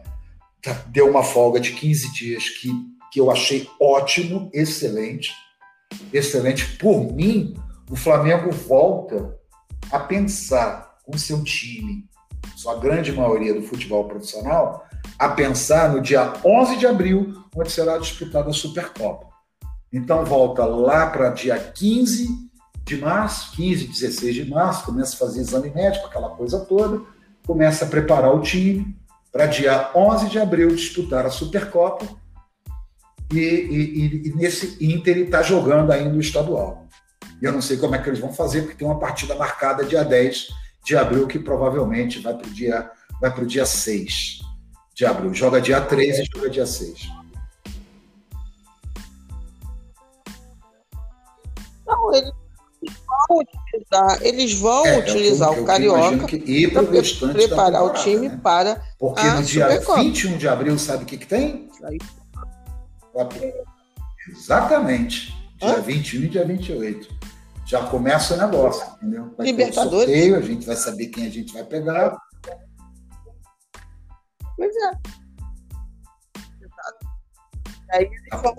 [0.62, 2.70] Tá, deu uma folga de 15 dias que,
[3.10, 5.32] que eu achei ótimo, excelente.
[6.12, 6.76] Excelente.
[6.76, 7.54] Por mim,
[7.90, 9.38] o Flamengo volta
[9.90, 12.04] a pensar com seu time,
[12.56, 14.86] sua grande maioria do futebol profissional,
[15.18, 19.29] a pensar no dia 11 de abril, onde será disputada a Supercopa.
[19.92, 22.28] Então volta lá para dia 15
[22.84, 27.02] de março, 15, 16 de março, começa a fazer exame médico, aquela coisa toda,
[27.46, 28.96] começa a preparar o time,
[29.32, 32.04] para dia 11 de abril disputar a Supercopa
[33.32, 36.88] e, e, e nesse Inter está jogando ainda o estadual.
[37.40, 39.84] E eu não sei como é que eles vão fazer, porque tem uma partida marcada
[39.84, 40.48] dia 10
[40.84, 42.90] de abril, que provavelmente vai para o dia,
[43.46, 44.40] dia 6
[44.94, 45.32] de abril.
[45.32, 47.19] Joga dia 13 e joga dia 6.
[51.90, 52.32] Não, ele
[53.06, 56.26] vão utilizar, eles vão é, utilizar o Carioca
[56.72, 58.40] para preparar o time né?
[58.42, 60.02] para Porque no dia Supercopa.
[60.02, 61.68] 21 de abril, sabe o que, que tem?
[64.28, 65.34] Exatamente.
[65.58, 65.80] Dia Hã?
[65.80, 67.08] 21 e dia 28.
[67.66, 69.34] Já começa o negócio, entendeu?
[69.36, 70.06] Vai Libertadores.
[70.06, 72.16] sorteio, a gente vai saber quem a gente vai pegar.
[74.56, 74.90] Pois é.
[77.92, 78.54] Aí eles vão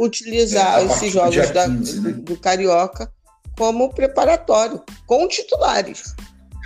[0.00, 2.12] utilizar é, esses jogos 15, da, né?
[2.12, 3.12] do Carioca
[3.56, 6.14] como preparatório, com titulares.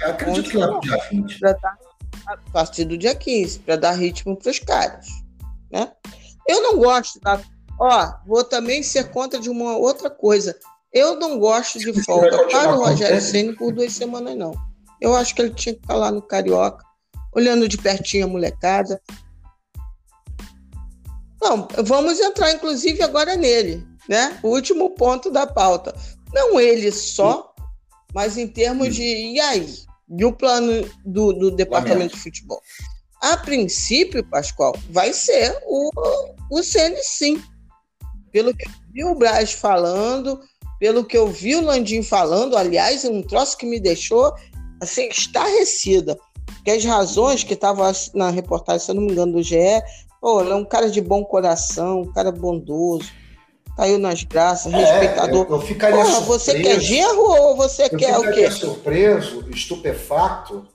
[0.00, 1.40] Eu acredito que lá dia 20.
[1.40, 1.78] Dar,
[2.26, 5.06] a partir do dia 15, para dar ritmo para os caras.
[5.72, 5.90] Né?
[6.48, 7.40] Eu não gosto da.
[7.80, 10.56] Ó, vou também ser contra de uma outra coisa.
[10.92, 14.52] Eu não gosto de folga para o Rogério Senna por duas semanas, não.
[15.00, 16.84] Eu acho que ele tinha que estar lá no Carioca,
[17.34, 19.00] olhando de pertinho a molecada.
[21.44, 24.38] Não, vamos entrar, inclusive, agora nele, né?
[24.42, 25.94] O último ponto da pauta.
[26.32, 27.54] Não ele só,
[28.14, 29.02] mas em termos de.
[29.02, 29.68] E aí?
[30.18, 32.62] E o plano do, do departamento de futebol?
[33.20, 35.90] A princípio, Pascoal, vai ser o,
[36.50, 37.42] o CN sim.
[38.32, 40.40] Pelo que eu vi o Braz falando,
[40.80, 44.34] pelo que eu vi o Landim falando, aliás, um troço que me deixou
[44.80, 46.18] assim, estarrecida.
[46.64, 49.82] Que as razões que estavam na reportagem, se eu não me engano, do GE,
[50.40, 53.10] ele é um cara de bom coração, um cara bondoso
[53.76, 55.46] caiu nas graças, é, respeitador.
[55.48, 58.50] Eu, eu ficaria Porra, surpreso, você quer gerro ou você quer o quê?
[58.50, 60.66] surpreso, estupefacto,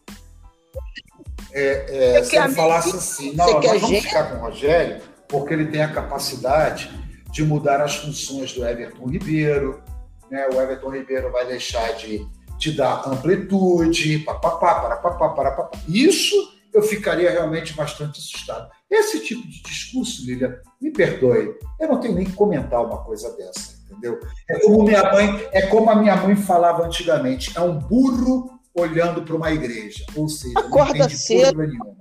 [1.52, 4.04] é, é, se ele falasse assim, não, nós vamos gerro?
[4.04, 6.92] ficar com o Rogério porque ele tem a capacidade
[7.32, 9.82] de mudar as funções do Everton Ribeiro,
[10.30, 10.48] né?
[10.52, 12.28] o Everton Ribeiro vai deixar de,
[12.58, 15.80] de dar amplitude, papapá, parapapá, parapapá.
[15.88, 16.36] Isso
[16.74, 18.70] eu ficaria realmente bastante assustado.
[18.90, 23.30] Esse tipo de discurso, Lilian, me perdoe, eu não tenho nem que comentar uma coisa
[23.38, 24.20] dessa, entendeu?
[24.49, 29.22] É como minha mãe, é como a minha mãe falava antigamente, é um burro olhando
[29.22, 31.57] para uma igreja, ou seja, Acorda não entende cedo.
[31.60, 31.99] nenhuma.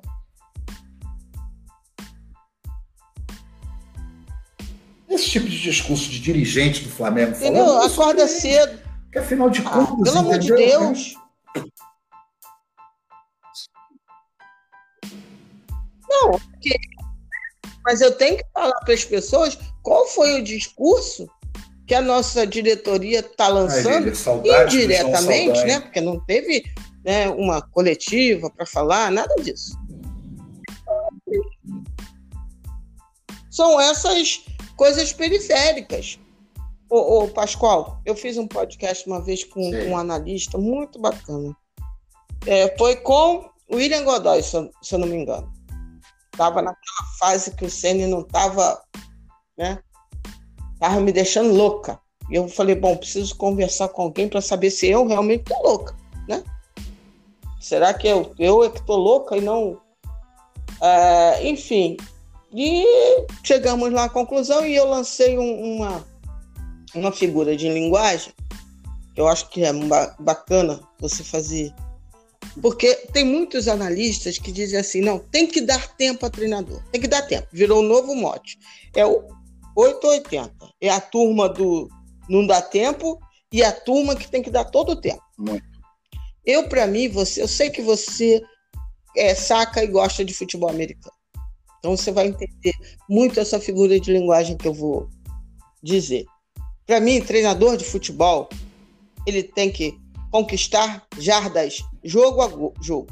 [5.10, 7.64] Esse tipo de discurso de dirigente do Flamengo Entendeu?
[7.64, 7.92] falando.
[7.92, 8.78] Acorda cedo.
[9.10, 9.90] Que afinal de ah, contas.
[9.90, 11.14] Ah, pelo amor de Deus.
[16.08, 16.74] Não, porque...
[17.84, 21.28] mas eu tenho que falar para as pessoas qual foi o discurso
[21.86, 24.12] que a nossa diretoria está lançando
[24.70, 25.80] indiretamente, né?
[25.80, 26.62] Porque não teve
[27.02, 29.72] né, uma coletiva para falar, nada disso.
[33.50, 34.44] São essas
[34.76, 36.18] coisas periféricas.
[36.90, 39.88] Ô, ô, Pascoal, eu fiz um podcast uma vez com Sim.
[39.88, 41.56] um analista muito bacana.
[42.46, 45.50] É, foi com William Godoy, se eu, se eu não me engano.
[46.38, 48.80] Estava naquela fase que o Ceni não estava,
[49.56, 49.80] né?
[50.78, 51.98] Tava me deixando louca.
[52.30, 55.96] E eu falei, bom, preciso conversar com alguém para saber se eu realmente tô louca,
[56.28, 56.44] né?
[57.60, 59.80] Será que eu, eu é que tô louca e não.
[60.80, 61.96] É, enfim.
[62.52, 62.86] E
[63.42, 66.06] chegamos lá à conclusão e eu lancei um, uma,
[66.94, 68.32] uma figura de linguagem
[69.12, 69.72] que eu acho que é
[70.20, 71.74] bacana você fazer.
[72.60, 77.00] Porque tem muitos analistas que dizem assim: não, tem que dar tempo a treinador, tem
[77.00, 77.46] que dar tempo.
[77.52, 78.58] Virou um novo mote.
[78.94, 79.22] É o
[79.76, 80.52] 880.
[80.80, 81.88] É a turma do
[82.28, 83.18] não dá tempo
[83.52, 85.22] e a turma que tem que dar todo o tempo.
[85.38, 85.66] Muito.
[86.44, 88.42] Eu, para mim, você, eu sei que você
[89.16, 91.16] é, saca e gosta de futebol americano.
[91.78, 92.72] Então você vai entender
[93.08, 95.08] muito essa figura de linguagem que eu vou
[95.82, 96.24] dizer.
[96.86, 98.48] Para mim, treinador de futebol,
[99.26, 99.98] ele tem que
[100.30, 103.08] conquistar jardas jogo a jogo.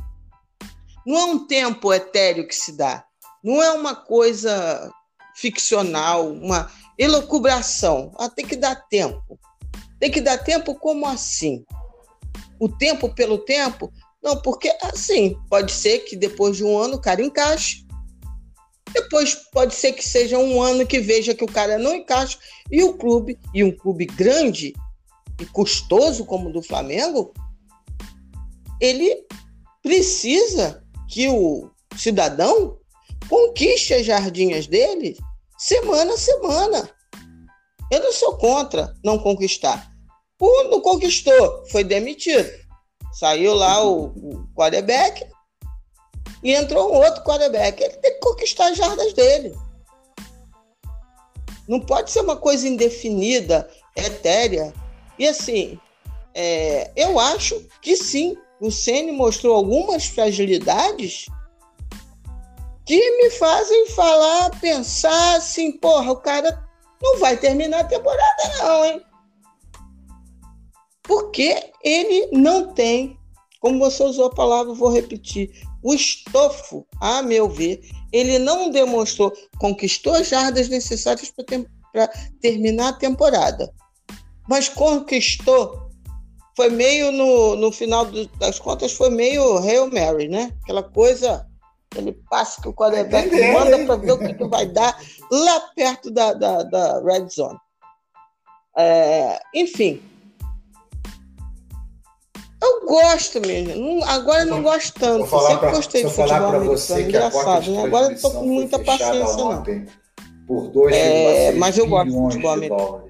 [1.07, 3.05] Não é um tempo etéreo que se dá.
[3.43, 4.91] Não é uma coisa
[5.37, 8.13] ficcional, uma elucubração.
[8.19, 9.39] Ah, tem que dar tempo.
[10.01, 11.65] Tem que dar tempo como assim?
[12.59, 13.93] O tempo pelo tempo?
[14.23, 17.87] Não, porque assim, pode ser que depois de um ano o cara encaixe.
[18.93, 22.39] Depois pode ser que seja um ano que veja que o cara não encaixa
[22.71, 24.73] e o clube, e um clube grande
[25.41, 27.33] e custoso como o do Flamengo,
[28.81, 29.27] ele
[29.83, 32.79] precisa que o cidadão
[33.29, 35.17] conquiste as jardinhas dele
[35.59, 36.91] semana a semana.
[37.91, 39.91] Eu não sou contra não conquistar.
[40.39, 42.51] O não conquistou, foi demitido.
[43.13, 45.27] Saiu lá o, o quarterback
[46.43, 47.83] e entrou um outro quarterback.
[47.83, 49.55] Ele tem que conquistar as jardas dele.
[51.67, 54.73] Não pode ser uma coisa indefinida, etérea.
[55.19, 55.79] E assim,
[56.35, 61.27] é, eu acho que sim, o Ceni mostrou algumas fragilidades
[62.85, 66.65] que me fazem falar, pensar assim, porra, o cara
[67.03, 69.03] não vai terminar a temporada não, hein?
[71.03, 73.19] Porque ele não tem,
[73.61, 75.51] como você usou a palavra, vou repetir,
[75.83, 77.81] o estofo, a meu ver,
[78.13, 81.69] ele não demonstrou, conquistou as jardas necessárias para ter,
[82.41, 83.73] terminar a temporada.
[84.49, 85.91] Mas conquistou,
[86.57, 90.53] foi meio no, no final do, das contas, foi meio Hail Mary, né?
[90.63, 91.47] Aquela coisa
[91.91, 94.99] Aquele passe que o quarterback manda para ver o que, que, vai dar
[95.31, 97.59] lá perto da, da, da red zone.
[98.77, 100.03] É, enfim.
[102.63, 104.05] Eu gosto mesmo.
[104.05, 105.27] Agora não gosto tanto.
[105.27, 107.01] Sempre pra, gostei de futebol americano.
[107.01, 107.85] Engraçado, né?
[107.85, 109.65] Agora não tô com muita paciência, não.
[110.47, 113.06] Por dois é, mas eu gosto de futebol americano.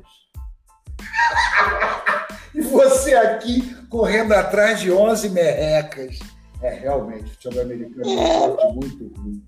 [2.54, 6.18] E você aqui correndo atrás de 11 merrecas.
[6.62, 9.44] É, realmente, o futebol americano é um esporte muito ruim.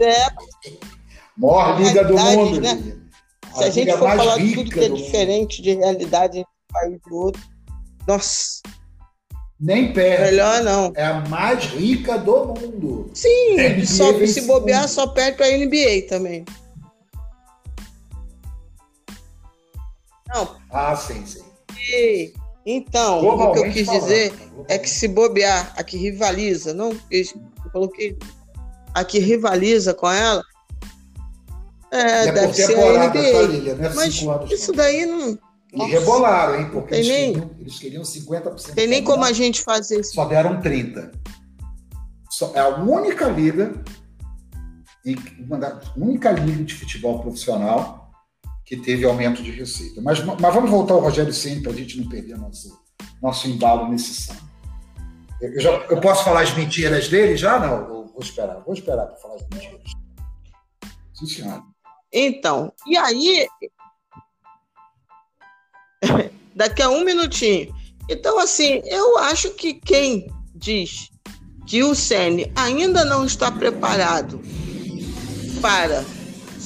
[0.00, 0.26] É.
[1.36, 2.60] Maior liga do mundo.
[2.60, 2.96] Né?
[3.52, 5.64] A Se a, gente for falar de tudo que é diferente mundo.
[5.64, 7.42] de realidade entre um país e outro,
[8.06, 8.60] nossa.
[9.58, 10.22] Nem perto.
[10.22, 10.92] Melhor não.
[10.96, 13.10] É a mais rica do mundo.
[13.14, 14.90] Sim, só, se bobear, mundo.
[14.90, 16.44] só perde para a NBA também.
[20.34, 20.56] Não.
[20.70, 21.44] Ah, sim, sim.
[22.66, 24.34] Então, o que eu quis dizer
[24.68, 27.24] é que se bobear, a que rivaliza, não, eu
[27.72, 28.18] coloquei
[28.92, 30.42] a que rivaliza com ela,
[31.92, 33.74] é, é deve ser a NBA.
[33.76, 33.92] Né?
[33.94, 34.20] Mas
[34.50, 35.38] isso daí não.
[35.72, 36.70] E rebolaram, hein?
[36.70, 38.74] Porque eles, nem, queriam, eles queriam 50%.
[38.74, 40.14] Tem nem como a gente fazer isso.
[40.14, 41.12] Só deram 30%.
[42.30, 43.82] Só, é a única liga,
[45.38, 48.03] uma da única liga de futebol profissional
[48.64, 50.00] que teve aumento de receita.
[50.00, 52.80] Mas, mas vamos voltar ao Rogério Ceni para a gente não perder nosso,
[53.22, 54.40] nosso embalo nesse samba.
[55.40, 57.58] Eu, já, eu posso falar as mentiras dele já?
[57.58, 58.62] Não, vou esperar.
[58.64, 59.90] Vou esperar para falar as mentiras.
[61.12, 61.62] Sim, senhora.
[62.12, 63.46] Então, e aí.
[66.54, 67.74] Daqui a um minutinho.
[68.08, 71.10] Então, assim, eu acho que quem diz
[71.66, 74.40] que o Sene ainda não está preparado
[75.60, 76.04] para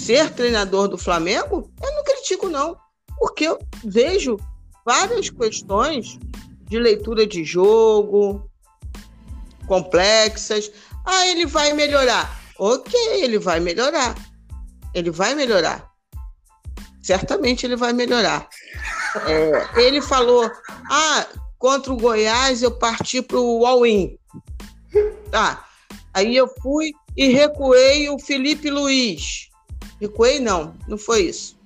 [0.09, 2.75] ser treinador do Flamengo, eu não critico, não.
[3.19, 4.39] Porque eu vejo
[4.83, 6.19] várias questões
[6.63, 8.51] de leitura de jogo
[9.67, 10.73] complexas.
[11.05, 12.41] Ah, ele vai melhorar.
[12.59, 14.15] Ok, ele vai melhorar.
[14.95, 15.87] Ele vai melhorar.
[17.03, 18.49] Certamente ele vai melhorar.
[19.27, 20.51] É, ele falou:
[20.91, 21.27] ah,
[21.59, 24.19] contra o Goiás eu parti para o all-in.
[25.31, 25.67] Tá.
[26.15, 29.48] Aí eu fui e recuei o Felipe Luiz.
[30.01, 31.59] Recuei, não, não foi isso.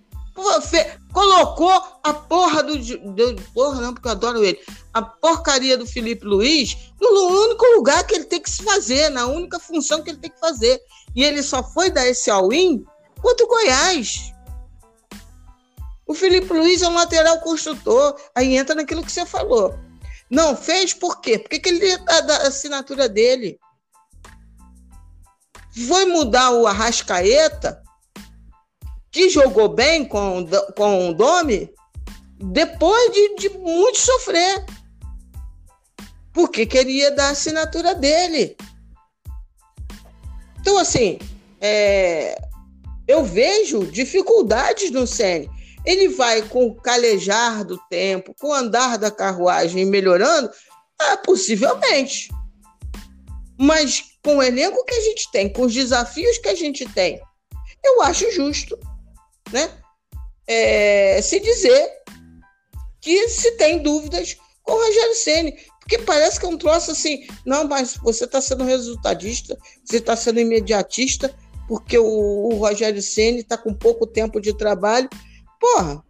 [1.12, 1.70] Colocou
[2.02, 3.42] a porra do, do.
[3.52, 4.58] Porra, não, porque eu adoro ele.
[4.92, 7.08] A porcaria do Felipe Luiz no
[7.44, 10.40] único lugar que ele tem que se fazer, na única função que ele tem que
[10.40, 10.80] fazer.
[11.14, 12.84] E ele só foi dar esse all-in
[13.20, 14.32] contra o Goiás.
[16.06, 18.18] O Felipe Luiz é um lateral construtor.
[18.34, 19.78] Aí entra naquilo que você falou.
[20.30, 21.38] Não fez por quê?
[21.38, 23.58] Porque que ele a, a assinatura dele.
[25.86, 27.81] Foi mudar o Arrascaeta,
[29.12, 31.70] que jogou bem com, com o Domi,
[32.38, 34.64] depois de, de muito sofrer.
[36.32, 38.56] Porque queria dar a assinatura dele.
[40.58, 41.18] Então, assim,
[41.60, 42.40] é,
[43.06, 45.50] eu vejo dificuldades no Sene.
[45.84, 50.50] Ele vai com o calejar do tempo, com o andar da carruagem melhorando?
[50.98, 52.30] Ah, possivelmente.
[53.58, 57.20] Mas com o elenco que a gente tem, com os desafios que a gente tem,
[57.84, 58.78] eu acho justo
[59.52, 59.70] né?
[60.46, 61.90] É, se dizer
[63.00, 67.26] que se tem dúvidas com o Rogério Ceni, porque parece que é um troço assim,
[67.44, 71.34] não, mas você está sendo resultadista, você está sendo imediatista,
[71.68, 75.08] porque o, o Rogério Ceni está com pouco tempo de trabalho.
[75.60, 76.02] Porra,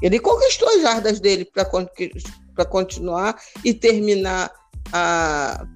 [0.00, 4.52] ele conquistou as jardas dele para continuar e terminar
[4.92, 5.66] a,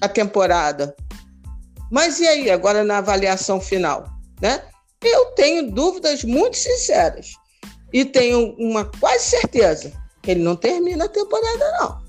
[0.00, 0.94] a temporada.
[1.90, 4.04] Mas e aí, agora na avaliação final,
[4.40, 4.62] né?
[5.02, 7.34] Eu tenho dúvidas muito sinceras.
[7.92, 12.08] E tenho uma quase certeza que ele não termina a temporada, não.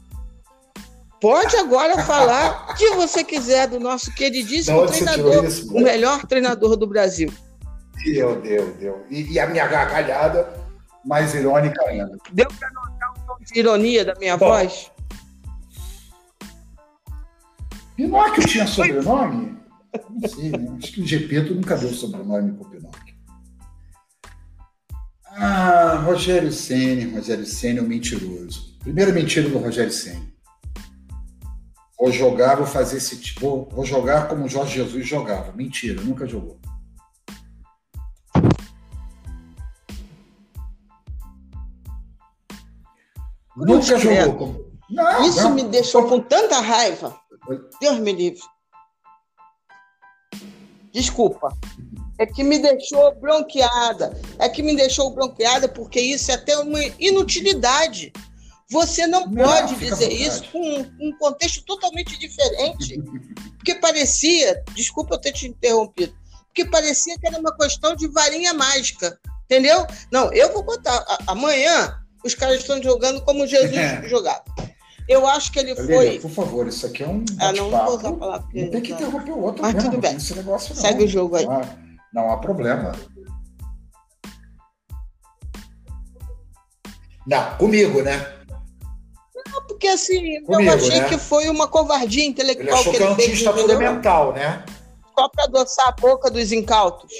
[1.22, 6.76] Pode agora falar o que você quiser do nosso queridíssimo treinador, isso, o melhor treinador
[6.76, 7.32] do Brasil.
[8.04, 9.06] Deu, deu, deu.
[9.10, 10.54] E, e a minha gargalhada
[11.04, 12.18] mais irônica ainda.
[12.32, 14.92] Deu para notar um tom de ironia da minha Bom, voz?
[17.96, 19.59] Pinóquio tinha sobrenome?
[20.10, 20.78] Não sei, né?
[20.78, 23.16] Acho que o Gepeto nunca deu sobrenome o Pinóquio.
[25.26, 28.78] Ah, Rogério Senna, Rogério Senna é um mentiroso.
[28.80, 30.28] Primeira mentira do Rogério Senna.
[31.98, 33.42] Vou jogar, vou fazer esse tipo.
[33.42, 35.52] Vou, vou jogar como o Jorge Jesus jogava.
[35.54, 36.60] Mentira, nunca jogou.
[43.56, 44.70] Nunca jogou.
[44.90, 45.54] Não, Isso não.
[45.54, 47.16] me deixou com tanta raiva.
[47.80, 48.42] Deus me livre.
[50.92, 51.50] Desculpa.
[52.18, 54.20] É que me deixou bronqueada.
[54.38, 58.12] É que me deixou bronqueada porque isso é até uma inutilidade.
[58.72, 63.02] Você não, não pode dizer isso com um, contexto totalmente diferente.
[63.58, 66.14] Porque parecia, desculpa eu ter te interrompido,
[66.46, 69.20] porque parecia que era uma questão de varinha mágica.
[69.46, 69.88] Entendeu?
[70.12, 71.04] Não, eu vou botar.
[71.26, 74.08] Amanhã os caras estão jogando como Jesus é.
[74.08, 74.44] jogava.
[75.10, 76.20] Eu acho que ele foi.
[76.20, 77.26] por favor, isso aqui é um.
[77.40, 78.48] Ah, não vou usar a palavra.
[78.54, 79.64] Não tem que interromper o outro.
[79.64, 80.16] Mas mesmo, tudo bem.
[80.16, 80.82] Esse negócio, não.
[80.82, 81.46] Segue o jogo aí.
[81.48, 81.66] Não há,
[82.14, 82.92] não há problema.
[87.26, 88.36] Não, comigo, né?
[89.52, 91.10] Não, porque assim, comigo, eu achei né?
[91.10, 93.40] que foi uma covardia intelectual ele achou que, que ele fez.
[93.40, 94.64] Que é um fundamental, né?
[95.18, 97.12] Só para adoçar a boca dos incautos.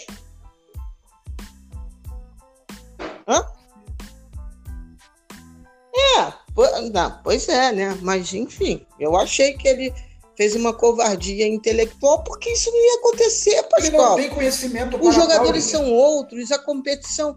[6.82, 7.98] Não, pois é, né?
[8.02, 9.94] Mas, enfim, eu achei que ele
[10.36, 13.80] fez uma covardia intelectual porque isso não ia acontecer, Pascoal.
[13.84, 17.36] Ele não tem conhecimento Os jogadores são outros, a competição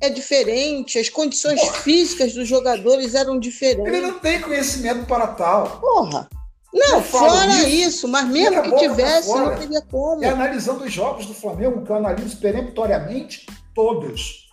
[0.00, 1.72] é diferente, as condições Porra.
[1.74, 3.92] físicas dos jogadores eram diferentes.
[3.92, 5.80] Ele não tem conhecimento para tal.
[5.80, 6.28] Porra!
[6.72, 10.22] Não, fora isso, isso, mas mesmo que tivesse, não teria como.
[10.22, 14.48] É analisando os jogos do Flamengo, que eu analiso peremptoriamente todos.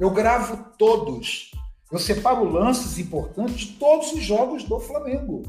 [0.00, 1.52] Eu gravo todos.
[1.90, 5.42] Eu separo lances importantes de todos os jogos do Flamengo.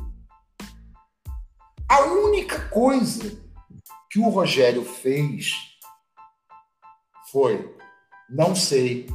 [1.90, 3.42] A única coisa
[4.10, 5.54] que o Rogério fez
[7.32, 7.76] foi,
[8.30, 9.08] não sei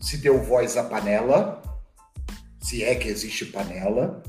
[0.00, 1.62] se deu voz à panela,
[2.60, 4.22] se é que existe panela,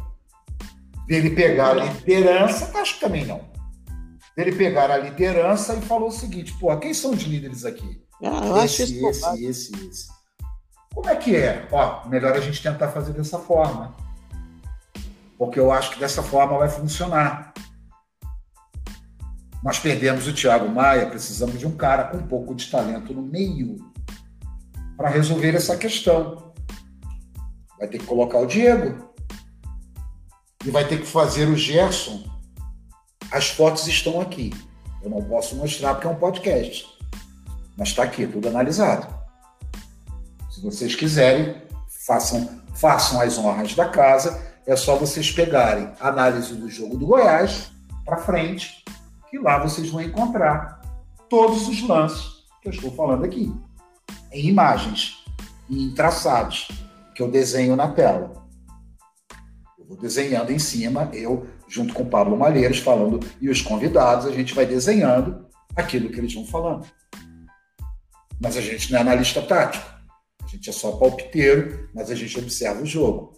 [1.07, 3.41] dele pegar a liderança, acho que também não.
[4.35, 8.03] Dele pegar a liderança e falou o seguinte: pô, quem são os líderes aqui?
[8.21, 10.12] Ah, esse, esse, esse, esse, esse.
[10.93, 11.67] Como é que é?
[11.71, 13.95] Ó, melhor a gente tentar fazer dessa forma.
[15.37, 17.53] Porque eu acho que dessa forma vai funcionar.
[19.63, 23.21] Nós perdemos o Thiago Maia, precisamos de um cara com um pouco de talento no
[23.21, 23.77] meio
[24.95, 26.53] para resolver essa questão.
[27.79, 29.11] Vai ter que colocar o Diego.
[30.63, 32.23] E vai ter que fazer o Gerson.
[33.31, 34.53] As fotos estão aqui.
[35.01, 36.85] Eu não posso mostrar porque é um podcast.
[37.75, 39.22] Mas está aqui, tudo analisado.
[40.63, 41.61] Vocês quiserem,
[42.07, 44.41] façam, façam as honras da casa.
[44.65, 47.69] É só vocês pegarem a análise do jogo do Goiás
[48.05, 48.81] para frente,
[49.29, 50.81] que lá vocês vão encontrar
[51.29, 53.53] todos os lances que eu estou falando aqui,
[54.31, 55.25] em imagens
[55.69, 56.69] e em traçados
[57.13, 58.31] que eu desenho na tela.
[59.77, 64.25] Eu vou desenhando em cima, eu junto com o Pablo Malheiros falando e os convidados,
[64.25, 65.45] a gente vai desenhando
[65.75, 66.87] aquilo que eles vão falando.
[68.39, 69.92] Mas a gente não é analista tático.
[70.53, 73.33] A gente é só palpiteiro, mas a gente observa o jogo.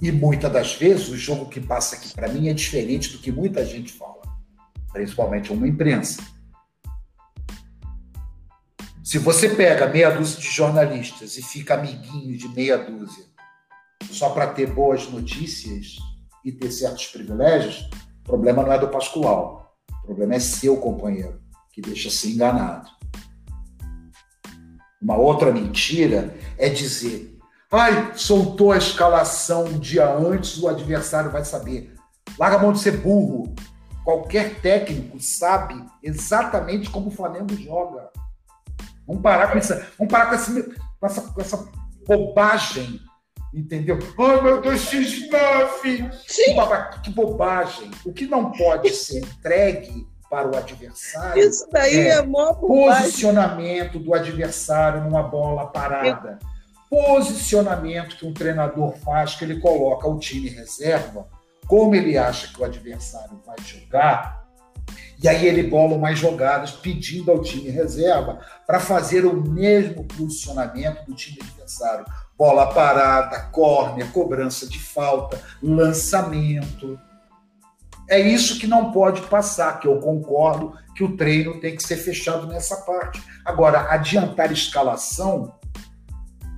[0.00, 3.32] E muitas das vezes o jogo que passa aqui para mim é diferente do que
[3.32, 4.22] muita gente fala,
[4.92, 6.22] principalmente uma imprensa.
[9.02, 13.24] Se você pega meia dúzia de jornalistas e fica amiguinho de meia dúzia
[14.12, 15.96] só para ter boas notícias
[16.44, 17.88] e ter certos privilégios,
[18.20, 19.76] o problema não é do Pascoal.
[20.04, 21.40] O problema é seu companheiro,
[21.72, 22.88] que deixa ser enganado.
[25.04, 27.38] Uma outra mentira é dizer:
[27.70, 31.94] ai, soltou a escalação um dia antes, o adversário vai saber.
[32.38, 33.54] Larga a mão de ser burro.
[34.02, 38.10] Qualquer técnico sabe exatamente como o Flamengo joga.
[39.06, 41.68] Vamos parar com, essa, vamos parar com, essa, com, essa, com essa
[42.06, 42.98] bobagem.
[43.52, 43.98] Entendeu?
[44.18, 46.12] Ai, meu Deus, X9!
[46.26, 46.54] Sim.
[46.54, 47.90] Que, que bobagem.
[48.04, 51.40] O que não pode ser entregue para o adversário.
[51.40, 56.40] Isso daí é, é posicionamento do adversário numa bola parada.
[56.90, 61.28] Posicionamento que um treinador faz, que ele coloca o time reserva,
[61.68, 64.44] como ele acha que o adversário vai jogar,
[65.22, 71.06] e aí ele bola mais jogadas pedindo ao time reserva para fazer o mesmo posicionamento
[71.06, 72.04] do time adversário.
[72.36, 76.98] Bola parada, córnea, cobrança de falta, lançamento.
[78.08, 81.96] É isso que não pode passar, que eu concordo que o treino tem que ser
[81.96, 83.22] fechado nessa parte.
[83.44, 85.54] Agora, adiantar escalação,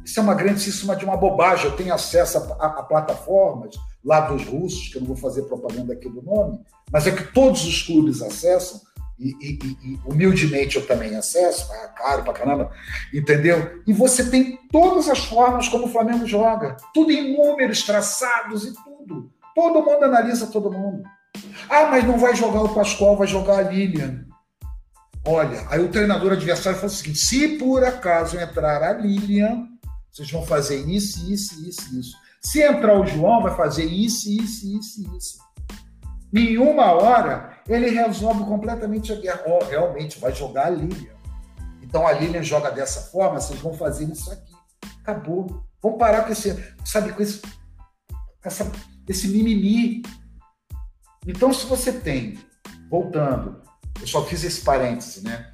[0.04, 1.66] isso é uma grandíssima de uma bobagem.
[1.66, 3.74] Eu tenho acesso a, a, a plataformas
[4.04, 6.60] lá dos russos, que eu não vou fazer propaganda aqui do nome,
[6.92, 8.80] mas é que todos os clubes acessam,
[9.18, 12.70] e, e, e, humildemente eu também acesso, é caro pra caramba,
[13.12, 13.82] entendeu?
[13.86, 18.74] E você tem todas as formas como o Flamengo joga, tudo em números, traçados e
[18.74, 19.30] tudo.
[19.54, 21.02] Todo mundo analisa todo mundo.
[21.68, 24.24] Ah, mas não vai jogar o Pascoal, vai jogar a Lilian.
[25.26, 29.66] Olha, aí o treinador adversário falou o seguinte: se por acaso entrar a Lilian,
[30.12, 32.16] vocês vão fazer isso, isso, isso, isso.
[32.40, 35.38] Se entrar o João, vai fazer isso, isso, isso, isso.
[36.32, 39.42] Em uma hora, ele resolve completamente a guerra.
[39.46, 41.16] Oh, realmente, vai jogar a Lilian.
[41.82, 44.52] Então a Lilian joga dessa forma, vocês vão fazer isso aqui.
[45.02, 45.64] Acabou.
[45.82, 47.42] Vamos parar com esse, sabe, com esse,
[48.44, 48.70] essa,
[49.08, 50.02] esse mimimi.
[51.26, 52.38] Então, se você tem,
[52.88, 53.60] voltando,
[54.00, 55.52] eu só fiz esse parêntese, né?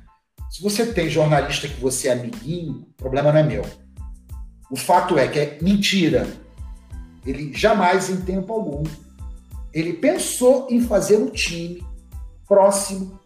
[0.51, 3.65] Se você tem jornalista que você é amiguinho, o problema não é meu.
[4.71, 6.27] O fato é que é mentira.
[7.25, 8.83] Ele jamais, em tempo algum,
[9.73, 11.83] ele pensou em fazer um time
[12.47, 13.19] próximo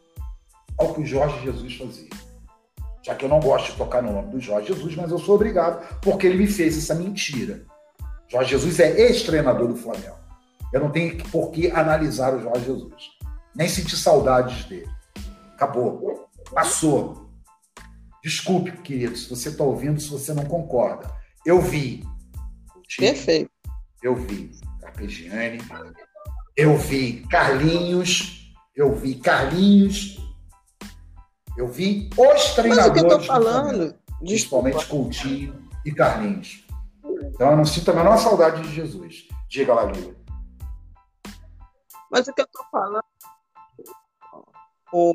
[0.79, 2.11] ao que o Jorge Jesus fazia.
[3.03, 5.35] Já que eu não gosto de tocar no nome do Jorge Jesus, mas eu sou
[5.35, 7.65] obrigado, porque ele me fez essa mentira.
[8.29, 10.26] Jorge Jesus é ex-treinador do Flamengo.
[10.73, 13.03] Eu não tenho por que analisar o Jorge Jesus.
[13.55, 14.91] Nem sentir saudades dele.
[15.55, 16.29] Acabou.
[16.53, 17.31] Passou.
[18.23, 21.11] Desculpe, querido, se você está ouvindo, se você não concorda.
[21.45, 22.05] Eu vi.
[22.99, 23.51] Perfeito.
[24.03, 25.61] Eu vi Carpegiani.
[26.57, 28.55] Eu vi Carlinhos.
[28.75, 30.19] Eu vi Carlinhos.
[31.57, 32.77] Eu vi os treinadores.
[32.77, 33.95] Mas o que eu tô falando?
[34.19, 36.67] Principalmente Coutinho e Carlinhos.
[37.35, 39.29] Então eu não sinto a menor saudade de Jesus.
[39.49, 40.15] Diga lá, Lila.
[42.17, 43.05] Mas o que eu estou falando.
[44.91, 45.13] O...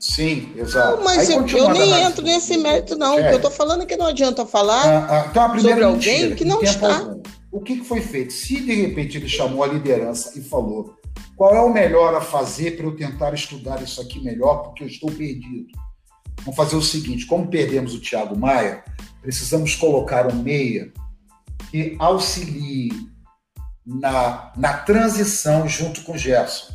[0.00, 0.96] Sim, exato.
[0.96, 3.16] Não, mas eu, eu nem entro nesse mérito, não.
[3.16, 5.84] O que eu estou falando é que não adianta falar ah, ah, então a sobre
[5.84, 6.96] alguém que não está.
[7.00, 7.22] Algum.
[7.50, 8.32] O que foi feito?
[8.32, 10.96] Se de repente ele chamou a liderança e falou
[11.36, 14.88] qual é o melhor a fazer para eu tentar estudar isso aqui melhor, porque eu
[14.88, 15.66] estou perdido.
[16.40, 18.82] Vamos fazer o seguinte: como perdemos o Thiago Maia,
[19.20, 20.90] precisamos colocar um meia
[21.70, 23.11] que auxilie
[23.86, 26.72] na, na transição junto com Gerson.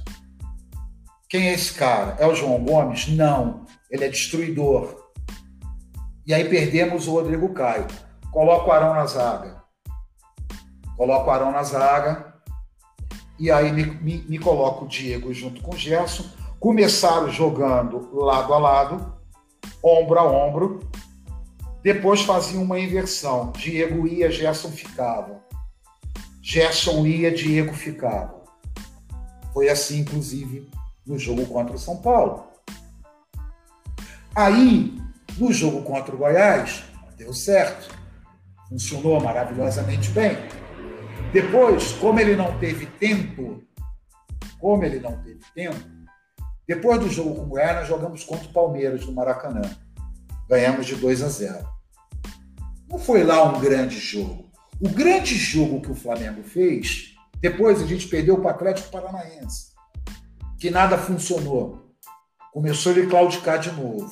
[1.30, 2.16] Quem é esse cara?
[2.20, 3.08] É o João Gomes?
[3.08, 5.08] Não, ele é destruidor.
[6.26, 7.88] E aí perdemos o Rodrigo Caio.
[8.32, 9.62] Coloca o Arão na zaga.
[10.96, 12.34] Coloca o Arão na zaga.
[13.40, 16.26] E aí me, me, me coloca o Diego junto com o Gerson.
[16.60, 19.14] Começaram jogando lado a lado,
[19.84, 20.80] ombro a ombro.
[21.84, 23.52] Depois faziam uma inversão.
[23.52, 25.47] Diego ia, Gerson ficava.
[26.49, 28.41] Gerson ia, Diego ficava.
[29.53, 30.69] Foi assim, inclusive,
[31.06, 32.48] no jogo contra o São Paulo.
[34.34, 34.98] Aí,
[35.38, 36.86] no jogo contra o Goiás,
[37.18, 37.94] deu certo.
[38.69, 40.38] Funcionou maravilhosamente bem.
[41.34, 43.61] Depois, como ele não teve tempo,
[44.57, 45.84] como ele não teve tempo,
[46.65, 49.64] depois do jogo com o Goiás, nós jogamos contra o Palmeiras no Maracanã.
[50.48, 51.68] Ganhamos de 2 a 0.
[52.90, 54.47] Não foi lá um grande jogo.
[54.80, 59.72] O grande jogo que o Flamengo fez, depois a gente perdeu para o Atlético Paranaense,
[60.60, 61.95] que nada funcionou.
[62.54, 64.12] Começou ele claudicar de novo.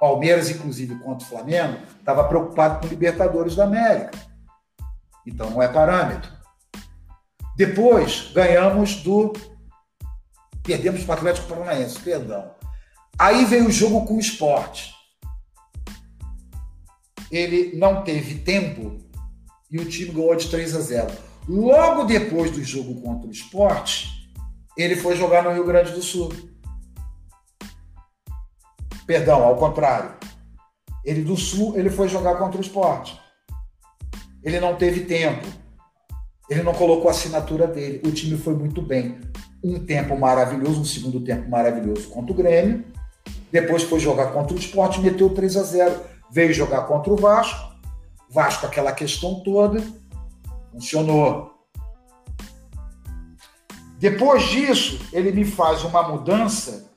[0.00, 4.18] Palmeiras, inclusive, contra o Flamengo, estava preocupado com Libertadores da América.
[5.24, 6.32] Então não é parâmetro.
[7.56, 9.32] Depois ganhamos do.
[10.64, 12.54] Perdemos para o Atlético Paranaense, perdão.
[13.16, 14.92] Aí veio o jogo com o esporte.
[17.30, 19.09] Ele não teve tempo
[19.70, 21.12] e o time ganhou de 3 a 0.
[21.48, 24.30] Logo depois do jogo contra o esporte,
[24.76, 26.32] ele foi jogar no Rio Grande do Sul.
[29.06, 30.12] Perdão, ao contrário.
[31.04, 33.18] Ele do Sul, ele foi jogar contra o esporte.
[34.42, 35.46] Ele não teve tempo.
[36.48, 38.00] Ele não colocou a assinatura dele.
[38.04, 39.18] O time foi muito bem.
[39.62, 42.84] Um tempo maravilhoso, um segundo tempo maravilhoso contra o Grêmio.
[43.52, 46.00] Depois foi jogar contra o esporte, meteu 3 a 0.
[46.30, 47.69] Veio jogar contra o Vasco
[48.30, 49.82] Vasco, aquela questão toda,
[50.72, 51.50] funcionou.
[53.98, 56.90] Depois disso, ele me faz uma mudança,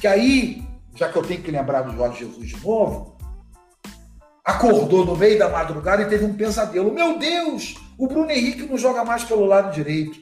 [0.00, 3.18] que aí, já que eu tenho que lembrar do Jorge Jesus de novo,
[4.44, 6.92] acordou no meio da madrugada e teve um pesadelo.
[6.92, 10.18] Meu Deus, o Bruno Henrique não joga mais pelo lado direito.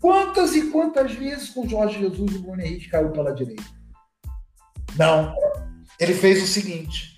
[0.00, 3.62] Quantas e quantas vezes com o Jorge Jesus o Bruno Henrique caiu pela direita?
[4.96, 5.34] Não.
[6.00, 7.11] Ele fez o seguinte: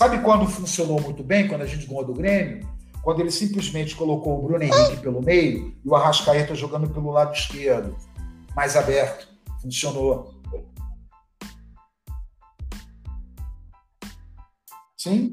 [0.00, 2.66] Sabe quando funcionou muito bem, quando a gente ganhou do Grêmio?
[3.02, 7.34] Quando ele simplesmente colocou o Bruno Henrique pelo meio e o Arrascaeta jogando pelo lado
[7.34, 7.94] esquerdo,
[8.56, 9.28] mais aberto.
[9.60, 10.34] Funcionou.
[14.96, 15.32] Sim.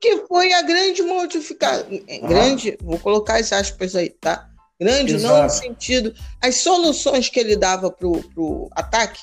[0.00, 1.88] Que foi a grande modificação.
[2.28, 4.48] Grande, vou colocar as aspas aí, tá?
[4.80, 5.34] Grande, Exato.
[5.34, 6.14] não no sentido.
[6.40, 9.22] As soluções que ele dava para o ataque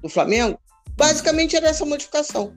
[0.00, 0.61] do Flamengo
[0.96, 2.54] Basicamente era essa modificação.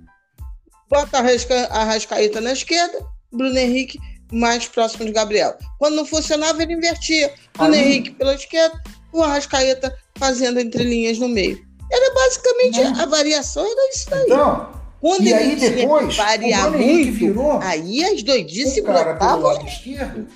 [0.90, 4.00] Bota a Rascaeta na esquerda, Bruno Henrique
[4.32, 5.58] mais próximo de Gabriel.
[5.78, 7.34] Quando não funcionava, ele invertia.
[7.58, 8.82] Bruno Henrique pela esquerda,
[9.12, 11.66] o Arrascaeta fazendo entrelinhas no meio.
[11.92, 13.02] Era basicamente não.
[13.02, 14.24] a variação, era isso daí.
[14.24, 19.56] Então, Quando e aí depois, variar muito, virou aí as doidices brotavam.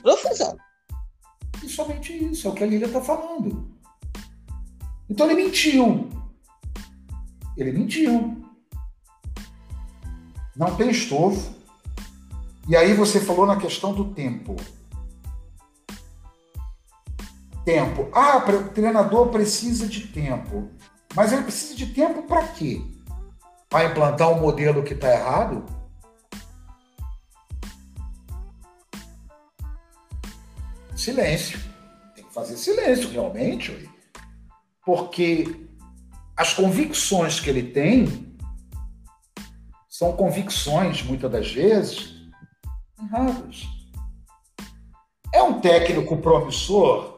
[0.02, 0.58] Profusão.
[1.64, 3.68] E somente isso, é o que a Lília está falando.
[5.10, 6.10] Então ele mentiu.
[7.60, 8.42] Ele mentiu.
[10.56, 11.54] Não tem estofo.
[12.70, 14.56] E aí você falou na questão do tempo.
[17.66, 18.08] Tempo.
[18.14, 20.72] Ah, o treinador precisa de tempo.
[21.14, 22.82] Mas ele precisa de tempo para quê?
[23.70, 25.66] Para implantar um modelo que está errado?
[30.96, 31.60] Silêncio.
[32.16, 33.90] Tem que fazer silêncio, realmente.
[34.86, 35.69] Porque
[36.40, 38.34] as convicções que ele tem
[39.90, 42.14] são convicções, muitas das vezes,
[42.98, 43.64] erradas.
[45.34, 47.18] É um técnico promissor?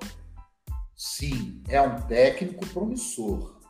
[0.95, 3.61] Sim, é um técnico promissor.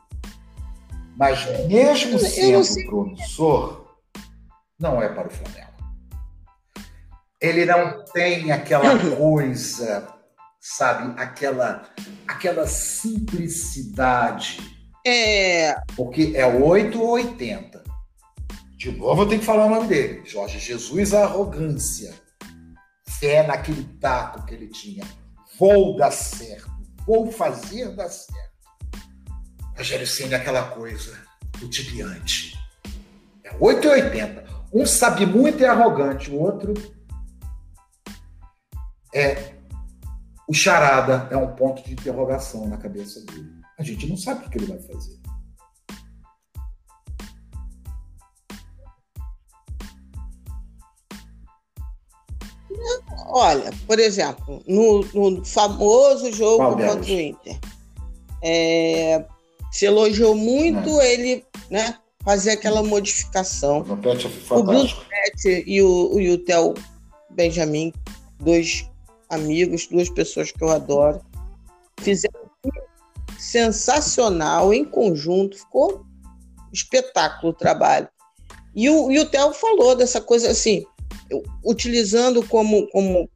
[1.18, 3.94] Mas mesmo sendo promissor,
[4.78, 5.70] não é para o Flamengo.
[7.38, 10.08] Ele não tem aquela coisa,
[10.58, 11.90] sabe, aquela
[12.26, 14.71] aquela simplicidade
[15.06, 15.74] é.
[15.96, 17.82] Porque é 8 ou 80.
[18.76, 20.22] De novo eu tenho que falar o nome dele.
[20.24, 22.14] Jorge Jesus, a arrogância.
[23.06, 25.04] Fé naquele taco que ele tinha.
[25.58, 26.70] Vou dar certo.
[27.06, 28.52] Vou fazer dar certo.
[29.76, 31.16] Rogério Senna é aquela coisa
[31.58, 32.58] do tibiante.
[33.44, 34.44] É 8 e 80.
[34.72, 36.72] Um sabe muito e é arrogante, o outro
[39.14, 39.54] é
[40.48, 43.61] o charada, é um ponto de interrogação na cabeça dele.
[43.78, 45.22] A gente não sabe o que ele vai fazer.
[53.26, 57.58] Olha, por exemplo, no, no famoso jogo Qual contra o Inter,
[58.42, 59.24] é,
[59.70, 61.12] se elogiou muito é.
[61.12, 63.78] ele né, fazer aquela modificação.
[63.80, 66.74] O Bruno Pet e o, e o Theo
[67.30, 67.92] Benjamin,
[68.38, 68.86] dois
[69.30, 71.20] amigos, duas pessoas que eu adoro,
[72.00, 72.41] fizeram
[73.42, 76.06] sensacional em conjunto, ficou
[76.72, 78.08] espetáculo o trabalho.
[78.72, 80.86] E o, e o Theo falou dessa coisa assim,
[81.64, 83.28] utilizando como, como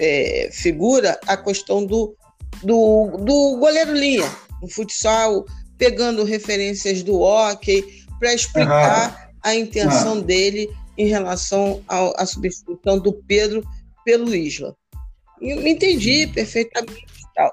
[0.00, 2.16] é, figura a questão do,
[2.62, 4.28] do, do goleiro linha,
[4.60, 5.46] no futsal,
[5.78, 10.22] pegando referências do hockey, para explicar a intenção ah.
[10.22, 10.68] dele
[10.98, 13.64] em relação à substituição do Pedro
[14.04, 14.76] pelo Isla.
[15.40, 17.06] Eu entendi perfeitamente.
[17.34, 17.50] Tal.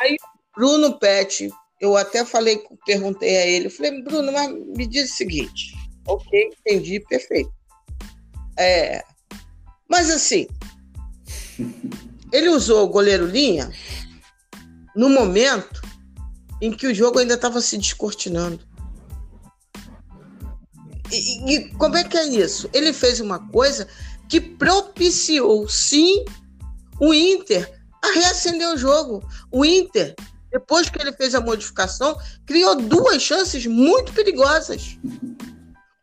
[0.00, 0.16] Aí
[0.56, 1.50] Bruno Pet,
[1.80, 5.74] eu até falei, perguntei a ele, eu falei, Bruno, mas me diz o seguinte.
[6.06, 7.52] Ok, entendi, perfeito.
[8.58, 9.02] É,
[9.88, 10.46] mas assim,
[12.32, 13.70] ele usou o goleiro linha
[14.94, 15.82] no momento
[16.60, 18.66] em que o jogo ainda estava se descortinando.
[21.10, 22.70] E, e, como é que é isso?
[22.72, 23.86] Ele fez uma coisa
[24.28, 26.24] que propiciou, sim,
[26.98, 27.70] o Inter
[28.02, 29.22] a reacender o jogo.
[29.50, 30.14] O Inter,
[30.52, 32.16] depois que ele fez a modificação,
[32.46, 34.98] criou duas chances muito perigosas.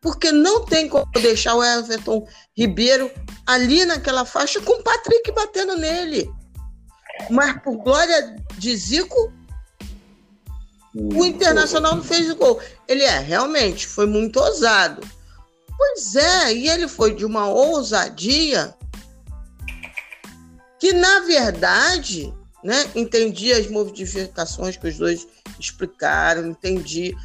[0.01, 2.27] Porque não tem como deixar o Everton
[2.57, 3.11] Ribeiro
[3.45, 6.29] ali naquela faixa com o Patrick batendo nele.
[7.29, 9.31] Mas por glória de Zico,
[10.95, 12.59] o Internacional não fez o gol.
[12.87, 15.05] Ele é, realmente, foi muito ousado.
[15.77, 18.75] Pois é, e ele foi de uma ousadia
[20.79, 22.33] que, na verdade,
[22.63, 25.27] né, entendi as modificações que os dois
[25.59, 27.15] explicaram, entendi.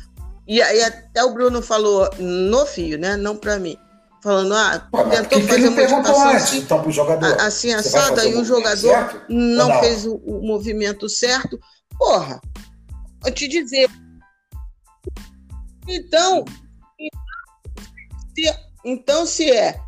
[0.47, 3.16] E aí até o Bruno falou no fio, né?
[3.16, 3.77] Não para mim.
[4.23, 7.40] Falando, ah, Pô, tentou fazer modificação assim, então, pro jogador.
[7.40, 11.59] assim assada, e o jogador não, não, fez o, o movimento certo.
[11.98, 12.40] Porra,
[13.24, 13.89] Vou te dizer.
[15.89, 16.44] Então,
[18.85, 19.81] então, se é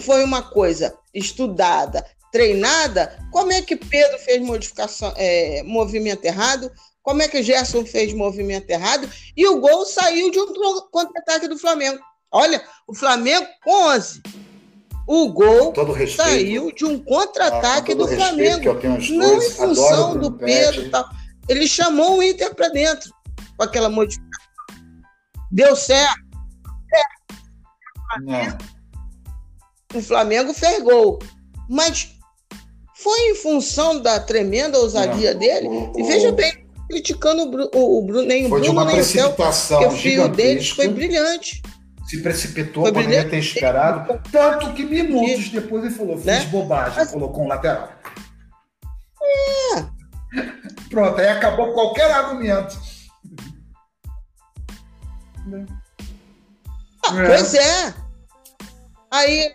[0.00, 2.04] foi uma coisa estudada,
[2.36, 6.70] treinada, como é que Pedro fez modificação, é, movimento errado?
[7.02, 9.08] Como é que Gerson fez movimento errado?
[9.34, 10.52] E o gol saiu de um
[10.90, 11.98] contra-ataque do Flamengo.
[12.30, 14.22] Olha, o Flamengo 11.
[15.08, 15.72] O gol
[16.14, 18.74] saiu de um contra-ataque ah, do Flamengo.
[19.12, 21.08] Não em função do Pedro e tal.
[21.48, 23.10] Ele chamou o Inter para dentro
[23.56, 24.44] com aquela modificação.
[25.50, 26.20] Deu certo.
[28.28, 28.58] É.
[29.96, 31.18] O Flamengo fez gol.
[31.68, 32.15] Mas
[33.06, 35.38] foi em função da tremenda ousadia Não.
[35.38, 35.68] dele.
[35.68, 39.04] O, e veja bem, criticando o, Bruno, o Bruno, nem o Bruno, uma nem o
[39.04, 39.32] Céu,
[40.24, 41.62] o deles foi brilhante.
[42.08, 43.30] Se precipitou, foi poderia brilhante.
[43.30, 44.20] ter esperado.
[44.32, 46.50] Tanto que minutos depois ele falou, fez né?
[46.50, 47.12] bobagem, Mas...
[47.12, 47.92] colocou um lateral.
[49.22, 49.84] É.
[50.90, 52.76] Pronto, aí acabou qualquer argumento.
[57.08, 57.26] Ah, é.
[57.28, 57.94] Pois é.
[59.12, 59.54] Aí,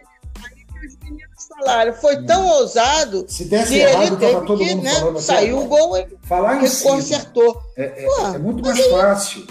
[1.93, 6.07] foi tão ousado Se desse que errado, ele teve que, né, saiu o gol e
[6.23, 7.61] falar em cima, consertou.
[7.77, 9.45] É, é, Pô, é muito mais fácil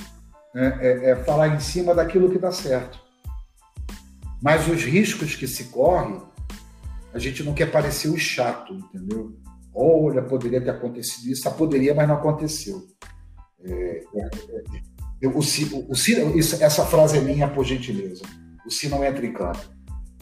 [0.55, 2.99] né, é, é, falar em cima daquilo que dá certo.
[4.43, 6.19] Mas os riscos que se corre,
[7.13, 9.33] a gente não quer parecer o chato, entendeu?
[9.75, 12.87] Olha, poderia ter acontecido isso, poderia, mas não aconteceu.
[13.63, 14.03] É,
[15.23, 15.93] é, o, o,
[16.39, 18.23] isso, essa frase é minha, por gentileza.
[18.67, 19.61] O Si não entra em campo.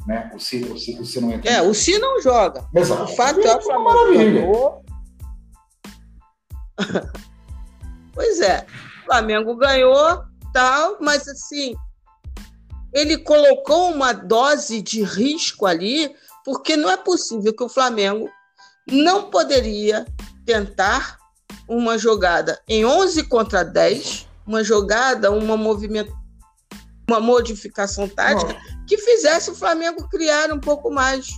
[0.09, 0.31] Né?
[0.35, 2.67] O, si, o, si, o si não entra É, o Si não joga.
[2.75, 3.03] Exato.
[3.03, 4.47] O fato é, é uma maravilha.
[8.15, 8.65] pois é,
[9.03, 10.23] o Flamengo ganhou,
[10.55, 11.75] tal, mas assim,
[12.95, 18.31] ele colocou uma dose de risco ali, porque não é possível que o Flamengo
[18.91, 20.07] não poderia
[20.47, 21.19] tentar
[21.69, 26.11] uma jogada em 11 contra 10, uma jogada, uma movimento,
[27.09, 28.55] uma modificação tática
[28.87, 31.29] que fizesse o Flamengo criar um pouco mais.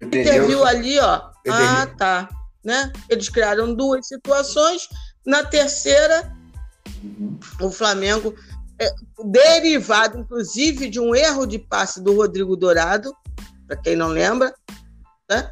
[0.00, 0.46] Entendeu?
[0.46, 1.30] viu ali, ó.
[1.48, 2.28] Ah, tá.
[2.64, 2.92] Né?
[3.08, 4.88] Eles criaram duas situações.
[5.24, 6.32] Na terceira,
[7.02, 7.38] uhum.
[7.60, 8.34] o Flamengo,
[8.80, 8.92] é,
[9.24, 13.14] derivado, inclusive, de um erro de passe do Rodrigo Dourado,
[13.66, 14.54] para quem não lembra,
[15.30, 15.50] né?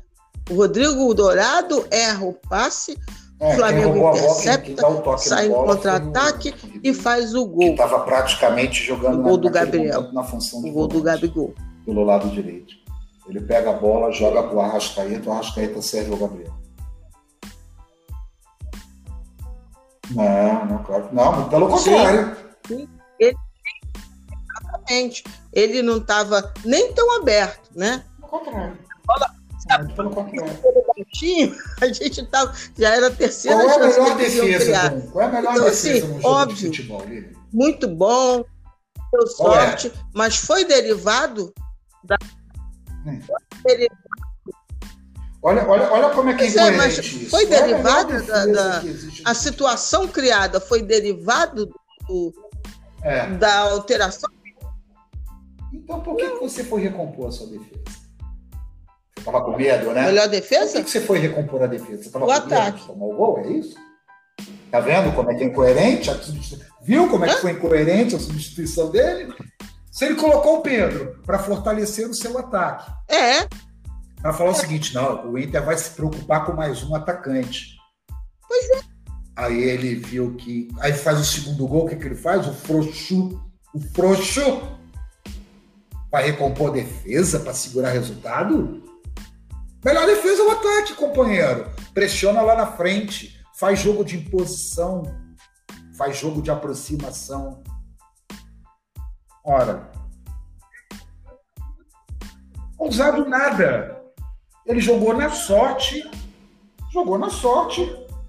[0.48, 2.96] O Rodrigo Dourado erra o passe,
[3.38, 7.72] é, o Flamengo intercepta, sai em contra-ataque e faz o gol.
[7.72, 10.10] Estava praticamente jogando o gol do Gabriel.
[10.12, 11.54] na função o gol do Gabigol.
[11.84, 12.74] Pelo lado direito.
[13.28, 16.54] Ele pega a bola, joga para o Arrascaeta, o Arrascaeta serve o Gabriel.
[20.10, 21.08] Não, não, claro.
[21.12, 22.36] Não, pelo contrário.
[22.66, 22.88] Sim,
[23.18, 23.36] ele,
[24.54, 25.24] exatamente.
[25.52, 28.04] Ele não estava nem tão aberto, né?
[28.20, 28.78] Pelo contrário.
[29.04, 29.35] Bola,
[29.94, 30.52] pelo contrário.
[31.80, 35.08] A gente tava, já era a terceira Qual é a melhor defesa?
[35.12, 37.36] Qual é a melhor então, defesa assim, no jogo óbvio, de futebol, Lili?
[37.52, 38.44] Muito bom,
[39.12, 39.26] deu é?
[39.26, 39.92] sorte, é?
[40.14, 41.52] mas foi derivado
[42.04, 42.16] da.
[43.06, 43.20] Hum.
[45.42, 47.30] Olha, olha, olha como é que é, é mas isso.
[47.30, 48.82] Foi derivado da, da
[49.24, 51.66] a situação criada foi derivado
[52.08, 52.34] do,
[53.02, 53.28] é.
[53.36, 54.28] da alteração.
[55.72, 58.05] Então por que, que você foi recompor a sua defesa?
[59.24, 60.06] Tava com medo, né?
[60.06, 60.74] Melhor defesa?
[60.74, 62.02] Por que, você foi recompor a defesa?
[62.02, 62.80] Você tava o com ataque.
[62.80, 63.74] medo tomar o gol, é isso?
[64.70, 66.10] Tá vendo como é que é incoerente?
[66.82, 69.32] Viu como é que foi incoerente a substituição dele?
[69.90, 72.92] Se ele colocou o Pedro para fortalecer o seu ataque.
[73.08, 73.48] É.
[74.20, 77.76] Para falar o seguinte: não, o Inter vai se preocupar com mais um atacante.
[78.46, 78.80] Pois é.
[79.34, 80.68] Aí ele viu que.
[80.80, 82.46] Aí faz o segundo gol, o que, que ele faz?
[82.46, 83.40] O frouxo.
[83.74, 84.62] O frouxo
[86.10, 88.82] vai recompor a defesa para segurar resultado?
[89.86, 91.70] Melhor defesa é o ataque, companheiro.
[91.94, 95.04] Pressiona lá na frente, faz jogo de imposição,
[95.96, 97.62] faz jogo de aproximação.
[99.44, 99.88] Ora,
[102.76, 104.02] ousado nada.
[104.66, 106.10] Ele jogou na sorte,
[106.92, 107.80] jogou na sorte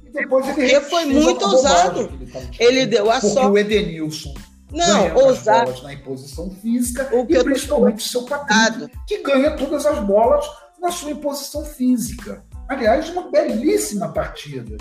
[0.03, 2.01] e depois ele Porque foi muito ousado.
[2.01, 3.49] Ele, ele deu a Porque sorte.
[3.49, 4.35] o Edenilson
[4.71, 9.87] não, ousado na imposição física o que e principalmente o seu Patrick, que ganha todas
[9.87, 10.45] as bolas
[10.79, 12.45] na sua imposição física.
[12.67, 14.77] Aliás, uma belíssima partida.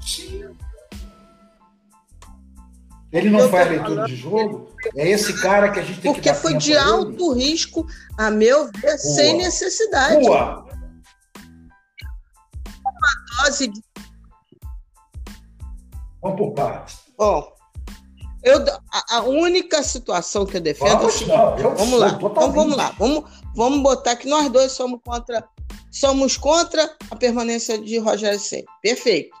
[0.00, 0.56] Sim.
[3.10, 4.70] Ele não faz leitura de jogo?
[4.94, 7.44] É esse cara que a gente tem Porque que foi de alto ele?
[7.44, 7.86] risco,
[8.18, 8.98] a meu ver, Rua.
[8.98, 10.26] sem necessidade.
[10.26, 10.66] Rua.
[12.84, 13.80] Uma dose de
[16.20, 16.98] Vamos por partes.
[17.16, 17.52] Bom,
[18.42, 22.52] eu, a, a, única situação que eu defendo vamos, é não, eu vamos lá, então
[22.52, 23.24] vamos lá, vamos,
[23.54, 25.44] vamos botar que nós dois somos contra,
[25.90, 28.64] somos contra a permanência de Rogério Senna.
[28.80, 29.36] Perfeito.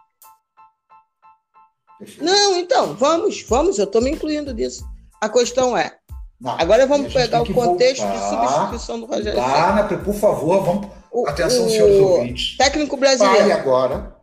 [1.98, 2.24] Perfeito.
[2.24, 4.84] Não, então, vamos, vamos, eu estou me incluindo nisso.
[5.20, 5.96] A questão é,
[6.40, 9.82] não, agora vamos pegar o contexto de substituição do Rogério Senna.
[9.82, 12.56] Né, por favor, vamos, o, atenção, o senhores ouvintes.
[12.56, 13.38] Técnico brasileiro.
[13.38, 14.18] Pare agora,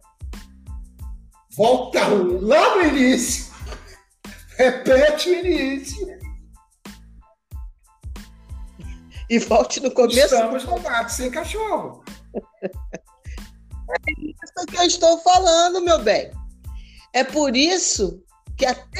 [1.55, 2.01] Volta
[2.41, 3.44] lá no início.
[4.57, 6.19] Repete o início.
[9.29, 10.19] E volte no começo.
[10.19, 12.03] Estamos no mato sem cachorro.
[13.89, 16.31] É isso que eu estou falando, meu bem.
[17.13, 18.23] É por isso
[18.57, 18.99] que até,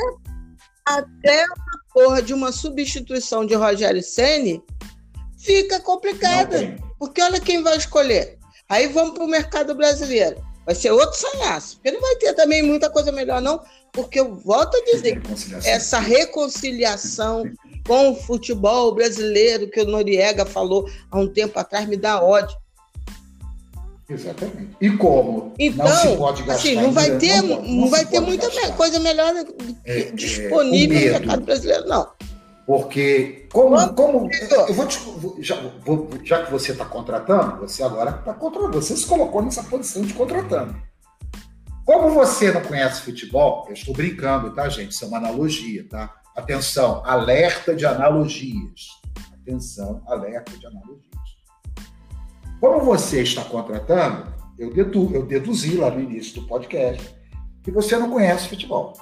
[0.85, 4.63] até a porra de uma substituição de Rogério Ceni
[5.37, 6.75] fica complicada.
[6.97, 8.37] Porque olha quem vai escolher.
[8.67, 10.43] Aí vamos para o mercado brasileiro.
[10.65, 11.75] Vai ser outro sanhaço.
[11.75, 13.63] Porque não vai ter também muita coisa melhor, não.
[13.95, 15.21] Porque eu volto a dizer,
[15.63, 17.49] essa reconciliação
[17.87, 22.57] com o futebol brasileiro que o Noriega falou há um tempo atrás me dá ódio.
[24.09, 24.75] Exatamente.
[24.81, 28.05] E como então, não se pode gastar assim, não vai ter, não, não, não vai
[28.05, 28.75] ter muita gastar.
[28.75, 29.33] coisa melhor
[29.85, 32.07] é, disponível é, no mercado brasileiro, não.
[32.67, 33.93] Porque, como.
[33.93, 34.29] como
[34.67, 34.99] eu vou te,
[35.39, 39.63] já, vou, já que você está contratando, você agora está contratando, você se colocou nessa
[39.63, 40.75] posição de contratando.
[41.85, 44.91] Como você não conhece futebol, eu estou brincando, tá, gente?
[44.91, 46.13] Isso é uma analogia, tá?
[46.35, 48.87] Atenção, alerta de analogias.
[49.33, 51.05] Atenção, alerta de analogias.
[52.59, 57.15] Como você está contratando, eu, dedu, eu deduzi lá no início do podcast
[57.63, 58.93] que você não conhece futebol.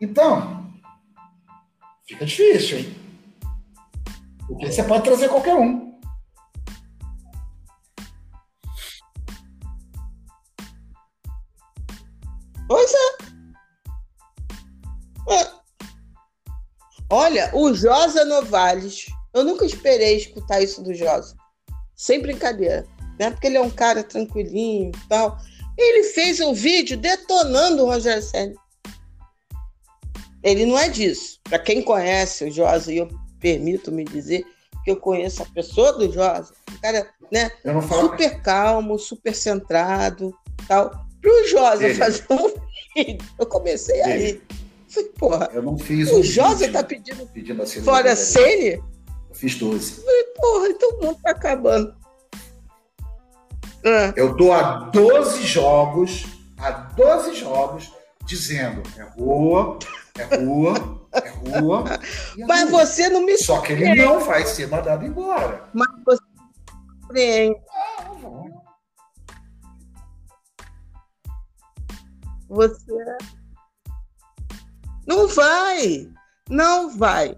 [0.00, 0.60] Então,
[2.10, 2.96] Fica difícil, hein?
[4.48, 5.89] Porque você pode trazer qualquer um.
[12.70, 13.06] Pois é.
[15.34, 15.50] é.
[17.10, 21.34] Olha, o Josa Novales, eu nunca esperei escutar isso do Josa.
[21.96, 22.86] Sem brincadeira.
[23.18, 23.32] Né?
[23.32, 25.36] Porque ele é um cara tranquilinho e tal.
[25.76, 28.54] Ele fez um vídeo detonando o Rogério Senna.
[30.40, 31.40] Ele não é disso.
[31.42, 33.08] Para quem conhece o Josa, e eu
[33.40, 34.46] permito me dizer
[34.84, 37.50] que eu conheço a pessoa do Josa, um cara né,
[37.88, 40.32] super calmo, super centrado,
[40.68, 41.09] tal.
[41.20, 41.94] Para o Josa Ele.
[41.94, 42.52] fazer um
[42.96, 44.12] vídeo, eu comecei Ele.
[44.12, 44.42] aí.
[44.88, 48.82] Falei, porra, eu não fiz o um Josa está pedindo, pedindo fora Sene?
[49.28, 50.02] Eu fiz 12.
[50.02, 51.94] falei, porra, então o mundo tá acabando.
[53.84, 54.12] Ah.
[54.16, 56.24] Eu tô a 12 jogos,
[56.58, 57.92] a 12 jogos,
[58.26, 59.78] dizendo, é rua,
[60.18, 61.84] é rua, é rua.
[62.46, 62.84] Mas rua.
[62.84, 65.68] você não me Só que ele não vai ser mandado embora.
[65.72, 66.22] Mas você
[67.02, 67.60] compreende.
[72.50, 73.16] Você
[75.06, 76.08] não vai,
[76.48, 77.36] não vai.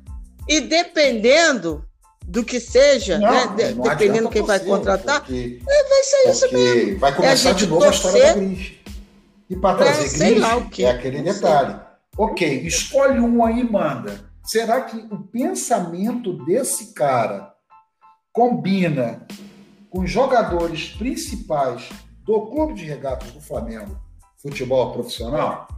[0.49, 1.85] E dependendo
[2.27, 3.47] do que seja, não, né?
[3.49, 6.99] De, dependendo quem vai contratar, porque, é, vai ser isso mesmo.
[6.99, 8.73] Vai começar é a de novo torcer, a história da Gris.
[9.51, 11.81] E para trazer é, Gris, é aquele detalhe.
[12.17, 14.33] Ok, escolhe um aí e manda.
[14.43, 17.55] Será que o pensamento desse cara
[18.33, 19.27] combina
[19.91, 21.91] com os jogadores principais
[22.25, 24.01] do Clube de Regatas do Flamengo,
[24.43, 25.69] futebol profissional?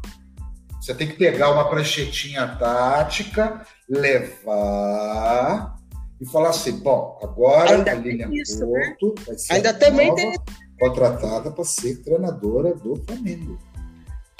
[0.81, 5.77] Você tem que pegar uma pranchetinha tática, levar
[6.21, 8.95] e falar assim: bom, agora Ainda a Lilian isso, né?
[9.01, 10.35] Porto vai ser Ainda também tem
[10.79, 13.59] contratada para ser treinadora do Flamengo.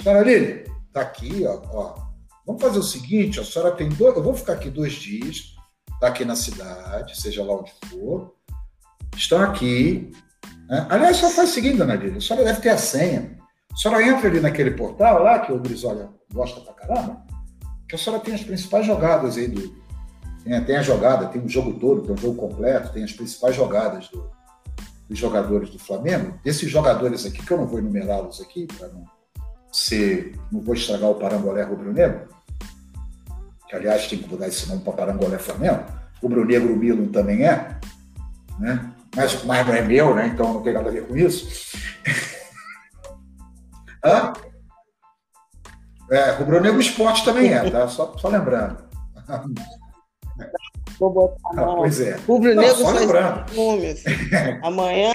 [0.01, 2.05] Senhora Lília, tá aqui, ó, ó.
[2.45, 4.15] Vamos fazer o seguinte, a senhora tem dois.
[4.15, 5.55] Eu vou ficar aqui dois dias,
[5.99, 8.35] tá aqui na cidade, seja lá onde for.
[9.15, 10.11] Estão aqui.
[10.69, 10.85] Né?
[10.89, 13.34] Aliás, só faz o seguinte, dona Lília, a senhora deve ter a senha.
[13.75, 17.21] A senhora entra ali naquele portal lá, que o Brizola gosta pra caramba,
[17.89, 19.75] que a senhora tem as principais jogadas aí do.
[20.45, 23.53] Tem, tem a jogada, tem o jogo todo, tem o jogo completo, tem as principais
[23.53, 24.31] jogadas do,
[25.09, 26.39] dos jogadores do Flamengo.
[26.41, 29.03] Desses jogadores aqui, que eu não vou enumerá-los aqui, para não
[29.73, 30.39] ser.
[30.49, 32.29] não vou estragar o Parangolé Rubro-Negro,
[33.67, 35.83] que aliás tem que mudar esse nome para Parangolé Flamengo.
[36.21, 37.77] O Rubro-Negro Milan também é,
[38.57, 38.89] né?
[39.13, 40.27] Mas, mas não é meu, né?
[40.27, 41.75] Então não tem nada a ver com isso.
[44.05, 44.33] Hã?
[46.11, 47.87] É, Rubro-Negro Esporte também é, tá?
[47.87, 48.77] Só, só lembrando.
[50.99, 52.15] Vou botar ah, pois é.
[52.27, 53.45] Rubro-Negro só lembrando.
[54.63, 55.11] Amanhã.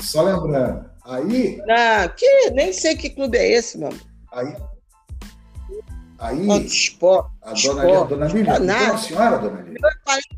[0.00, 0.88] Só lembrando.
[1.04, 1.60] Aí.
[1.70, 3.98] Ah, que, nem sei que clube é esse, mano.
[4.32, 4.54] Aí.
[6.18, 6.66] Aí.
[6.66, 9.78] Esporte, a dona, a dona Lília, não, a senhora, dona Lília.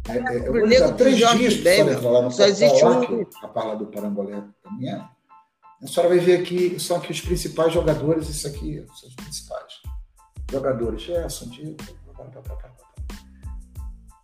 [0.09, 1.63] É, é, eu vou três dias
[2.23, 3.27] no Só existe um.
[3.43, 5.18] A parla do Parangolé também é.
[5.83, 9.75] A senhora vai ver aqui, são aqui os principais jogadores, isso aqui são os principais
[10.51, 11.03] jogadores.
[11.03, 11.77] Gerson, Diego,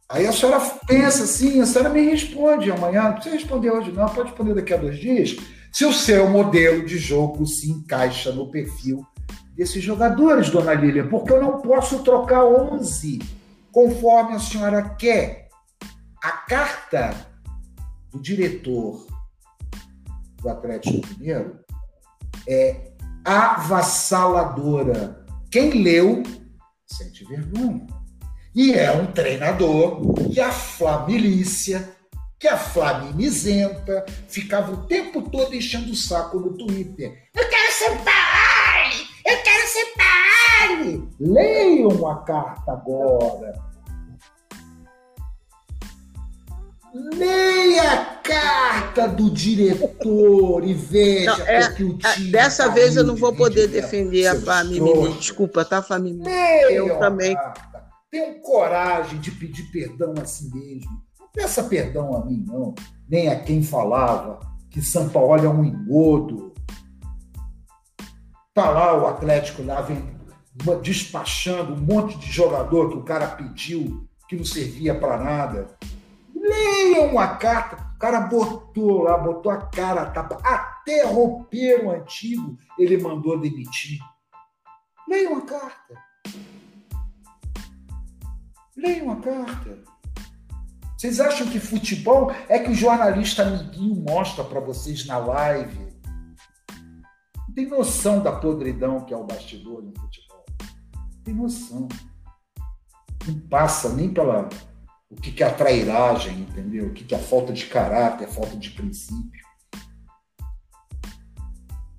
[0.08, 4.08] Aí a senhora pensa assim, a senhora me responde amanhã, não precisa responder hoje não,
[4.08, 5.36] pode responder daqui a dois dias,
[5.72, 9.04] se o seu modelo de jogo se encaixa no perfil
[9.56, 13.20] desses jogadores, dona Lília, porque eu não posso trocar 11
[13.72, 15.48] conforme a senhora quer.
[16.22, 17.14] A carta
[18.12, 19.06] do diretor
[20.44, 21.58] do Atlético Mineiro
[22.46, 22.92] é
[23.24, 25.24] avassaladora.
[25.50, 26.22] Quem leu
[26.86, 27.86] sente vergonha.
[28.54, 31.96] E é um treinador que a Flamilícia,
[32.38, 37.28] que a Flamimizenta, ficava o tempo todo enchendo o saco no Twitter.
[37.34, 38.92] Eu quero ser pai!
[39.26, 41.02] Eu quero ser pai!
[41.18, 43.73] Leiam a carta agora
[46.94, 52.30] Leia a carta do diretor e veja não, é, que o é, time.
[52.30, 55.10] Dessa vez eu não vou poder defender a família.
[55.18, 56.22] Desculpa, tá, família?
[56.70, 57.34] Eu também.
[57.34, 57.84] Carta.
[58.12, 61.02] Tenham coragem de pedir perdão a si mesmo.
[61.18, 62.72] Não peça perdão a mim, não.
[63.08, 64.38] Nem a quem falava
[64.70, 66.54] que São Paulo é um engodo.
[68.54, 70.14] Tá lá o Atlético lá vem
[70.80, 75.66] despachando um monte de jogador que o cara pediu que não servia para nada.
[76.34, 77.76] Leiam a carta.
[77.94, 80.40] O cara botou lá, botou a cara a tapa.
[80.42, 81.04] Até
[81.90, 84.00] antigo ele mandou demitir.
[85.08, 85.94] Leiam a carta.
[88.76, 89.84] Leiam a carta.
[90.96, 95.94] Vocês acham que futebol é que o jornalista amiguinho mostra para vocês na live?
[97.46, 100.44] Não tem noção da podridão que é o bastidor no futebol.
[100.94, 101.88] Não tem noção.
[103.26, 104.48] Não passa nem pela
[105.16, 106.86] o que é a trairagem, entendeu?
[106.86, 109.44] O que é a falta de caráter, a falta de princípio.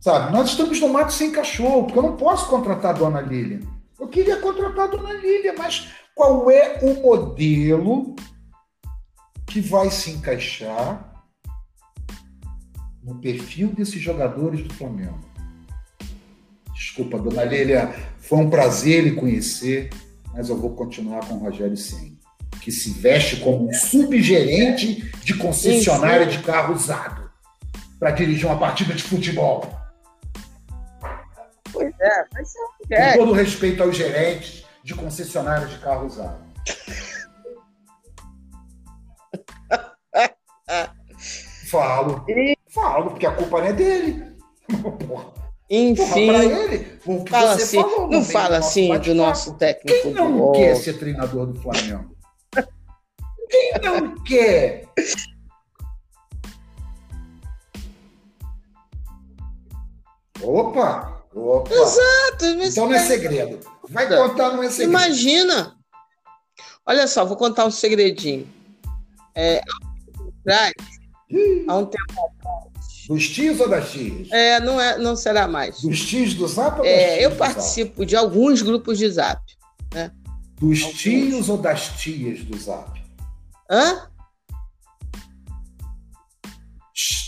[0.01, 3.61] Sabe, nós estamos no mato sem cachorro, porque eu não posso contratar a dona Lília.
[3.99, 8.15] Eu queria contratar a dona Lília, mas qual é o modelo
[9.47, 11.25] que vai se encaixar
[13.01, 15.19] no perfil desses jogadores do Flamengo?
[16.73, 19.89] Desculpa, dona Lília, foi um prazer lhe conhecer,
[20.33, 22.14] mas eu vou continuar com o Rogério Senna
[22.65, 27.29] que se veste como um subgerente de concessionária de carro usado
[27.99, 29.69] para dirigir uma partida de futebol.
[31.71, 32.53] Pois é, mas
[32.89, 33.11] é.
[33.11, 36.43] Com todo respeito aos gerentes de concessionária de carro usado.
[41.69, 42.25] Falo.
[42.69, 44.35] Falo, porque a culpa não é dele.
[45.07, 45.35] Porra.
[45.69, 46.31] Enfim.
[46.31, 50.01] Porra, ele, fala assim, falou, não fala assim do nosso técnico.
[50.01, 52.14] Quem não quer ser treinador do Flamengo?
[53.49, 54.85] Quem não quer?
[60.41, 61.23] Opa!
[61.33, 61.73] Opa!
[61.73, 62.45] Exato!
[62.45, 63.59] Então não é segredo.
[63.89, 64.89] Vai contar, não é segredo.
[64.89, 65.75] Imagina!
[66.85, 68.47] Olha só, vou contar um segredinho.
[69.33, 69.61] É,
[71.67, 72.13] há um tempo
[73.09, 74.31] dos tios ou das tias?
[74.31, 75.81] É, não, é, não será mais.
[75.81, 79.41] Dos tios do Zap ou é, Eu participo de alguns grupos de Zap.
[79.93, 80.11] Né?
[80.59, 80.99] Dos alguns.
[80.99, 82.94] tios ou das tias do Zap?
[83.69, 84.09] Hã?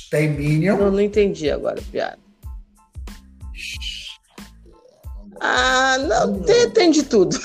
[0.09, 0.77] Tem Minion.
[0.77, 2.17] Não, não entendi agora, piada.
[5.39, 7.37] Ah, não, tem, tem de tudo.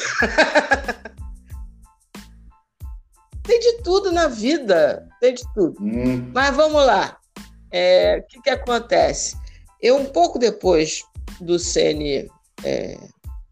[3.43, 5.07] tem de tudo na vida.
[5.21, 5.77] Tem de tudo.
[5.81, 6.31] Hum.
[6.33, 7.19] Mas vamos lá.
[7.71, 9.37] É, o que, que acontece?
[9.81, 11.05] Eu, um pouco depois
[11.41, 12.31] do CN
[12.65, 12.99] é,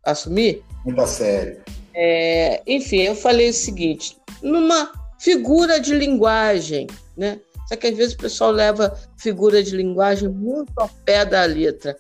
[0.05, 0.62] assumir.
[0.85, 1.62] Muito a sério.
[1.93, 6.87] É, enfim, eu falei o seguinte: numa figura de linguagem,
[7.17, 7.41] né?
[7.69, 11.97] Só que às vezes o pessoal leva figura de linguagem muito ao pé da letra.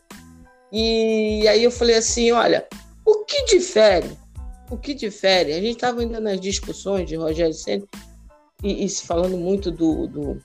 [0.72, 2.66] E aí eu falei assim: olha,
[3.06, 4.18] o que difere?
[4.70, 5.52] O que difere?
[5.52, 7.84] A gente estava ainda nas discussões de Rogério Senna
[8.62, 10.42] e, e falando muito do, do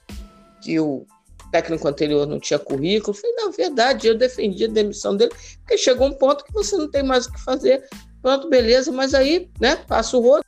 [0.62, 1.06] que o
[1.52, 3.16] técnico anterior não tinha currículo.
[3.16, 6.76] Eu falei, na verdade, eu defendi a demissão dele, porque chegou um ponto que você
[6.76, 7.88] não tem mais o que fazer.
[8.22, 10.44] Pronto, beleza, mas aí, né, passa o rodo.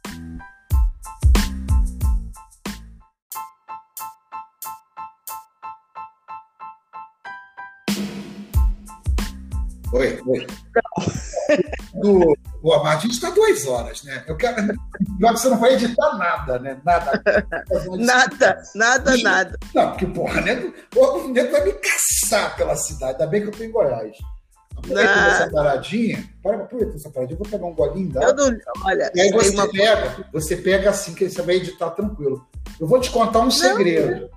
[9.94, 10.48] Oi, oi.
[11.94, 14.24] Do, Pô, mas a gente está duas horas, né?
[14.28, 14.56] Eu quero.
[15.18, 16.82] Pior que você não vai editar nada, né?
[16.84, 17.22] Nada.
[17.98, 19.60] nada, nada, nada.
[19.74, 23.14] Não, porque, porra, nego, o nego vai me caçar pela cidade.
[23.14, 24.18] Ainda bem que eu tô em Goiás.
[24.76, 26.30] Aproveita essa paradinha.
[26.44, 27.36] Para, aproveita essa paradinha.
[27.36, 28.34] Eu vou pegar um golinho da.
[28.34, 29.72] Não, olha, e aí você uma...
[29.72, 32.46] pega, você pega assim, que você vai editar tranquilo.
[32.80, 34.30] Eu vou te contar um não, segredo.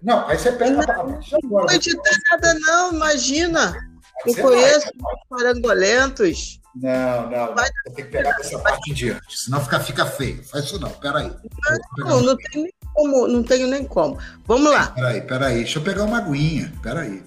[0.00, 1.20] Não, aí você pega não, a agora.
[1.42, 3.91] Não vou editar nada, não, imagina.
[4.26, 4.88] Eu conheço
[5.28, 6.60] parangolentos.
[6.74, 7.54] Não, não.
[7.54, 7.68] Vai...
[7.84, 10.42] Tem que pegar essa parte em diante, senão fica, fica feio.
[10.44, 11.30] Faz isso não, peraí.
[11.98, 14.18] Não, não, tem nem como, não tenho nem como.
[14.46, 14.86] Vamos lá.
[14.88, 16.72] Peraí, peraí, deixa eu pegar uma aguinha.
[16.82, 17.22] Peraí.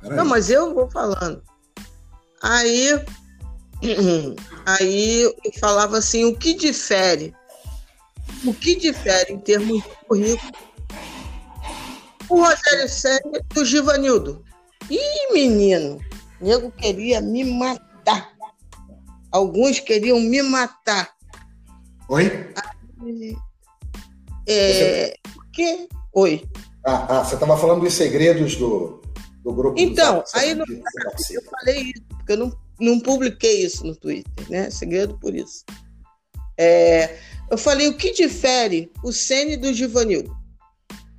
[0.00, 0.16] peraí.
[0.16, 1.42] Não, mas eu vou falando.
[2.42, 3.00] Aí,
[4.66, 7.34] aí eu falava assim, o que difere?
[8.44, 10.52] O que difere em termos de currículo?
[12.28, 14.44] O Rogério Senna e o Givanildo.
[14.90, 16.00] Ih, menino,
[16.40, 18.32] nego queria me matar.
[19.30, 21.14] Alguns queriam me matar.
[22.08, 22.52] Oi?
[24.48, 25.14] É,
[25.52, 25.88] que?
[26.12, 26.42] Oi.
[26.84, 29.00] Ah, ah você estava falando dos segredos do,
[29.44, 29.78] do grupo.
[29.78, 34.70] Então, aí no, eu falei isso, porque eu não, não publiquei isso no Twitter, né?
[34.70, 35.64] Segredo por isso.
[36.58, 37.16] É,
[37.48, 40.36] eu falei o que difere o Sene do Givanildo.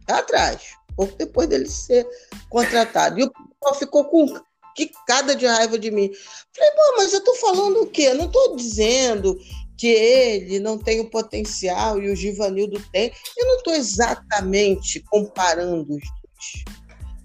[0.07, 2.05] Atrás, pouco depois dele ser
[2.49, 3.17] contratado.
[3.17, 3.31] E o
[3.61, 4.39] pessoal ficou com
[4.75, 6.09] quicada de raiva de mim.
[6.55, 8.03] Falei, pô, mas eu tô falando o quê?
[8.03, 9.37] Eu não tô dizendo
[9.77, 13.11] que ele não tem o potencial e o Givanildo tem.
[13.37, 16.75] Eu não estou exatamente comparando os dois.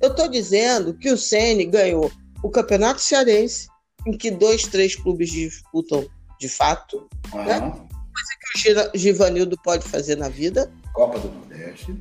[0.00, 2.10] Eu estou dizendo que o Ceni ganhou
[2.42, 3.68] o Campeonato Cearense,
[4.06, 6.06] em que dois, três clubes disputam
[6.38, 7.08] de fato.
[7.32, 7.44] Uhum.
[7.44, 7.60] Né?
[7.60, 10.72] Coisa que o Givanildo pode fazer na vida.
[10.92, 11.96] Copa do Nordeste.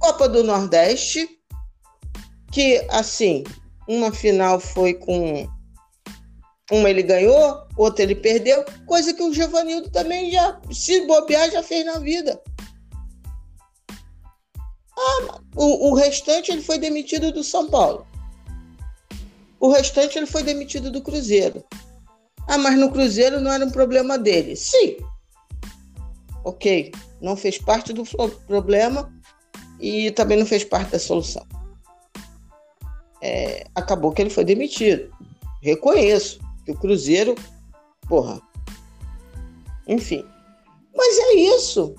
[0.00, 1.28] Copa do Nordeste,
[2.54, 3.42] que, assim,
[3.88, 5.52] uma final foi com.
[6.70, 11.62] Uma ele ganhou, outra ele perdeu, coisa que o Giovanildo também já, se bobear, já
[11.62, 12.40] fez na vida.
[14.96, 18.06] Ah, o, o restante ele foi demitido do São Paulo.
[19.60, 21.62] O restante ele foi demitido do Cruzeiro.
[22.46, 24.56] Ah, mas no Cruzeiro não era um problema dele.
[24.56, 24.96] Sim.
[26.44, 26.92] Ok.
[27.20, 28.04] Não fez parte do
[28.46, 29.12] problema
[29.80, 31.44] e também não fez parte da solução
[33.24, 35.10] é, acabou que ele foi demitido.
[35.62, 37.34] Reconheço que o Cruzeiro,
[38.06, 38.38] porra.
[39.88, 40.22] Enfim.
[40.94, 41.94] Mas é isso.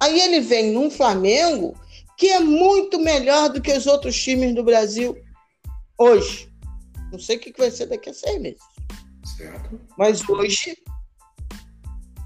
[0.00, 1.76] Aí ele vem num Flamengo
[2.18, 5.16] que é muito melhor do que os outros times do Brasil
[5.96, 6.52] hoje.
[7.12, 8.62] Não sei o que vai ser daqui a seis meses.
[9.36, 9.80] Certo.
[9.96, 10.76] Mas hoje,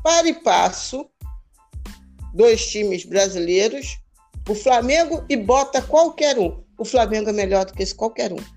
[0.03, 1.07] para e passo,
[2.35, 3.99] dois times brasileiros,
[4.49, 8.57] o Flamengo e bota qualquer um o Flamengo é melhor do que esse qualquer um.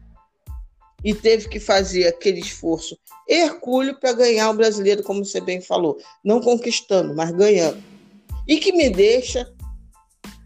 [1.04, 2.98] E teve que fazer aquele esforço
[3.28, 5.98] hercúleo para ganhar o brasileiro, como você bem falou.
[6.24, 7.82] Não conquistando, mas ganhando.
[8.48, 9.50] E que me deixa,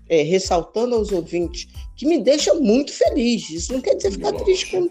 [0.10, 3.50] é, ressaltando aos ouvintes, que me deixa muito feliz.
[3.50, 4.44] Isso não quer dizer ficar Nossa.
[4.44, 4.90] triste com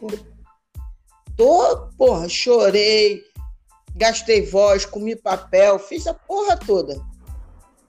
[1.37, 3.23] Tô, porra, chorei,
[3.95, 7.01] gastei voz, comi papel, fiz a porra toda.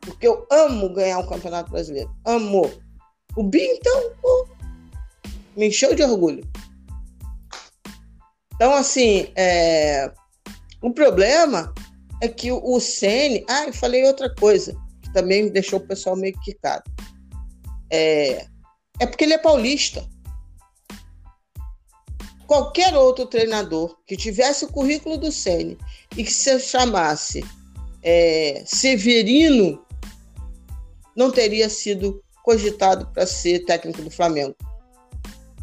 [0.01, 2.13] Porque eu amo ganhar o Campeonato Brasileiro.
[2.25, 2.69] Amo.
[3.35, 4.47] O Bi, então, pô,
[5.55, 6.43] me encheu de orgulho.
[8.55, 10.11] Então, assim, é...
[10.81, 11.73] o problema
[12.21, 13.43] é que o Sene.
[13.49, 16.83] Ah, eu falei outra coisa, que também deixou o pessoal meio quicado.
[17.89, 18.47] É,
[18.99, 20.07] é porque ele é paulista.
[22.47, 25.77] Qualquer outro treinador que tivesse o currículo do Sene
[26.15, 27.43] e que se chamasse
[28.03, 29.83] é, Severino,
[31.15, 34.55] não teria sido cogitado para ser técnico do Flamengo.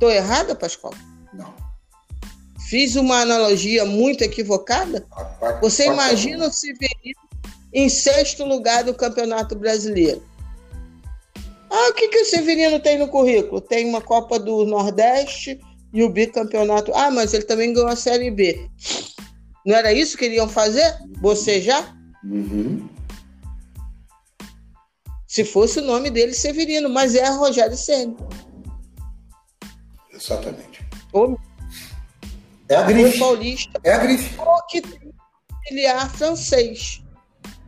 [0.00, 0.94] Estou errada, Pascoal?
[1.34, 1.52] Não.
[2.70, 5.06] Fiz uma analogia muito equivocada?
[5.60, 7.20] Você imagina o Severino
[7.70, 10.22] em sexto lugar do Campeonato Brasileiro.
[11.70, 13.60] Ah, o que, que o Severino tem no currículo?
[13.60, 15.60] Tem uma Copa do Nordeste
[15.92, 16.94] e o bicampeonato.
[16.94, 18.70] Ah, mas ele também ganhou a Série B.
[19.66, 20.96] Não era isso que iriam fazer?
[21.20, 21.94] Você já?
[22.24, 22.88] Uhum.
[25.28, 28.16] Se fosse o nome dele, Severino, mas é Rogério Senna.
[30.20, 30.84] Exatamente.
[31.12, 31.36] O,
[32.68, 33.18] É a grife.
[33.18, 34.38] paulista É a grife.
[34.38, 35.10] o que tem
[35.68, 37.02] filiar francês.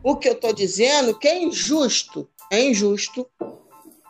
[0.03, 3.25] O que eu estou dizendo que é injusto, é injusto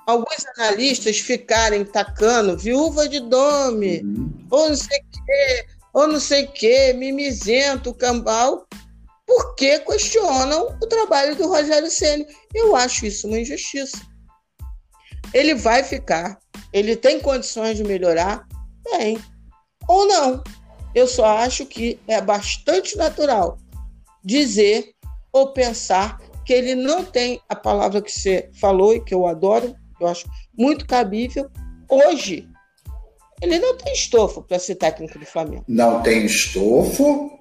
[0.07, 4.47] alguns analistas ficarem tacando viúva de Dome, Uhum.
[4.51, 8.67] ou não sei o quê, ou não sei o quê, mimizento, cambal,
[9.25, 12.25] porque questionam o trabalho do Rogério Ceni.
[12.53, 13.97] Eu acho isso uma injustiça.
[15.33, 16.37] Ele vai ficar,
[16.73, 18.47] ele tem condições de melhorar?
[18.83, 19.19] Tem.
[19.87, 20.43] Ou não.
[20.95, 23.57] Eu só acho que é bastante natural
[24.23, 24.91] dizer
[25.31, 29.75] ou pensar que ele não tem a palavra que você falou e que eu adoro,
[29.99, 30.27] eu acho
[30.57, 31.49] muito cabível.
[31.89, 32.47] Hoje,
[33.41, 35.63] ele não tem estofo para ser técnico do Flamengo.
[35.67, 37.37] Não tem estofo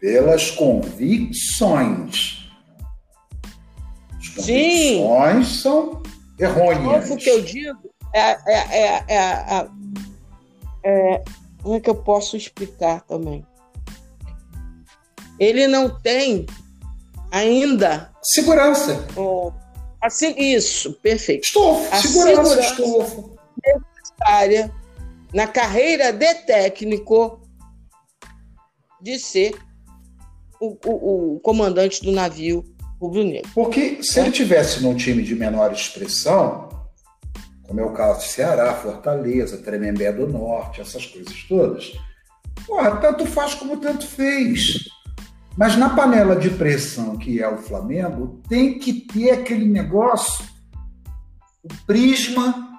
[0.00, 2.48] pelas convicções.
[4.12, 4.98] As Sim.
[4.98, 6.02] convicções são
[6.38, 7.04] errôneas.
[7.04, 9.68] Estofo que eu digo é, é, é, é, é,
[11.14, 11.24] é-
[11.62, 13.44] como é que eu posso explicar também?
[15.38, 16.46] Ele não tem
[17.30, 19.04] ainda Segurança.
[20.00, 21.44] assim, isso, perfeito.
[21.44, 21.92] Estofo.
[21.94, 22.62] A segurança, segurança.
[22.62, 23.38] estofo.
[24.22, 24.70] área
[25.32, 27.40] na carreira de técnico
[29.00, 29.54] de ser
[30.60, 32.64] o, o- o comandante do navio
[33.00, 33.50] rubro-negro.
[33.54, 36.68] Porque se ele tivesse num time de menor expressão,
[37.66, 41.92] como é o caso de Ceará, Fortaleza, Tremembé do Norte, essas coisas todas,
[42.66, 44.84] porra, tanto faz como tanto fez.
[45.56, 50.44] Mas na panela de pressão que é o Flamengo, tem que ter aquele negócio,
[51.62, 52.72] o prisma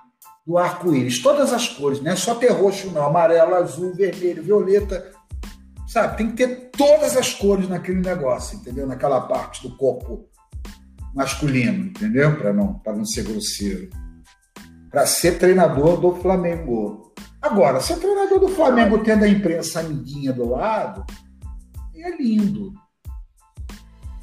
[0.45, 5.11] do arco-íris, todas as cores, não é só ter roxo, não, amarelo, azul, vermelho, violeta,
[5.87, 6.17] sabe?
[6.17, 8.85] Tem que ter todas as cores naquele negócio, entendeu?
[8.85, 10.27] Naquela parte do corpo
[11.15, 12.37] masculino, entendeu?
[12.37, 13.89] Para não, não ser grosseiro.
[14.95, 17.13] Para ser treinador do Flamengo.
[17.41, 21.05] Agora, ser treinador do Flamengo tendo a imprensa amiguinha do lado,
[21.93, 22.71] é lindo.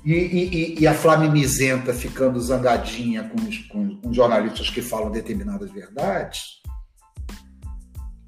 [0.02, 5.70] E, e- e- a Flamimizenta ficando zangadinha com os, com- com jornalistas que falam determinadas
[5.70, 6.62] verdades.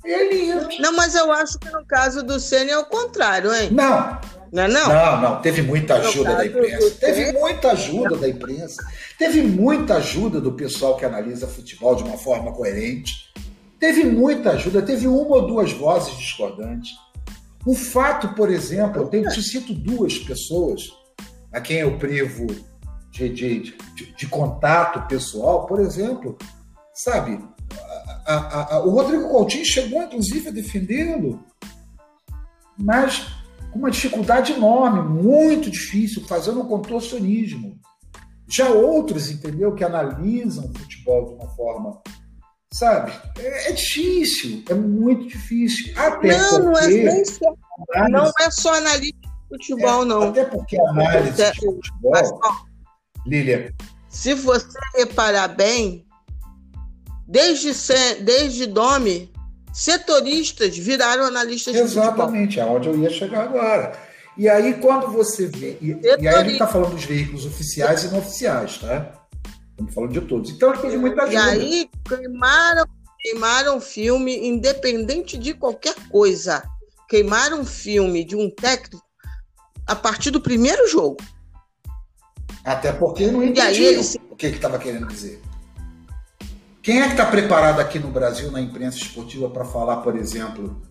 [0.04, 0.68] É lindo.
[0.80, 3.70] Não, mas eu acho que no caso do Senna é o contrário, hein?
[3.72, 4.20] Não,
[4.54, 4.88] Não é não?
[4.88, 6.90] Não, não, teve muita ajuda da imprensa.
[7.00, 8.82] Teve muita ajuda da imprensa.
[9.18, 13.12] Teve muita ajuda do pessoal que analisa futebol de uma forma coerente.
[13.80, 16.92] Teve muita ajuda, teve uma ou duas vozes discordantes.
[17.66, 20.82] O fato, por exemplo, eu tenho, te cito duas pessoas
[21.52, 22.46] a quem eu privo
[23.10, 23.76] de, de, de,
[24.16, 26.38] de contato pessoal, por exemplo,
[26.94, 27.40] sabe?
[28.24, 31.44] a- a- a- o Rodrigo Coutinho chegou, inclusive, a defendê-lo,
[32.78, 33.26] mas
[33.74, 37.78] uma dificuldade enorme, muito difícil, fazendo um contorcionismo.
[38.48, 42.00] Já outros, entendeu, que analisam o futebol de uma forma,
[42.72, 43.12] sabe?
[43.38, 45.92] É, é difícil, é muito difícil.
[45.96, 47.54] Até Não, não é porque nem só,
[47.96, 50.22] análise- não é só analista de futebol, não.
[50.28, 52.54] Até porque a análise É, de futebol, Mas, ó,
[53.26, 53.70] Lilian,
[54.08, 56.06] se você reparar bem,
[57.26, 57.72] desde,
[58.22, 59.32] desde Dome,
[59.74, 62.04] setoristas viraram analistas de futebol.
[62.04, 63.92] Exatamente, é onde eu ia chegar agora.
[64.38, 65.76] E aí, quando você vê.
[65.80, 65.90] E,
[66.20, 69.12] e aí, ele está falando dos veículos oficiais e não oficiais, tá?
[69.70, 70.50] Estamos falando de todos.
[70.50, 71.50] Então, ele teve muita E ajuda.
[71.52, 72.84] aí queimaram,
[73.20, 76.62] queimaram filme, independente de qualquer coisa.
[77.08, 79.04] Queimaram filme de um técnico
[79.86, 81.18] a partir do primeiro jogo.
[82.64, 85.40] Até porque não E entendiam ele se- o que estava querendo dizer.
[86.84, 90.82] Quem é que está preparado aqui no Brasil, na imprensa esportiva, para falar, por exemplo?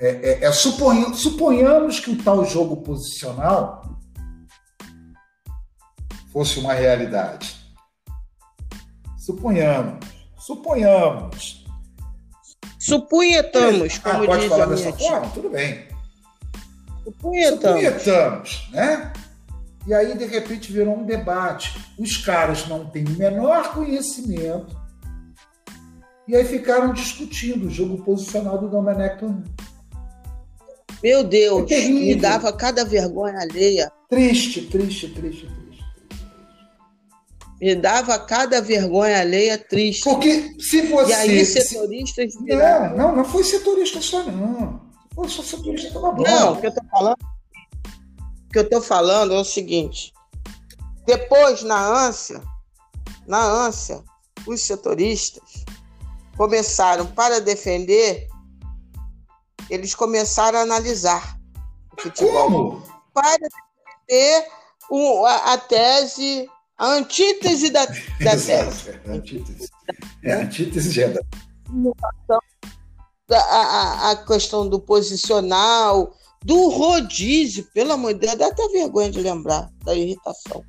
[0.00, 3.82] É, é- é suponha- suponhamos que o tal jogo posicional
[6.32, 7.60] fosse uma realidade.
[9.18, 9.98] Suponhamos.
[10.38, 11.66] Suponhamos.
[12.78, 15.28] Supunhetamos, Ah, como pode diz falar dessa forma?
[15.34, 15.86] Tudo bem.
[17.04, 17.82] Supunhetamos.
[17.82, 19.12] Supunhetamos, né?
[19.86, 21.78] E aí, de repente, virou um debate.
[21.98, 24.78] Os caras não têm o menor conhecimento.
[26.28, 29.46] E aí ficaram discutindo o jogo posicional do Domenech Torrent.
[31.02, 33.90] Meu Deus, É me dava cada vergonha alheia.
[34.08, 35.84] Triste, triste, triste, triste.
[37.60, 40.04] Me dava cada vergonha alheia triste.
[40.04, 41.10] Porque se você.
[41.10, 42.96] E aí, se- setoristas Não, viraram.
[42.96, 44.80] não, não foi setorista só, não.
[45.08, 46.22] Se fosse só setorista, tava bom.
[46.22, 47.16] Não, o que eu tô falando,
[48.50, 50.12] que eu tô falando é o seguinte.
[51.06, 52.42] Depois, na ânsia,
[53.26, 54.02] na ânsia,
[54.46, 55.64] os setoristas
[56.36, 58.28] começaram, para defender,
[59.68, 61.38] eles começaram a analisar
[61.96, 62.32] o futebol.
[62.32, 62.82] Como?
[63.12, 64.48] Para defender
[65.26, 67.94] a, a, tese, a antítese da, da
[68.34, 68.50] tese.
[68.52, 69.70] É, a antítese.
[70.24, 71.20] É, a antítese é da...
[73.32, 79.10] A, a, a questão do posicional, do rodízio, pelo amor de Deus, dá até vergonha
[79.10, 80.64] de lembrar da irritação.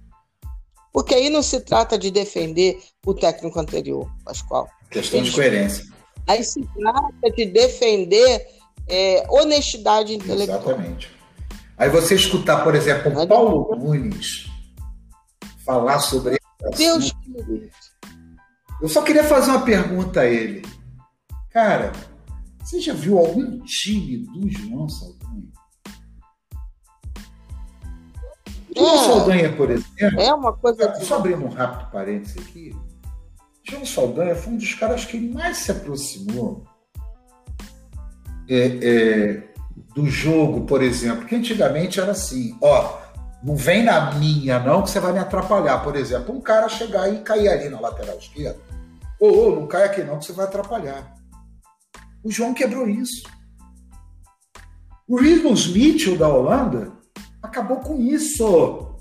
[0.91, 4.67] Porque aí não se trata de defender o técnico anterior, Pascoal.
[4.89, 5.85] Questão de coerência.
[6.27, 8.45] Aí se trata de defender
[8.87, 10.59] é, honestidade intelectual.
[10.59, 11.09] Exatamente.
[11.77, 14.51] Aí você escutar, por exemplo, o Paulo Nunes
[15.65, 16.37] falar sobre
[16.77, 17.11] Deus
[18.81, 20.61] Eu só queria fazer uma pergunta a ele.
[21.49, 21.91] Cara,
[22.63, 25.20] você já viu algum time do João Saldanha?
[28.75, 30.19] O João é, Saldanha, por exemplo.
[30.19, 30.95] É uma coisa.
[31.01, 32.75] Só abrindo um rápido parênteses aqui.
[33.63, 36.63] João Saldanha foi um dos caras que mais se aproximou
[38.49, 39.43] é, é,
[39.93, 42.97] do jogo, por exemplo, que antigamente era assim, ó,
[43.43, 45.79] não vem na minha não que você vai me atrapalhar.
[45.79, 48.59] Por exemplo, um cara chegar e cair ali na lateral esquerda,
[49.19, 51.13] ou oh, não cai aqui não que você vai atrapalhar.
[52.23, 53.23] O João quebrou isso.
[55.07, 56.91] O Rinus Mitchell da Holanda
[57.41, 58.95] acabou com isso.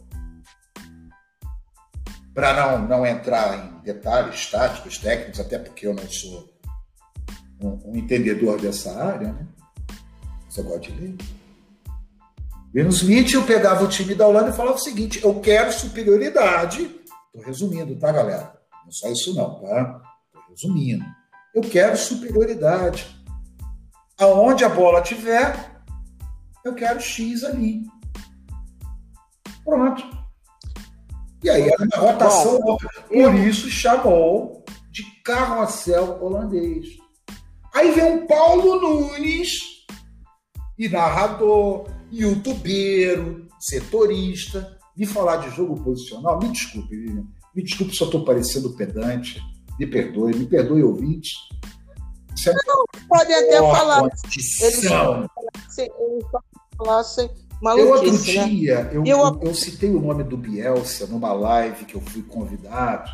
[2.34, 6.48] Para não, não entrar em detalhes táticos, técnicos, até porque eu não sou
[7.60, 9.46] um, um entendedor dessa área, né?
[10.56, 11.16] Eu gosto de ler.
[12.72, 16.82] Venus Mitchell pegava o time da Holanda e falava o seguinte: eu quero superioridade.
[17.26, 18.60] Estou resumindo, tá, galera?
[18.82, 20.02] Não é só isso, não, tá?
[20.26, 21.04] Estou resumindo.
[21.54, 23.06] Eu quero superioridade.
[24.18, 25.82] Aonde a bola tiver,
[26.64, 27.84] eu quero X ali.
[29.65, 30.05] Pronto.
[31.43, 32.61] E aí uma rotação.
[32.61, 33.35] Bom, por eu...
[33.49, 36.87] isso chamou de carrossel holandês.
[37.74, 39.81] Aí vem um Paulo Nunes,
[40.81, 46.39] e narrador, youtubeiro, setorista, me falar de jogo posicional.
[46.39, 46.97] Me desculpe,
[47.55, 49.39] me desculpe se eu estou parecendo pedante.
[49.78, 51.35] Me perdoe, me perdoe, ouvinte.
[52.35, 54.09] Você não, pode até falar.
[54.24, 54.89] Eles
[56.78, 57.31] falassem
[57.62, 58.19] eu outro né?
[58.19, 58.91] dia, né?
[58.95, 63.11] eu, eu, eu, citei o nome do Bielsa numa live que eu fui convidado.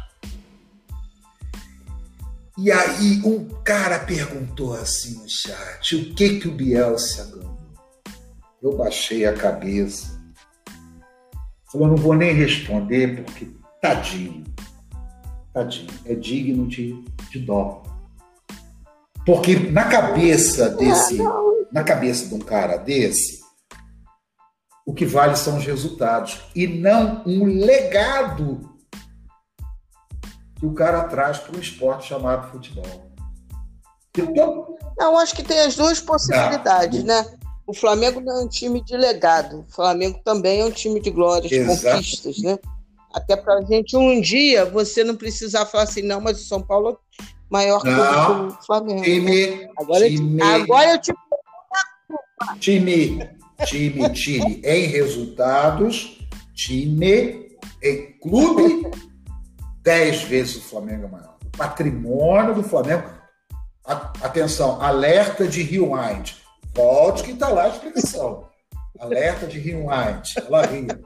[2.59, 7.59] E aí um cara perguntou assim no chat, o que que o Bielsa ganhou?
[8.62, 10.16] Eu baixei a cabeça.
[11.70, 13.51] Falei, não vou nem responder porque
[13.82, 14.44] tadinho.
[15.52, 15.90] Tadinho.
[16.05, 17.82] É digno de, de dó.
[19.27, 21.18] Porque na cabeça desse,
[21.73, 23.40] na cabeça de um cara desse,
[24.86, 28.72] o que vale são os resultados e não um legado
[30.54, 33.10] que o cara traz para um esporte chamado futebol.
[34.16, 37.22] Então, não, acho que tem as duas possibilidades, não.
[37.22, 37.36] né?
[37.66, 41.10] O Flamengo não é um time de legado, o Flamengo também é um time de
[41.10, 42.56] glórias, conquistas, né?
[43.12, 46.62] Até para a gente um dia você não precisar falar assim, não, mas o São
[46.62, 46.96] Paulo é
[47.50, 49.02] maior que o Flamengo.
[49.02, 51.12] Time, agora, time, eu, agora eu te
[52.60, 53.18] time,
[53.64, 56.18] time, time em resultados,
[56.54, 58.90] time em clube
[59.86, 61.36] dez vezes o Flamengo é maior.
[61.44, 63.08] O patrimônio do Flamengo.
[63.84, 66.34] Atenção, alerta de rewind.
[66.74, 68.48] Volte que está lá a explicação.
[68.98, 70.34] Alerta de rewind.
[70.44, 71.00] Ela ria.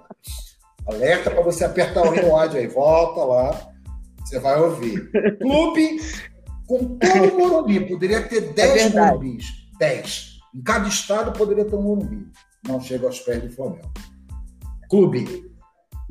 [0.87, 2.67] Alerta para você apertar o rewind aí.
[2.69, 3.71] Volta lá.
[4.25, 5.11] Você vai ouvir.
[5.39, 6.01] Clube
[6.67, 7.81] com todo o Morumbi.
[7.81, 9.45] Poderia ter 10 é Morumbis.
[9.79, 10.40] 10.
[10.55, 12.27] Em cada estado poderia ter um Morumbi.
[12.67, 13.91] Não chega aos pés do Flamengo.
[14.89, 15.51] Clube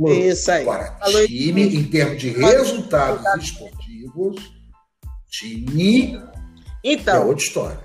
[0.08, 0.62] isso aí.
[0.62, 0.98] Agora,
[1.28, 4.54] time, em termos de resultados esportivos,
[5.28, 6.22] time
[6.84, 7.80] então, é outra história.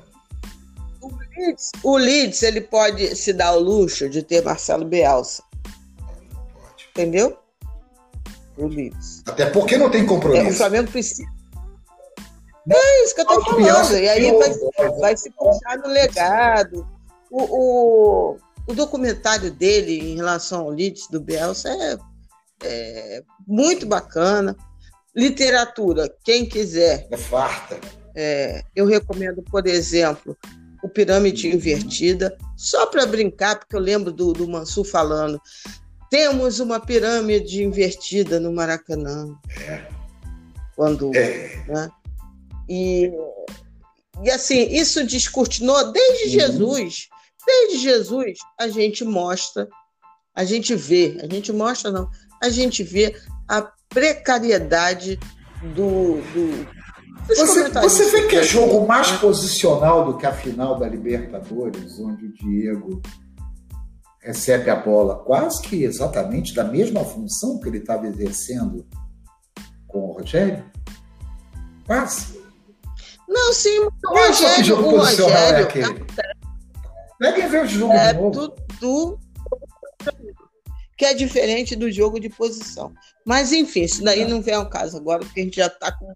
[1.00, 5.42] O Leeds, o Leeds, ele pode se dar o luxo de ter Marcelo Bielsa.
[6.52, 6.88] Pode.
[6.90, 7.36] Entendeu?
[8.56, 9.22] O Leeds.
[9.26, 10.46] Até porque não tem compromisso.
[10.46, 11.28] É, o Flamengo precisa.
[12.70, 13.98] É isso que eu tô falando.
[13.98, 16.86] E aí vai, vai se puxar no legado.
[17.30, 18.36] O, o,
[18.66, 21.98] o documentário dele em relação ao Leeds do Bielsa é,
[22.62, 24.56] é muito bacana.
[25.14, 27.06] Literatura, quem quiser.
[27.10, 27.78] É farta.
[28.16, 30.36] É, eu recomendo, por exemplo,
[30.82, 31.48] o Pirâmide.
[31.48, 35.40] Invertida, só para brincar, porque eu lembro do, do Mansur falando.
[36.10, 39.34] Temos uma pirâmide invertida no Maracanã.
[39.66, 39.88] É.
[40.76, 41.10] Quando.
[41.14, 41.64] É.
[41.66, 41.90] Né?
[42.68, 43.12] E,
[44.22, 46.30] e assim, isso descortinou desde uhum.
[46.30, 47.08] Jesus
[47.46, 49.68] Desde Jesus, a gente mostra,
[50.34, 52.08] a gente vê, a gente mostra não,
[52.42, 53.14] a gente vê
[53.48, 55.18] a precariedade
[55.74, 56.20] do.
[56.32, 56.74] do
[57.26, 62.26] você, você vê que é jogo mais posicional do que a final da Libertadores, onde
[62.26, 63.00] o Diego
[64.20, 68.86] recebe a bola quase que exatamente da mesma função que ele estava exercendo
[69.86, 70.64] com o Rogério?
[71.86, 72.43] Quase.
[73.28, 76.06] Não, sim, o Rogério, que jogo o Rogério é aquele?
[77.18, 78.12] Peguem ver o jogo é.
[78.80, 79.18] Do,
[80.96, 82.92] que é diferente do jogo de posição.
[83.24, 86.12] Mas, enfim, isso daí não vem ao caso agora, porque a gente já está com.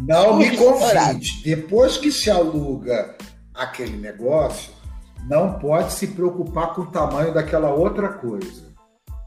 [0.00, 1.42] Não me convide.
[1.44, 3.16] Depois que se aluga
[3.54, 4.72] aquele negócio,
[5.28, 8.70] não pode se preocupar com o tamanho daquela outra coisa.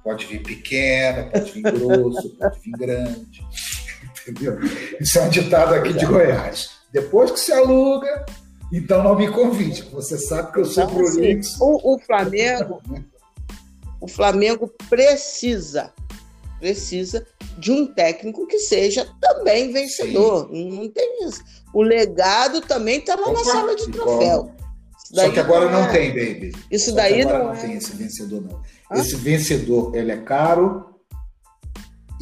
[0.04, 3.46] Pode vir pequeno, pode vir grosso, pode vir grande.
[4.28, 4.58] Entendeu?
[5.00, 6.72] Isso é um ditado aqui de Goiás.
[6.92, 8.26] Depois que se aluga,
[8.72, 9.84] então não me convide.
[9.92, 11.56] Você sabe que eu sou então, prolixo.
[11.56, 12.82] Assim, o, o Flamengo,
[14.00, 15.92] o Flamengo precisa,
[16.60, 17.26] precisa
[17.58, 20.50] de um técnico que seja também vencedor.
[20.50, 20.72] Sim.
[20.72, 21.44] Não tem isso.
[21.74, 24.52] O legado também está lá na sala de troféu.
[24.98, 25.92] Só que agora não, é...
[25.92, 26.54] tem, baby.
[26.72, 27.58] Isso Só daí agora não, não é...
[27.58, 28.62] tem esse vencedor, não.
[28.92, 29.00] Hã?
[29.00, 30.93] Esse vencedor, ele é caro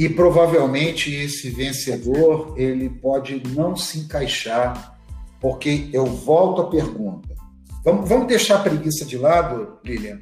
[0.02, 4.98] e provavelmente esse vencedor, ele pode não se encaixar,
[5.40, 7.30] porque eu volto à pergunta.
[7.86, 10.22] Vamos, vamos deixar a preguiça de lado, Lilian?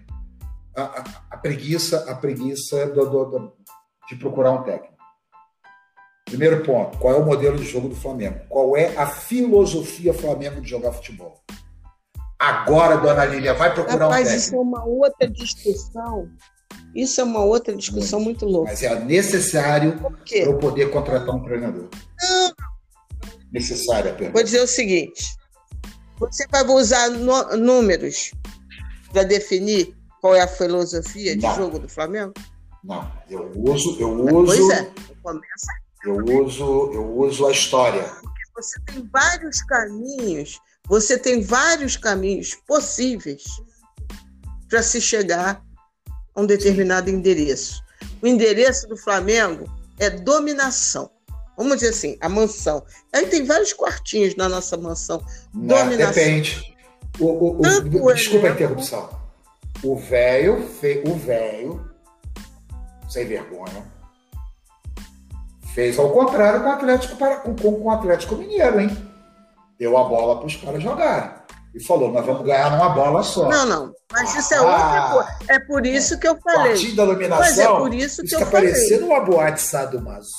[0.75, 3.53] A, a, a preguiça, a preguiça do, do, do,
[4.09, 4.95] de procurar um técnico.
[6.25, 8.41] Primeiro ponto, qual é o modelo de jogo do Flamengo?
[8.49, 11.41] Qual é a filosofia Flamengo de jogar futebol?
[12.37, 14.45] Agora, dona Lília, vai procurar Rapaz, um técnico.
[14.45, 16.29] isso é uma outra discussão.
[16.95, 18.71] Isso é uma outra discussão muito, muito louca.
[18.71, 21.87] Mas é necessário para eu poder contratar um treinador.
[22.21, 22.53] Não.
[23.51, 24.33] Necessária, pergunta.
[24.33, 25.23] Vou dizer o seguinte:
[26.19, 28.31] você vai usar números
[29.11, 31.55] para definir qual é a filosofia de Não.
[31.55, 32.33] jogo do Flamengo?
[32.83, 34.45] Não, eu uso, eu uso.
[34.45, 34.91] Pois é,
[35.21, 35.71] começa.
[36.05, 38.03] Eu uso, eu uso a história.
[38.03, 40.59] Porque você tem vários caminhos
[40.89, 43.43] você tem vários caminhos possíveis
[44.67, 45.63] para se chegar
[46.39, 47.83] a um determinado endereço.
[48.21, 49.69] O endereço do Flamengo
[49.99, 51.09] é dominação.
[51.57, 52.83] Vamos dizer assim, a mansão.
[53.13, 55.21] Aí tem vários quartinhos na nossa mansão.
[55.53, 56.13] Não, dominação.
[56.13, 56.75] Depende.
[57.19, 59.09] O, o, o, desculpa a interrupção.
[59.83, 60.65] O velho,
[61.05, 61.89] o velho,
[63.09, 63.85] sem vergonha,
[65.73, 69.09] fez ao contrário com o Atlético, com, com o Atlético Mineiro, hein?
[69.79, 71.38] deu a bola para os caras jogarem.
[71.73, 73.47] E falou, nós vamos ganhar numa bola só.
[73.47, 73.93] Não, não.
[74.11, 75.53] Mas isso é ah, outra coisa.
[75.53, 76.71] É por isso que eu falei.
[76.71, 77.39] Partido da dominação.
[77.39, 78.71] Mas é por isso que isso eu tá falei.
[78.71, 80.31] parecendo uma boate Sadomaso.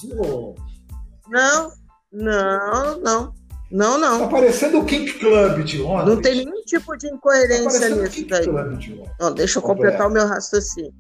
[1.29, 1.73] Não,
[2.13, 3.41] não, não.
[3.71, 4.19] Não, não.
[4.19, 6.15] Tá parecendo o King Club de Londres.
[6.15, 8.77] Não tem nenhum tipo de incoerência tá nisso daí.
[8.79, 10.93] De não, deixa eu completar o meu raciocínio.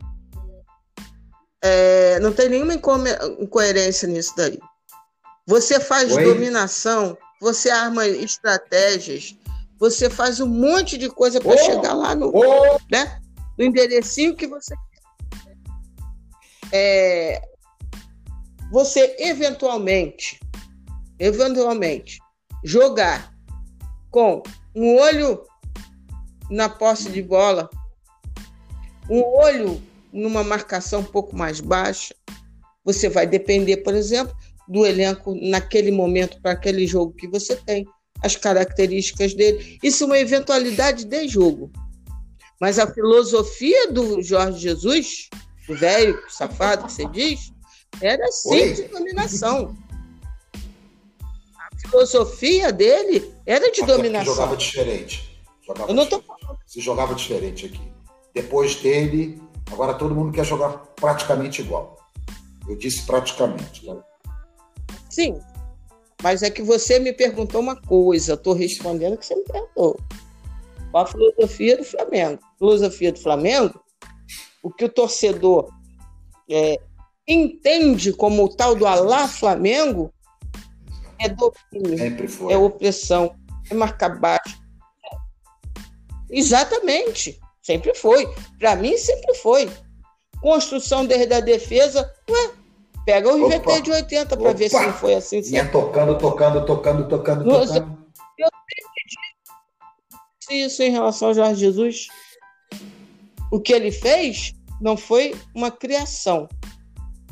[1.62, 4.60] É, não tem nenhuma incoerência nisso daí.
[5.46, 6.22] Você faz Oi?
[6.22, 9.34] dominação você arma estratégias,
[9.80, 12.78] você faz um monte de coisa para oh, chegar lá no, oh.
[12.92, 13.18] né,
[13.58, 15.56] no enderecinho que você quer.
[16.70, 17.42] É,
[18.70, 20.38] você eventualmente,
[21.18, 22.18] eventualmente,
[22.62, 23.34] jogar
[24.10, 24.42] com
[24.76, 25.42] um olho
[26.50, 27.70] na posse de bola,
[29.08, 32.14] um olho numa marcação um pouco mais baixa,
[32.84, 34.36] você vai depender, por exemplo,
[34.68, 37.86] do elenco naquele momento para aquele jogo que você tem,
[38.22, 39.78] as características dele.
[39.82, 41.70] Isso é uma eventualidade de jogo.
[42.60, 45.30] Mas a filosofia do Jorge Jesus,
[45.68, 47.52] o velho safado que você diz,
[48.00, 49.76] era sim de dominação.
[51.56, 54.34] A filosofia dele era de Até dominação.
[54.34, 55.42] Jogava diferente.
[55.66, 56.58] Jogava Eu não tô falando.
[56.66, 57.90] Se jogava diferente aqui.
[58.34, 59.40] Depois dele,
[59.72, 61.98] agora todo mundo quer jogar praticamente igual.
[62.68, 63.86] Eu disse praticamente.
[63.86, 63.96] Né?
[65.08, 65.40] Sim,
[66.22, 69.98] mas é que você me perguntou uma coisa, estou respondendo o que você me perguntou.
[70.90, 72.40] Qual a filosofia do Flamengo?
[72.58, 73.80] Filosofia do Flamengo,
[74.62, 75.70] o que o torcedor
[76.50, 76.80] é,
[77.26, 80.12] entende como o tal do Alá Flamengo
[81.18, 83.34] é domínio, é opressão,
[83.70, 84.58] é marcar baixo.
[86.28, 88.26] Exatamente, sempre foi.
[88.58, 89.70] Para mim, sempre foi.
[90.40, 92.50] Construção desde a defesa, ué,
[93.04, 95.40] Pega o IVT de 80 para ver se não foi assim.
[95.40, 97.98] Ia tocando, tocando, tocando, tocando, tocando.
[98.38, 98.48] Eu
[100.48, 102.08] entendi isso em relação ao Jorge Jesus.
[103.50, 106.48] O que ele fez não foi uma criação.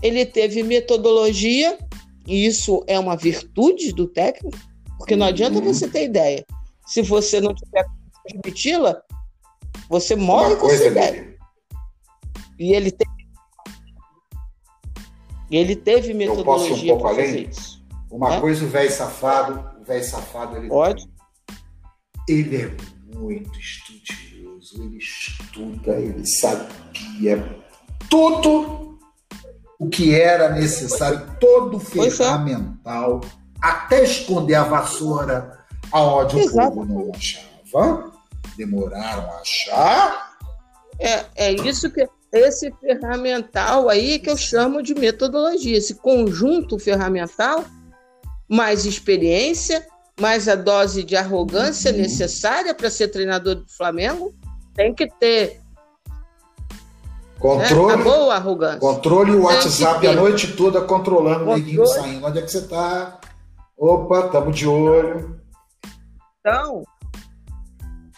[0.02, 1.78] Ele teve metodologia,
[2.26, 4.56] e isso é uma virtude do técnico,
[4.96, 6.44] porque não adianta você ter ideia.
[6.86, 7.84] Se você não tiver
[8.24, 9.02] transmiti-la,
[9.88, 11.36] você morre com essa ideia.
[12.58, 13.06] E ele tem
[15.56, 17.82] ele teve metodologia para fazer isso.
[18.10, 18.40] Uma é?
[18.40, 20.68] coisa, o velho safado, o velho safado, ele.
[20.68, 21.08] Pode.
[22.28, 27.58] Ele é muito estudioso, ele estuda, ele sabia
[28.10, 28.98] tudo
[29.78, 32.10] o que era necessário, todo o é.
[32.10, 33.28] ferramental, é.
[33.60, 38.12] até esconder a vassoura, aonde o povo não achava.
[38.56, 40.36] Demoraram a achar.
[40.98, 47.64] É, é isso que esse ferramental aí que eu chamo de metodologia, esse conjunto ferramental,
[48.48, 49.86] mais experiência,
[50.20, 51.98] mais a dose de arrogância uhum.
[51.98, 54.34] necessária para ser treinador do Flamengo,
[54.74, 55.60] tem que ter.
[57.38, 57.96] Controle.
[57.96, 58.02] Né?
[58.02, 58.80] boa arrogância.
[58.80, 62.26] Controle o WhatsApp a noite toda controlando o neguinho saindo.
[62.26, 63.20] Onde é que você está?
[63.76, 65.40] Opa, estamos de olho.
[66.40, 66.82] Então,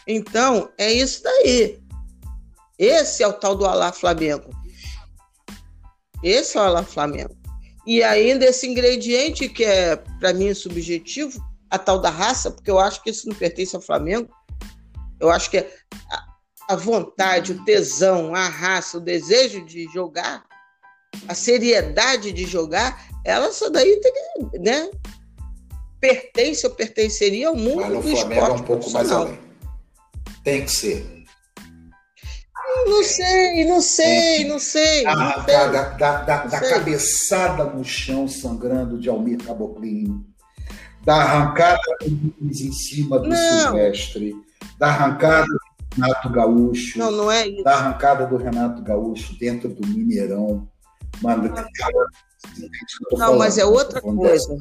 [0.06, 1.79] então, é isso daí.
[2.80, 4.48] Esse é o tal do Alá Flamengo.
[6.24, 7.36] Esse é o Alá Flamengo.
[7.86, 12.78] E ainda esse ingrediente que é, para mim, subjetivo, a tal da raça, porque eu
[12.78, 14.30] acho que isso não pertence ao Flamengo.
[15.20, 15.70] Eu acho que é
[16.66, 20.46] a vontade, o tesão, a raça, o desejo de jogar,
[21.28, 24.90] a seriedade de jogar, ela só daí tem que, né?
[26.00, 29.38] Pertence ou pertenceria ao mundo Mas no do Flamengo esporte é um pouco mais além.
[30.42, 31.19] Tem que ser.
[32.86, 35.06] Não sei, não sei, não sei.
[35.06, 40.24] A arrancada da, da, da cabeçada no chão sangrando de Almir Caboclinho.
[41.04, 43.60] Da arrancada do Luiz em cima do não.
[43.62, 44.34] Silvestre.
[44.78, 45.58] Da arrancada do
[45.94, 46.98] Renato Gaúcho.
[46.98, 47.64] Não, não é isso.
[47.64, 50.68] Da arrancada do Renato Gaúcho dentro do Mineirão.
[51.22, 51.52] Mano,
[53.12, 54.56] não, não mas é outra coisa.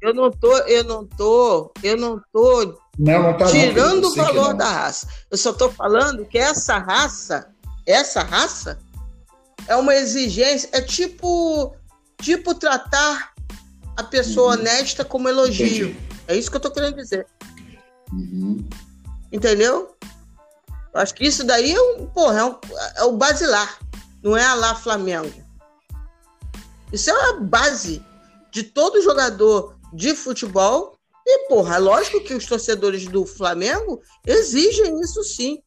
[0.00, 4.54] Eu não tô, eu não tô, eu não tô não, não tá tirando o valor
[4.54, 5.08] da raça.
[5.30, 7.48] Eu só tô falando que essa raça,
[7.86, 8.78] essa raça
[9.66, 11.74] é uma exigência, é tipo
[12.20, 13.32] tipo tratar
[13.96, 14.60] a pessoa uhum.
[14.60, 15.88] honesta como elogio.
[15.88, 16.10] Entendi.
[16.28, 17.26] É isso que eu tô querendo dizer.
[18.12, 18.68] Uhum.
[19.32, 19.96] Entendeu?
[20.92, 22.58] Eu acho que isso daí é um, porra, é, um,
[22.96, 23.78] é o basilar,
[24.22, 25.32] não é a lá Flamengo.
[26.92, 28.04] Isso é a base
[28.50, 30.96] de todo jogador de futebol.
[31.26, 35.62] E, porra, lógico que os torcedores do Flamengo exigem isso sim.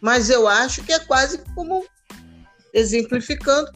[0.00, 1.84] Mas eu acho que é quase como
[2.74, 3.70] exemplificando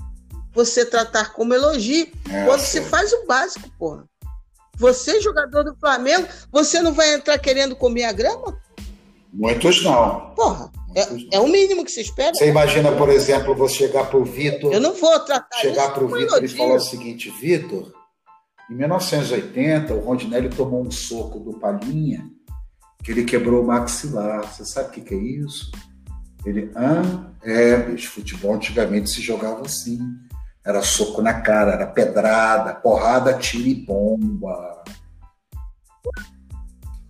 [0.52, 4.08] você tratar como elogio é, quando se faz o básico, porra.
[4.78, 8.58] Você, jogador do Flamengo, você não vai entrar querendo comer a grama?
[9.32, 10.34] Muitos não.
[10.34, 12.34] Porra, Muitos é, é, o mínimo que se espera.
[12.34, 14.72] Você imagina, por exemplo, você chegar para o Vitor.
[14.72, 17.92] Eu não vou tratar Chegar para o Vitor e falar o seguinte: Vitor,
[18.70, 22.28] em 1980, o Rondinelli tomou um soco do Palhinha,
[23.02, 24.42] que ele quebrou o maxilar.
[24.42, 25.70] Você sabe o que, que é isso?
[26.44, 30.00] Ele, ah, é, bicho, futebol antigamente se jogava assim.
[30.64, 34.82] Era soco na cara, era pedrada, porrada, tiro e bomba.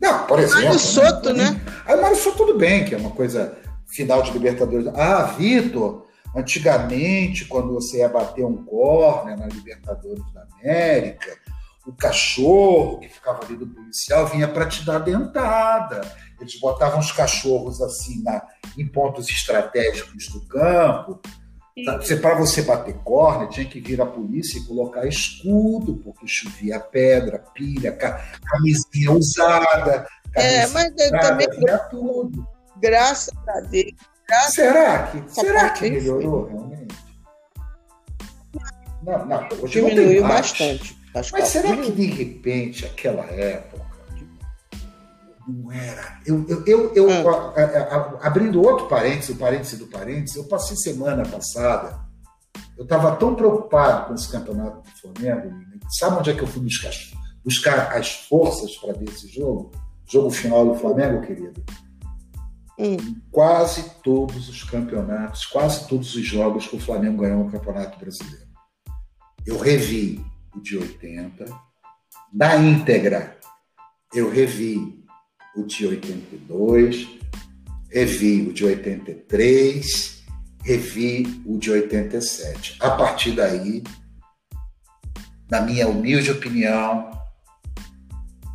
[0.01, 0.65] Não, por exemplo.
[0.65, 1.51] Mário Soto, né?
[1.51, 1.60] né?
[1.86, 4.89] Aí Mário Soto, tudo bem, que é uma coisa final de Libertadores.
[4.89, 11.45] Ah, Vitor, antigamente, quando você ia bater um córner na Libertadores da América,
[11.86, 16.00] o cachorro que ficava ali do policial vinha para te dar dentada.
[16.40, 18.44] Eles botavam os cachorros assim na,
[18.76, 21.20] em pontos estratégicos do campo.
[22.20, 27.39] Para você bater corne, tinha que vir a polícia e colocar escudo, porque chovia pedra,
[27.55, 30.06] pilha, camisinha usada.
[30.34, 31.48] É, mas usada, também.
[31.90, 32.47] tudo.
[32.81, 33.92] Graças a Deus.
[34.26, 36.97] Graças será que, será que melhorou realmente?
[39.02, 40.97] Não, não, Diminuiu bastante.
[41.33, 43.86] Mas será que de repente aquela época
[45.49, 46.20] não era?
[46.27, 47.55] Eu, eu, eu, eu ah.
[47.57, 52.01] a, a, a, abrindo outro parênteses, o parênteses do parênteses, eu passei semana passada,
[52.77, 55.55] eu estava tão preocupado com esse campeonato do Flamengo,
[55.99, 56.91] sabe onde é que eu fui buscar,
[57.45, 59.70] buscar as forças para ver esse jogo?
[60.09, 61.65] Jogo final do Flamengo, querido?
[62.78, 62.97] Hum.
[63.31, 68.47] Quase todos os campeonatos, quase todos os jogos que o Flamengo ganhou no Campeonato Brasileiro.
[69.47, 70.25] Eu revi
[70.57, 71.44] o de 80.
[72.33, 73.39] Na íntegra,
[74.15, 75.05] eu revi
[75.55, 77.09] o de 82,
[77.91, 80.25] revi o de 83,
[80.65, 82.78] revi o de 87.
[82.81, 83.83] A partir daí,
[85.51, 87.10] na minha humilde opinião,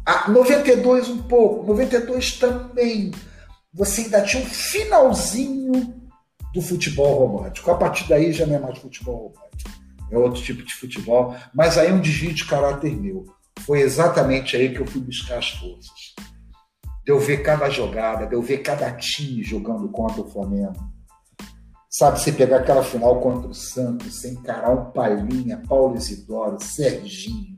[0.05, 3.11] a 92 um pouco, 92 também.
[3.73, 5.71] Você ainda tinha um finalzinho
[6.53, 7.71] do futebol romântico.
[7.71, 9.80] A partir daí já não é mais futebol romântico
[10.11, 13.25] é outro tipo de futebol, mas aí é um desvio de caráter meu.
[13.65, 16.13] Foi exatamente aí que eu fui buscar as forças.
[17.05, 20.91] De eu ver cada jogada, de eu ver cada time jogando contra o Flamengo.
[21.89, 27.57] Sabe, você pegar aquela final contra o Santos, sem encarar um Palhinha, Paulo Isidoro, Serginho,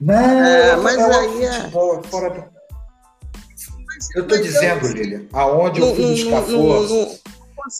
[0.00, 1.52] Não, é, mas é aí é...
[1.52, 2.52] Futebol, é fora
[4.14, 5.28] Eu estou dizendo, eu...
[5.32, 7.22] Aonde eu fui buscar forças,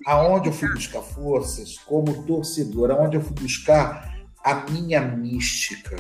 [0.06, 4.12] aonde eu fui buscar forças como torcedor, aonde eu fui buscar
[4.42, 5.96] a minha mística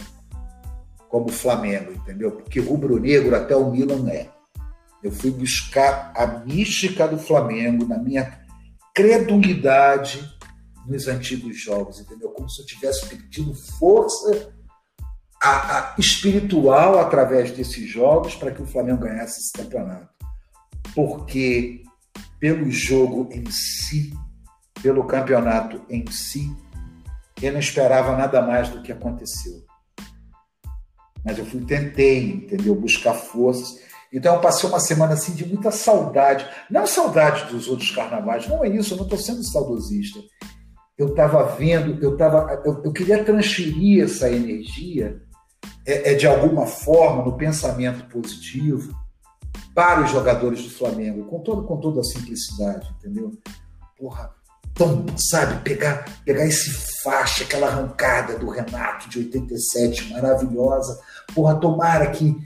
[1.08, 2.32] como Flamengo, entendeu?
[2.32, 4.28] Porque rubro-negro até o Milan é.
[5.02, 8.40] Eu fui buscar a mística do Flamengo na minha
[8.94, 10.32] credulidade
[10.86, 12.30] nos antigos jogos, entendeu?
[12.30, 14.52] Como se eu tivesse pedido força
[15.42, 20.08] a, a espiritual através desses jogos para que o Flamengo ganhasse esse campeonato.
[20.94, 21.82] Porque
[22.42, 24.12] pelo jogo em si,
[24.82, 26.52] pelo campeonato em si,
[27.40, 29.62] eu não esperava nada mais do que aconteceu.
[31.24, 32.74] Mas eu fui, tentei, entendeu?
[32.74, 33.78] Buscar forças.
[34.12, 36.44] Então eu passei uma semana assim de muita saudade.
[36.68, 40.18] Não saudade dos outros carnavais, não é isso, eu não estou sendo saudosista.
[40.98, 45.22] Eu estava vendo, eu, tava, eu, eu, queria transferir essa energia
[45.86, 49.00] é, é, de alguma forma no pensamento positivo
[49.74, 53.32] para os jogadores do Flamengo, com, todo, com toda a simplicidade, entendeu?
[53.98, 54.30] Porra,
[54.74, 56.70] tão, sabe, pegar, pegar esse
[57.02, 61.00] faixa, aquela arrancada do Renato de 87, maravilhosa.
[61.34, 62.36] Porra, tomara que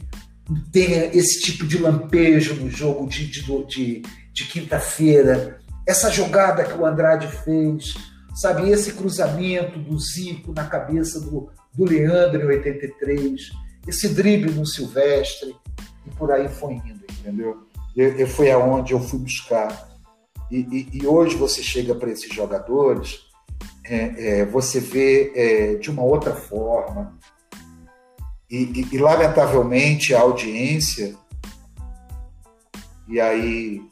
[0.72, 5.58] tenha esse tipo de lampejo no jogo de, de, de, de quinta-feira.
[5.86, 7.94] Essa jogada que o Andrade fez,
[8.34, 13.50] sabe, esse cruzamento do Zico na cabeça do, do Leandro em 83,
[13.86, 15.54] esse drible no Silvestre,
[16.06, 16.95] e por aí foi indo,
[17.26, 17.66] entendeu?
[17.96, 19.88] Eu, eu foi aonde eu fui buscar.
[20.50, 23.20] E, e, e hoje você chega para esses jogadores,
[23.84, 27.18] é, é, você vê é, de uma outra forma.
[28.48, 31.16] E, e, lamentavelmente a audiência,
[33.08, 33.82] e aí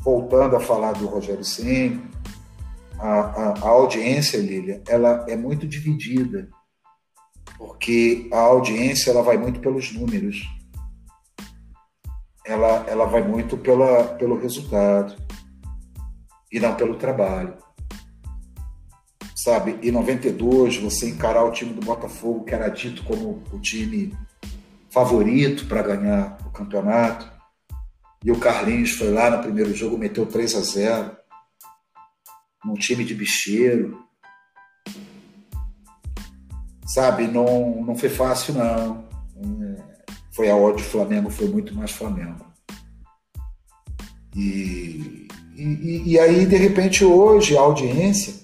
[0.00, 2.00] voltando a falar do Rogério Senna,
[3.00, 6.48] a, a, a audiência, Lília, ela é muito dividida
[7.58, 10.46] porque a audiência ela vai muito pelos números,
[12.46, 15.16] ela, ela vai muito pela, pelo resultado
[16.50, 17.54] e não pelo trabalho.
[19.34, 24.16] Sabe, em 92, você encarar o time do Botafogo, que era dito como o time
[24.90, 27.30] favorito para ganhar o campeonato,
[28.24, 31.16] e o Carlinhos foi lá no primeiro jogo, meteu 3 a 0
[32.64, 34.02] num time de bicheiro,
[36.84, 39.06] sabe, não, não foi fácil, não.
[40.36, 42.44] Foi a hora de Flamengo, foi muito mais Flamengo.
[44.34, 48.34] E, e, e aí, de repente, hoje, a audiência,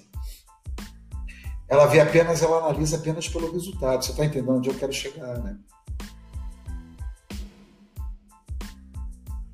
[1.69, 4.03] ela vê apenas, ela analisa apenas pelo resultado.
[4.03, 5.55] Você está entendendo onde eu quero chegar, né?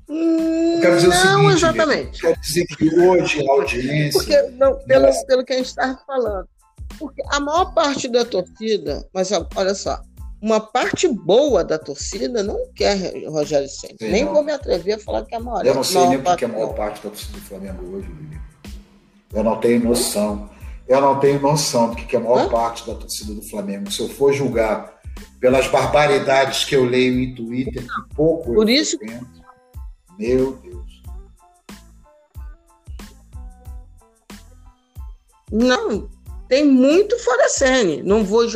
[0.08, 2.20] Eu quero dizer não, o seguinte, exatamente.
[2.22, 4.18] Quero dizer que hoje a audiência.
[4.18, 5.24] Porque, não, pelo, é...
[5.26, 6.48] pelo que a gente está falando,
[6.98, 10.00] porque a maior parte da torcida, mas olha só,
[10.40, 12.96] uma parte boa da torcida não quer
[13.28, 13.96] Rogério Senna.
[14.00, 14.32] Nem não.
[14.32, 15.66] vou me atrever a falar que é a maior.
[15.66, 18.40] Eu não sei nem porque é a maior parte da torcida do Flamengo hoje, Lili.
[19.32, 20.48] Eu não tenho noção.
[20.88, 22.48] Eu não tenho noção do que é a maior Hã?
[22.48, 23.90] parte da torcida do Flamengo.
[23.92, 24.98] Se eu for julgar
[25.38, 28.98] pelas barbaridades que eu leio em Twitter, que pouco Por eu isso...
[30.18, 31.02] Meu Deus.
[35.52, 36.08] Não,
[36.48, 38.02] tem muito fora cena.
[38.04, 38.46] Não vou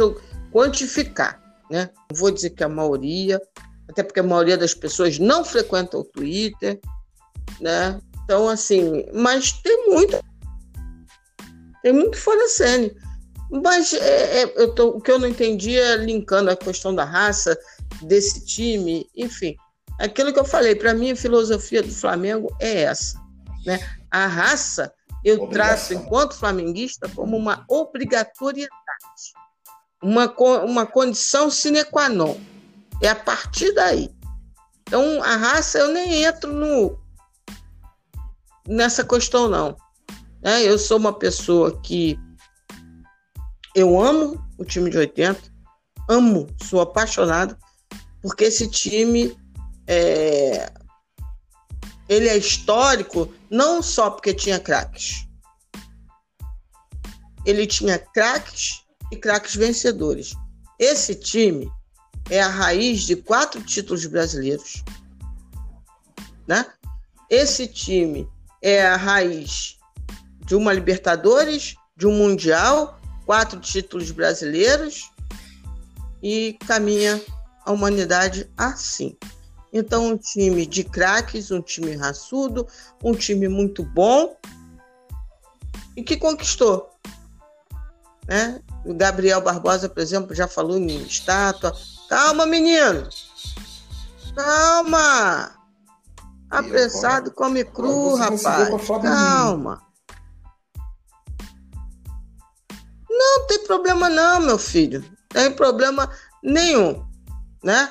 [0.52, 1.40] quantificar,
[1.70, 1.91] né?
[2.10, 3.41] Não vou dizer que a maioria,
[3.89, 6.81] até porque a maioria das pessoas não frequenta o Twitter,
[7.60, 8.01] né?
[8.25, 10.18] Então, assim, mas tem muito.
[11.83, 12.91] Tem muito fora cena.
[13.51, 17.05] Mas é, é, eu tô, o que eu não entendi é linkando a questão da
[17.05, 17.57] raça
[18.02, 19.55] desse time, enfim.
[20.01, 23.20] Aquilo que eu falei, para mim a filosofia do Flamengo é essa.
[23.65, 23.78] Né?
[24.10, 24.93] A raça
[25.25, 25.49] eu Obrigação.
[25.51, 28.70] traço, enquanto flamenguista, como uma obrigatoriedade,
[30.05, 30.31] uma,
[30.62, 32.39] uma condição sine qua non.
[33.00, 34.15] É a partir daí.
[34.83, 36.99] Então, a raça, eu nem entro no,
[38.68, 39.74] nessa questão, não.
[40.42, 42.18] É, eu sou uma pessoa que
[43.74, 45.41] eu amo o time de 80,
[46.08, 47.57] amo, sou apaixonado,
[48.20, 49.34] porque esse time
[49.86, 50.70] é,
[52.10, 55.26] ele é histórico não só porque tinha craques.
[57.47, 60.34] Ele tinha craques e craques vencedores.
[60.78, 61.70] Esse time
[62.31, 64.83] é a raiz de quatro títulos brasileiros.
[66.47, 66.66] Né?
[67.31, 68.28] Esse time
[68.62, 69.78] é a raiz
[70.47, 75.10] de uma Libertadores, de um Mundial, quatro títulos brasileiros
[76.23, 77.20] e caminha
[77.65, 79.16] a humanidade assim.
[79.73, 82.66] Então, um time de craques, um time raçudo,
[83.02, 84.36] um time muito bom
[85.97, 86.91] e que conquistou.
[88.26, 88.60] Né?
[88.84, 91.72] O Gabriel Barbosa, por exemplo, já falou em estátua.
[92.08, 93.08] Calma, menino!
[94.36, 95.54] Calma!
[96.50, 98.68] Apressado come cru, rapaz.
[99.02, 99.82] Calma.
[103.08, 105.04] Não tem problema não, meu filho.
[105.28, 106.10] Tem problema
[106.42, 107.04] nenhum,
[107.62, 107.88] né?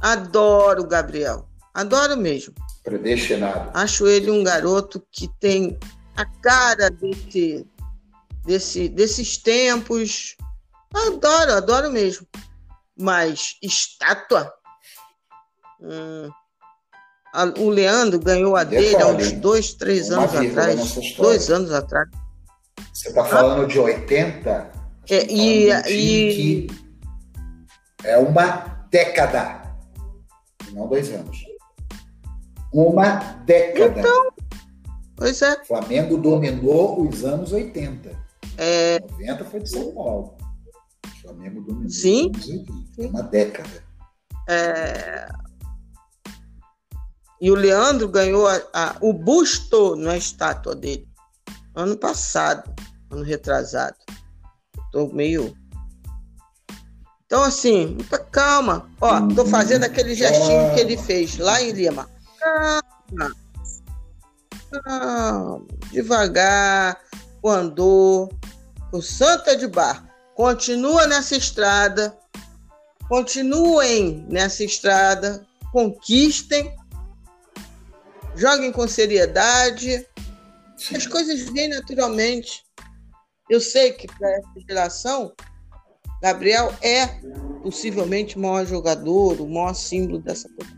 [0.00, 1.48] Adoro o Gabriel.
[1.74, 2.54] Adoro mesmo.
[2.82, 3.70] Predestinado.
[3.74, 5.78] Acho ele um garoto que tem
[6.16, 7.66] a cara desse,
[8.44, 10.36] desse, desses tempos.
[10.94, 12.26] Adoro, adoro mesmo.
[12.96, 14.52] Mas estátua?
[15.80, 16.30] Hum,
[17.58, 21.16] o Leandro ganhou a dele há uns dois, três anos atrás.
[21.16, 22.08] Dois anos atrás.
[22.92, 23.66] Você está falando ah?
[23.66, 24.70] de 80?
[25.10, 26.66] É, e, e...
[28.04, 29.62] é uma década,
[30.72, 31.38] não dois anos.
[32.72, 34.00] Uma década.
[34.00, 34.30] Então,
[35.16, 35.54] pois é.
[35.54, 38.10] O Flamengo dominou os anos 80.
[38.56, 39.00] É...
[39.00, 40.36] 90 foi de São Paulo.
[41.04, 42.30] O Flamengo dominou Sim.
[42.34, 42.72] 80.
[42.94, 43.06] Sim.
[43.06, 43.84] Uma década.
[44.48, 45.28] É...
[47.40, 51.12] E o Leandro ganhou a, a, o busto na estátua dele
[51.74, 52.72] ano passado,
[53.10, 53.96] ano retrasado.
[54.86, 55.56] Estou meio.
[57.26, 58.90] Então, assim, muita calma.
[59.00, 62.08] Ó, tô fazendo aquele gestinho que ele fez lá em Lima.
[62.38, 63.32] Calma.
[64.84, 65.66] Calma.
[65.90, 67.00] Devagar,
[67.42, 68.28] o andor,
[68.92, 70.08] o Santa de Bar.
[70.34, 72.16] Continua nessa estrada.
[73.08, 75.46] Continuem nessa estrada.
[75.72, 76.74] Conquistem
[78.34, 80.06] joguem com seriedade.
[80.76, 80.96] Sim.
[80.96, 82.64] As coisas vêm naturalmente.
[83.48, 85.32] Eu sei que para essa geração,
[86.22, 87.06] Gabriel é
[87.62, 90.72] possivelmente o maior jogador, o maior símbolo dessa coisa.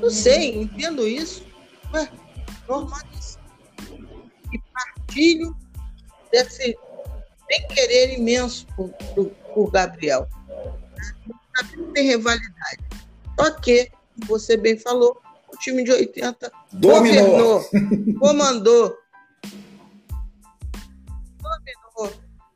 [0.00, 1.44] Não sei, entendo isso.
[1.92, 2.08] Ué,
[2.68, 3.42] normalíssimo.
[4.52, 4.58] E
[5.08, 5.56] partilho
[6.30, 6.76] desse
[7.48, 8.90] bem-querer imenso por,
[9.54, 10.28] por, Gabriel.
[11.76, 12.78] Não tem rivalidade.
[13.38, 13.90] Só que,
[14.26, 15.20] você bem falou,
[15.52, 18.96] o time de 80 dominou, governou, comandou,
[21.40, 22.12] dominou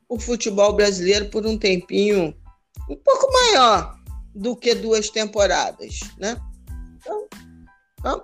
[0.07, 2.35] o futebol brasileiro por um tempinho
[2.89, 3.97] um pouco maior
[4.35, 6.37] do que duas temporadas, né?
[6.97, 7.27] Então,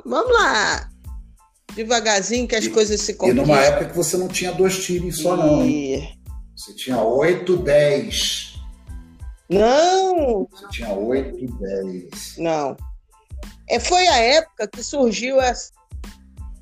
[0.06, 0.90] vamos lá.
[1.80, 3.44] Devagarzinho que as e, coisas se conquistam.
[3.44, 5.66] E numa época que você não tinha dois times só, não.
[6.56, 8.60] Você tinha oito, dez.
[9.48, 10.46] Não!
[10.52, 12.36] Você tinha oito, dez.
[12.38, 12.76] Não.
[13.70, 15.72] É, foi a época que surgiu essa.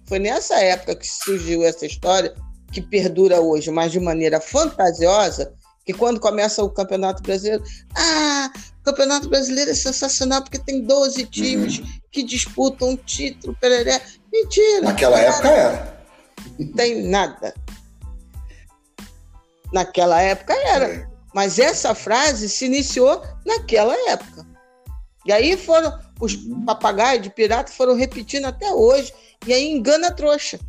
[0.06, 2.36] Foi nessa época que surgiu essa história
[2.72, 5.52] que perdura hoje, mas de maneira fantasiosa,
[5.84, 7.64] que quando começa o Campeonato Brasileiro,
[7.96, 11.88] ah, o Campeonato Brasileiro é sensacional porque tem 12 times uhum.
[12.12, 14.00] que disputam um título, pereré.
[14.31, 14.81] Mentira.
[14.81, 16.06] Naquela época era.
[16.59, 17.53] Não tem nada.
[19.72, 20.88] Naquela época era.
[20.88, 21.07] É.
[21.33, 24.45] Mas essa frase se iniciou naquela época.
[25.25, 29.14] E aí foram os papagaios de pirata foram repetindo até hoje.
[29.45, 30.59] E aí engana a trouxa,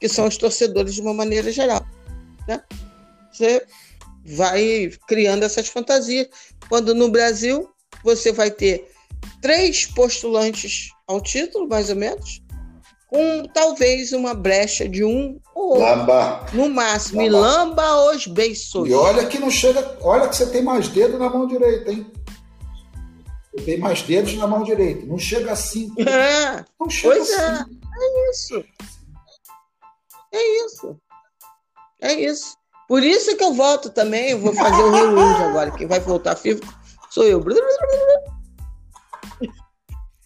[0.00, 1.84] que são os torcedores de uma maneira geral.
[2.48, 2.62] Né?
[3.30, 3.66] Você
[4.24, 6.28] vai criando essas fantasias.
[6.68, 7.68] Quando no Brasil
[8.02, 8.93] você vai ter
[9.44, 12.40] três postulantes ao título, mais ou menos,
[13.08, 16.46] com talvez uma brecha de um ou lamba.
[16.54, 17.20] no máximo.
[17.20, 17.26] Lamba.
[17.26, 18.88] E lamba os beiços.
[18.88, 19.98] E olha que não chega.
[20.00, 22.10] Olha que você tem mais dedo na mão direita, hein?
[23.52, 25.04] Eu tenho mais dedos na mão direita.
[25.04, 25.92] Não chega assim.
[26.00, 27.46] É, não chega pois é.
[27.46, 27.70] assim.
[27.70, 28.02] é.
[28.02, 28.64] É isso.
[30.32, 31.00] É isso.
[32.00, 32.56] É isso.
[32.88, 34.30] Por isso que eu volto também.
[34.30, 35.70] Eu vou fazer o Rio agora.
[35.70, 36.62] Quem vai voltar vivo
[37.10, 37.44] sou eu.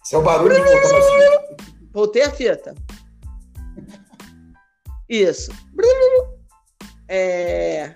[0.09, 1.69] Esse é o barulho de voltar assim.
[1.93, 2.73] Voltei a fita.
[5.07, 5.51] Isso.
[7.07, 7.95] É...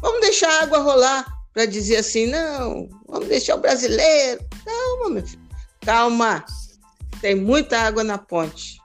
[0.00, 4.40] Vamos deixar a água rolar para dizer assim, não, vamos deixar o brasileiro.
[4.64, 5.42] Calma, meu filho.
[5.84, 6.46] Calma.
[7.20, 8.78] Tem muita água na ponte.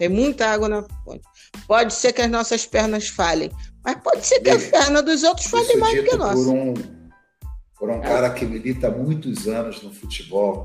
[0.00, 1.22] Tem muita água na ponte.
[1.68, 3.52] Pode ser que as nossas pernas falhem,
[3.84, 6.42] mas pode ser que a perna dos outros falhe mais do que a nossa.
[6.42, 6.74] Por um,
[7.78, 8.08] por um é.
[8.08, 10.64] cara que milita muitos anos no futebol,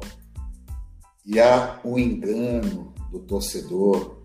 [1.26, 4.24] e há um engano do torcedor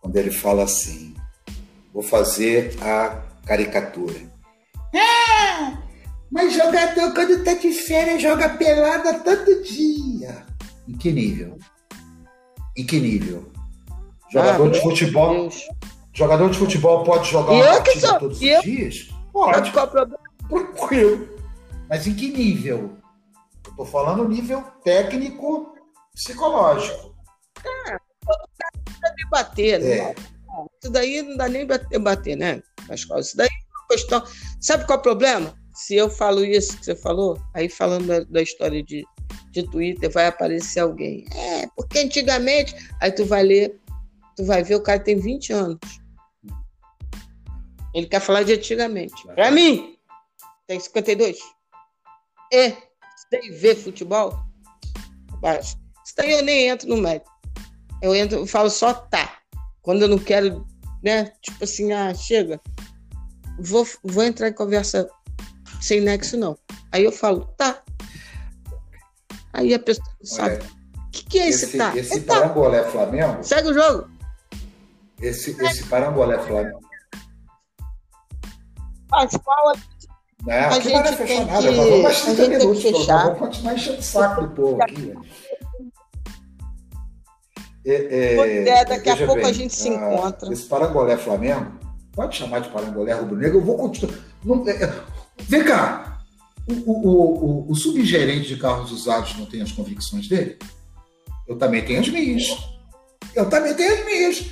[0.00, 1.14] quando ele fala assim:
[1.92, 4.14] vou fazer a caricatura.
[4.94, 5.78] Ah,
[6.30, 10.46] mas jogador, quando tá de férias, joga pelada todo dia.
[10.88, 11.58] Em que nível?
[12.76, 13.50] Em que nível?
[14.30, 15.34] Jogador ah, de futebol.
[15.34, 15.62] Deus.
[16.12, 19.10] Jogador de futebol pode jogar uma partida sou, todos os dias?
[19.32, 19.70] Pode.
[19.70, 20.18] Qual problema?
[20.48, 21.28] Tranquilo.
[21.90, 22.96] Mas em que nível?
[23.66, 25.75] Eu tô falando nível técnico
[26.16, 27.14] psicológico.
[27.86, 29.98] É, não dá nem bater, né?
[29.98, 30.14] É.
[30.82, 33.20] Isso daí não dá nem bater, bater né, Pascoal?
[33.20, 33.48] Isso daí
[33.88, 34.22] questão.
[34.60, 35.54] Sabe qual é o problema?
[35.72, 39.04] Se eu falo isso que você falou, aí falando da, da história de,
[39.50, 41.26] de Twitter, vai aparecer alguém.
[41.34, 42.74] É, porque antigamente.
[43.00, 43.78] Aí tu vai ler,
[44.34, 45.78] tu vai ver, o cara tem 20 anos.
[47.94, 49.26] Ele quer falar de antigamente.
[49.28, 49.96] Para mim,
[50.66, 51.38] tem 52.
[52.52, 52.72] E,
[53.30, 54.38] sem ver futebol,
[55.40, 55.76] baixo.
[56.06, 57.28] Isso daí eu nem entro no médico.
[58.00, 59.38] Eu entro, eu falo só tá.
[59.82, 60.64] Quando eu não quero,
[61.02, 61.32] né?
[61.42, 62.60] Tipo assim, ah, chega.
[63.58, 65.08] Vou, vou entrar em conversa
[65.80, 66.56] sem nexo, não.
[66.92, 67.82] Aí eu falo, tá.
[69.52, 70.64] Aí a pessoa sabe.
[71.08, 71.96] O que, que é esse, esse tá?
[71.96, 72.90] Esse é parangolé tá.
[72.90, 73.42] Flamengo.
[73.42, 74.08] Segue o jogo.
[75.20, 76.80] Esse, esse parangolé Flamengo.
[79.08, 79.72] Pascoal,
[80.44, 80.66] né?
[80.66, 81.74] a gente não vai fechar nada, que...
[81.74, 85.14] vamos mais 30 minutos, vamos continuar enchendo o saco do povo aqui.
[87.86, 90.52] É, é, é, daqui a pouco bem, a gente se encontra.
[90.52, 91.70] Esse parangolé Flamengo,
[92.12, 94.18] pode chamar de parangolé rubro-negro, eu vou continuar.
[94.44, 94.92] Não, é,
[95.38, 96.20] vem cá,
[96.66, 100.58] o, o, o, o, subgerente de carros usados não tem as convicções dele?
[101.46, 102.58] Eu também tenho as minhas.
[103.36, 104.50] Eu também tenho as minhas.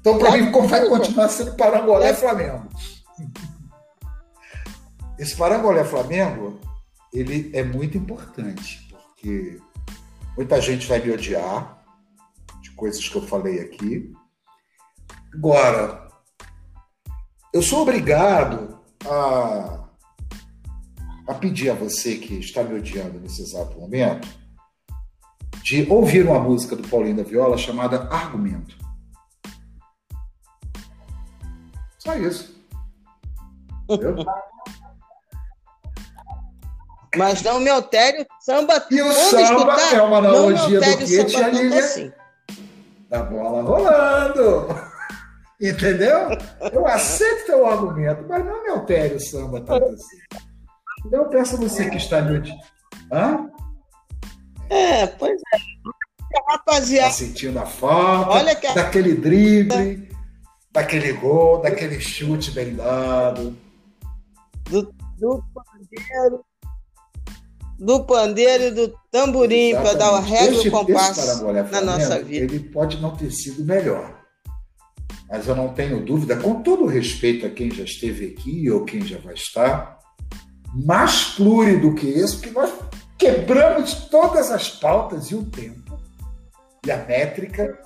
[0.00, 2.68] Então, para mim, vai continuar sendo parangolé Flamengo.
[5.18, 6.60] Esse parangolé Flamengo,
[7.12, 9.58] ele é muito importante, porque
[10.36, 11.77] muita gente vai me odiar,
[12.78, 14.10] coisas que eu falei aqui.
[15.34, 16.08] Agora,
[17.52, 19.84] eu sou obrigado a,
[21.26, 24.28] a pedir a você que está me odiando nesse exato momento
[25.62, 28.78] de ouvir uma música do Paulinho da Viola chamada Argumento.
[31.98, 32.56] Só isso.
[33.90, 34.24] Entendeu?
[37.16, 38.86] Mas não me altere, samba.
[38.90, 42.12] E o samba escutar, é uma analogia do que tinha Lilian, assim
[43.08, 44.68] da bola rolando.
[45.60, 46.28] Entendeu?
[46.72, 50.18] Eu aceito teu argumento, mas não me altere o samba tanto assim.
[51.04, 52.40] Então eu peço a você que está no.
[53.12, 53.50] Hã?
[54.70, 55.58] É, pois é.
[56.48, 57.08] Rapaziada.
[57.08, 58.72] Tá sentindo a falta Olha que...
[58.72, 60.08] daquele drible,
[60.70, 63.56] daquele gol, daquele chute bem dado.
[64.70, 66.44] Do, do pandeiro,
[67.78, 72.44] do pandeiro e do tamborim para dar o regra e o compasso na nossa vida.
[72.44, 74.18] Ele pode não ter sido melhor,
[75.28, 79.02] mas eu não tenho dúvida, com todo respeito a quem já esteve aqui ou quem
[79.02, 79.98] já vai estar,
[80.74, 82.72] mais pluri do que esse, porque nós
[83.16, 85.98] quebramos todas as pautas e o tempo
[86.84, 87.78] e a métrica.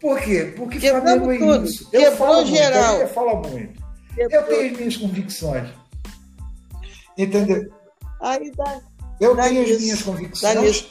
[0.00, 0.52] Por quê?
[0.56, 1.64] Porque Quebramos Flamengo é tudo.
[1.64, 1.88] isso.
[1.92, 2.96] Eu falo geral.
[2.96, 3.86] muito, eu falo muito.
[4.14, 4.40] Quebrou.
[4.40, 5.68] Eu tenho as minhas convicções.
[7.16, 7.72] Entendeu?
[8.20, 8.80] Aí dá.
[9.20, 10.54] Eu dá tenho nisso, as minhas convicções.
[10.54, 10.88] Dá nisso,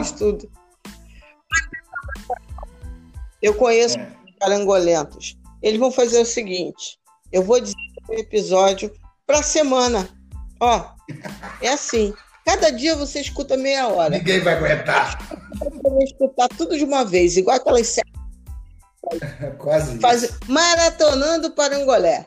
[0.00, 0.50] estudo.
[3.42, 4.12] Eu conheço é.
[4.40, 5.36] carangolentos.
[5.62, 6.98] Eles vão fazer o seguinte:
[7.30, 7.76] eu vou dizer
[8.08, 8.92] um episódio
[9.26, 10.08] para semana.
[10.60, 10.90] Ó,
[11.60, 12.14] é assim.
[12.44, 14.10] Cada dia você escuta meia hora.
[14.10, 15.18] Ninguém vai aguentar.
[15.82, 18.12] Vai escutar tudo de uma vez, igual aquelas séries.
[19.58, 20.22] Quase Faz...
[20.22, 20.38] isso.
[20.48, 22.26] Maratonando Parangolé.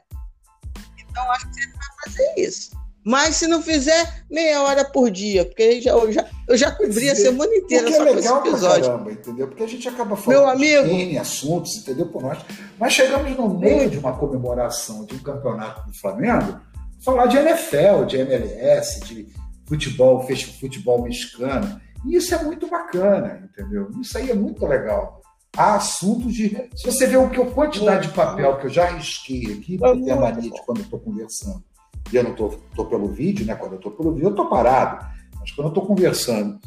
[0.97, 2.76] Então, acho que você vai fazer isso.
[3.07, 7.09] Mas se não fizer, meia hora por dia, porque já, eu, já, eu já cobri
[7.09, 8.83] a semana inteira porque só é legal com esse episódio.
[8.83, 9.47] Caramba, entendeu?
[9.47, 12.07] Porque a gente acaba falando Meu amigo, de assuntos, entendeu?
[12.07, 12.37] Por nós.
[12.77, 16.59] Mas chegamos no meio de uma comemoração de um campeonato do Flamengo,
[16.99, 19.29] falar de NFL, de MLS, de
[19.65, 20.27] futebol,
[20.59, 21.79] futebol mexicano.
[22.05, 23.89] E isso é muito bacana, entendeu?
[24.01, 25.21] Isso aí é muito legal.
[25.55, 26.49] Há assuntos de.
[26.75, 30.01] Se você vê o que a quantidade de papel que eu já risquei aqui, porque
[30.01, 31.63] tem a mania de quando eu estou conversando
[32.11, 33.55] e eu não estou pelo vídeo, né?
[33.55, 35.05] Quando eu estou pelo vídeo, eu estou parado.
[35.39, 36.59] Mas quando eu estou conversando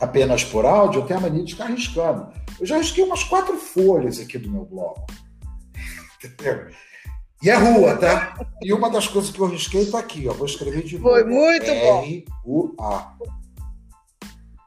[0.00, 2.32] apenas por áudio, eu tenho a mania de ficar arriscando.
[2.58, 5.00] Eu já risquei umas quatro folhas aqui do meu blog.
[6.22, 6.68] Entendeu?
[7.42, 8.34] E é rua, tá?
[8.62, 10.32] E uma das coisas que eu risquei está aqui, ó.
[10.32, 11.10] Vou escrever de novo.
[11.10, 12.02] Foi muito bom.
[12.02, 13.14] R-U-A.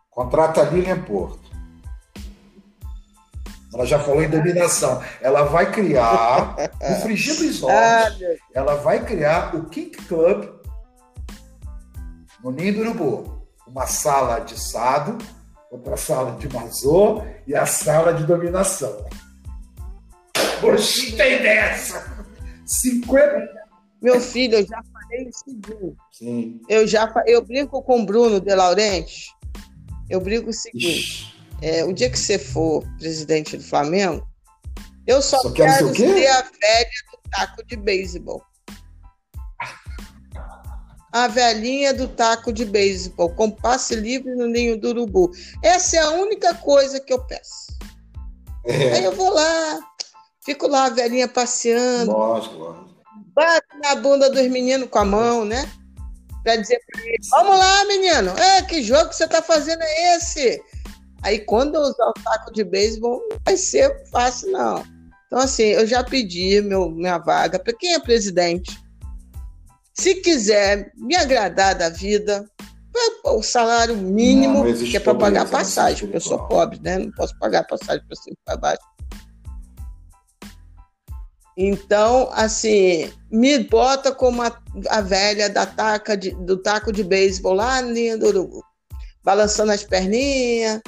[0.10, 1.49] Contrata Lilian Porto.
[3.74, 5.02] Ela já falou em dominação.
[5.22, 8.12] Ela vai criar, no frigir dos ovos, ah,
[8.54, 10.50] ela vai criar o King Club
[12.44, 13.48] no Ninho do Urubu.
[13.68, 15.18] Uma sala de sado,
[15.70, 19.06] outra sala de mazô e a sala de dominação.
[20.60, 22.26] Gostei dessa!
[22.66, 23.60] 50.
[24.02, 25.98] Meu filho, eu já falei o seguinte.
[26.12, 26.62] Sim.
[26.68, 29.30] Eu já eu brinco com o Bruno de Laurenti.
[30.10, 30.88] Eu brinco o seguinte.
[30.88, 34.28] Ixi é, o dia que você for presidente do Flamengo,
[35.08, 38.44] eu só, só quero ser a velha do taco de beisebol.
[41.12, 45.32] A velhinha do taco de beisebol, com passe livre no ninho do urubu.
[45.64, 47.78] Essa é a única coisa que eu peço.
[48.66, 48.94] É.
[48.94, 49.80] Aí eu vou lá,
[50.50, 52.12] Fico lá, a velhinha passeando.
[52.12, 52.90] Lógico, lógico.
[53.36, 55.70] Bate na bunda dos meninos com a mão, né?
[56.44, 58.32] Pra dizer pra ele, vamos lá, menino.
[58.32, 60.60] É, que jogo que você tá fazendo é esse?
[61.22, 64.84] Aí quando eu usar o taco de beisebol, não vai ser fácil, não.
[65.28, 68.78] Então, assim, eu já pedi meu, minha vaga para quem é presidente.
[69.94, 72.50] Se quiser me agradar da vida,
[73.24, 76.98] o salário mínimo, não, que é para pagar passagem, porque eu sou pobre, né?
[76.98, 78.90] Não posso pagar passagem para cima e para baixo.
[81.62, 84.58] Então, assim, me bota como a,
[84.90, 88.64] a velha da taca de, do taco de beisebol lá Urugu,
[89.24, 90.82] balançando as perninhas,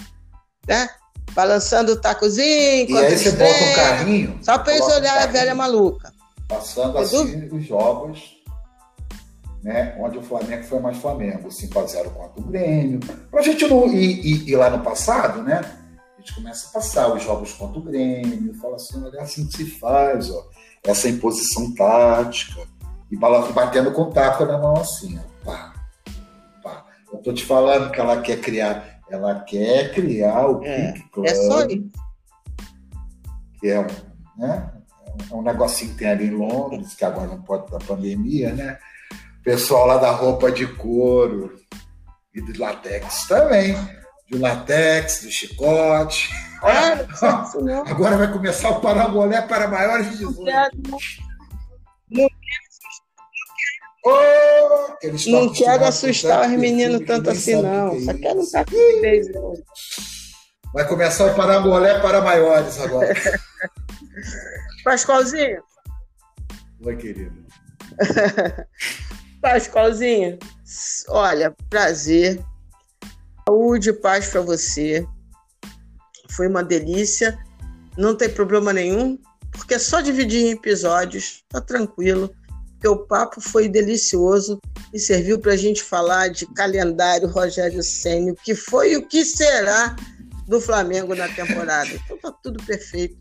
[0.72, 0.90] né?
[1.34, 2.90] Balançando o tacozinho.
[2.90, 4.40] E aí você bota um carrinho.
[4.42, 6.14] Só para eles olharem um a velha maluca.
[6.48, 8.42] Passando assim os jogos,
[9.64, 9.96] né?
[10.00, 13.00] Onde o Flamengo foi mais Flamengo, 5x0 contra o Grêmio.
[13.30, 15.62] Pra gente não ir, ir, ir, lá no passado, né?
[16.18, 19.48] A gente começa a passar os jogos contra o Grêmio, fala assim, olha é assim
[19.48, 20.48] que se faz, ó.
[20.84, 22.62] Essa imposição tática.
[23.12, 25.46] E batendo com o taco na mão assim, ó.
[25.46, 25.74] Pá,
[26.64, 26.86] pá.
[27.12, 31.28] Eu tô te falando que ela quer criar ela quer criar o é, Club.
[31.28, 31.92] É só isso.
[33.60, 33.88] Que é um,
[34.38, 34.72] né?
[35.30, 38.80] é um negocinho que tem ali em Londres, que agora não pode da pandemia, né?
[39.44, 41.56] Pessoal lá da roupa de couro
[42.34, 43.76] e de latex também.
[44.30, 46.30] De latex, do chicote.
[46.64, 47.06] É,
[47.62, 50.44] não, Agora vai começar o parangolé para maiores de 18.
[50.44, 50.98] Não,
[52.10, 52.30] não,
[54.04, 54.88] Oh,
[55.28, 58.00] não quero assustar os meninos tanto assim, não.
[58.02, 58.72] Só quero estar com
[59.34, 59.54] não.
[60.74, 63.14] Vai começar o parangolé para maiores agora.
[64.84, 65.62] Pascoalzinho.
[66.84, 67.46] Oi, querido.
[69.40, 70.40] Pascoalzinho,
[71.10, 72.44] olha, prazer.
[73.48, 75.06] Saúde e paz para você.
[76.32, 77.38] Foi uma delícia.
[77.98, 79.20] Não tem problema nenhum,
[79.52, 82.34] porque é só dividir em episódios, tá tranquilo
[82.82, 84.60] porque o papo foi delicioso
[84.92, 89.08] e serviu para a gente falar de calendário Rogério Senna, o que foi e o
[89.08, 89.96] que será
[90.48, 91.92] do Flamengo na temporada.
[91.92, 93.16] Então tá tudo perfeito.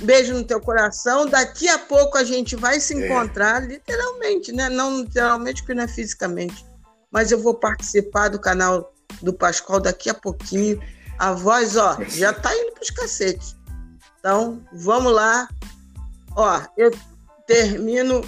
[0.00, 1.26] Beijo no teu coração.
[1.26, 3.04] Daqui a pouco a gente vai se é.
[3.04, 3.66] encontrar, é.
[3.66, 4.68] literalmente, né?
[4.68, 6.64] Não literalmente, porque não é fisicamente.
[7.10, 10.80] Mas eu vou participar do canal do Pascoal daqui a pouquinho.
[11.18, 13.56] A voz, ó, já tá indo pros cacetes.
[14.20, 15.48] Então, vamos lá.
[16.36, 16.92] Ó, eu
[17.48, 18.22] termino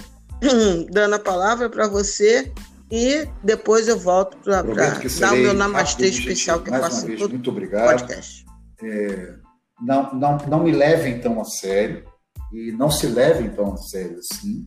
[0.91, 2.51] dando a palavra para você
[2.91, 7.91] e depois eu volto para dar o meu namastê especial que eu faço muito obrigado.
[7.91, 8.43] podcast.
[8.83, 9.35] É,
[9.79, 12.03] não, não, não me levem tão a sério
[12.51, 14.65] e não se levem tão a sério assim.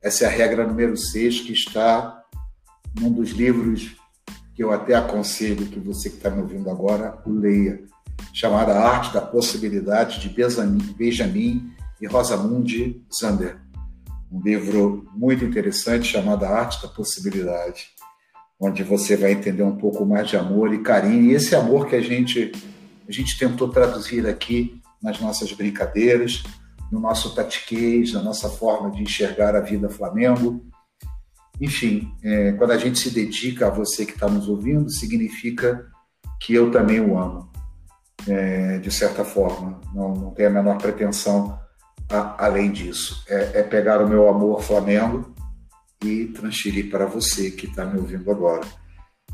[0.00, 2.22] Essa é a regra número 6 que está
[3.00, 3.96] num dos livros
[4.54, 7.82] que eu até aconselho que você que está me ouvindo agora o leia,
[8.32, 13.65] chamada Arte da Possibilidade de Benjamin e Rosamunde Zander
[14.36, 17.88] um livro muito interessante chamado A Arte da Possibilidade,
[18.60, 21.30] onde você vai entender um pouco mais de amor e carinho.
[21.30, 22.52] E esse amor que a gente,
[23.08, 26.42] a gente tentou traduzir aqui nas nossas brincadeiras,
[26.92, 30.64] no nosso tatiquês, na nossa forma de enxergar a vida Flamengo.
[31.58, 35.86] Enfim, é, quando a gente se dedica a você que está nos ouvindo, significa
[36.40, 37.50] que eu também o amo,
[38.28, 39.80] é, de certa forma.
[39.94, 41.58] Não, não tenho a menor pretensão
[42.10, 43.24] a, além disso.
[43.28, 45.34] É, é, pegar o meu amor Flamengo
[46.04, 48.66] e transferir para você que está me ouvindo agora.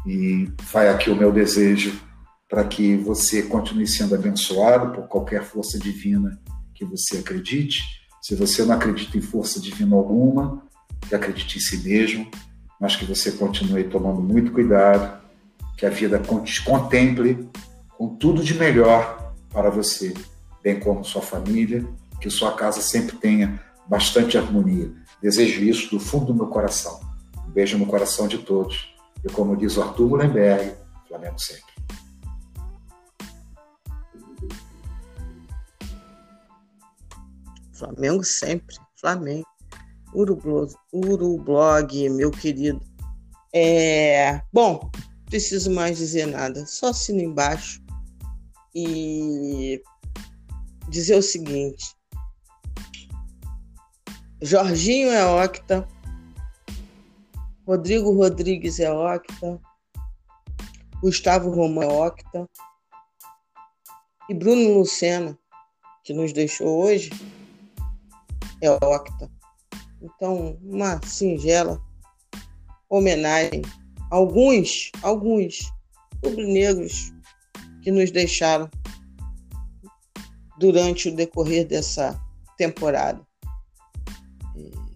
[0.06, 2.00] E vai aqui o meu desejo
[2.48, 6.40] para que você continue sendo abençoado por qualquer força divina
[6.74, 7.82] que você acredite.
[8.20, 10.62] Se você não acredita em força divina alguma,
[11.08, 12.30] que acredite em si mesmo,
[12.80, 15.20] mas que você continue tomando muito cuidado,
[15.76, 16.20] que a vida
[16.64, 17.48] contemple
[17.96, 20.14] com tudo de melhor para você,
[20.62, 21.86] bem como sua família
[22.22, 24.92] que sua casa sempre tenha bastante harmonia.
[25.20, 27.00] Desejo isso do fundo do meu coração.
[27.46, 28.94] Um beijo no coração de todos.
[29.24, 30.74] E como diz o Arthur Mullenberg,
[31.08, 31.72] Flamengo sempre.
[37.72, 38.76] Flamengo sempre.
[38.94, 39.46] Flamengo.
[40.14, 42.80] Urublog, Urublog meu querido.
[43.52, 44.40] É...
[44.52, 44.90] Bom,
[45.26, 46.64] preciso mais dizer nada.
[46.66, 47.82] Só assino embaixo
[48.74, 49.82] e
[50.88, 51.84] dizer o seguinte:
[54.44, 55.86] Jorginho é octa.
[57.64, 59.60] Rodrigo Rodrigues é octa.
[61.00, 62.50] Gustavo Romão é octa.
[64.28, 65.38] E Bruno Lucena,
[66.02, 67.10] que nos deixou hoje,
[68.60, 69.30] é octa.
[70.02, 71.80] Então, uma singela
[72.90, 73.62] homenagem
[74.10, 75.72] a alguns, alguns
[76.24, 77.12] rubro-negros
[77.80, 78.68] que nos deixaram
[80.58, 82.20] durante o decorrer dessa
[82.58, 83.24] temporada.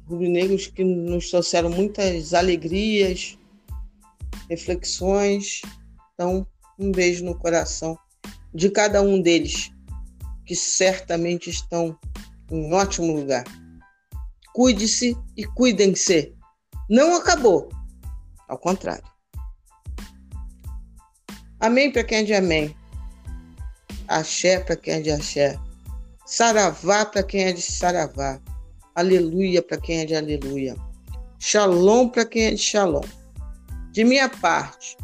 [0.07, 3.39] Rubro-negros que nos trouxeram muitas alegrias,
[4.49, 5.63] reflexões.
[6.15, 6.47] Então,
[6.79, 7.99] um beijo no coração
[8.55, 9.71] de cada um deles,
[10.45, 11.99] que certamente estão
[12.51, 13.45] em ótimo lugar.
[14.53, 16.35] Cuide-se e cuidem-se.
[16.89, 17.69] Não acabou.
[18.49, 19.05] Ao contrário.
[21.59, 22.75] Amém para quem é de amém.
[24.07, 25.59] Axé para quem é de axé.
[26.25, 28.41] Saravá para quem é de saravá.
[28.97, 30.75] Aleluia para quem é de aleluia.
[31.39, 33.05] Shalom para quem é de shalom.
[33.93, 34.97] De minha parte,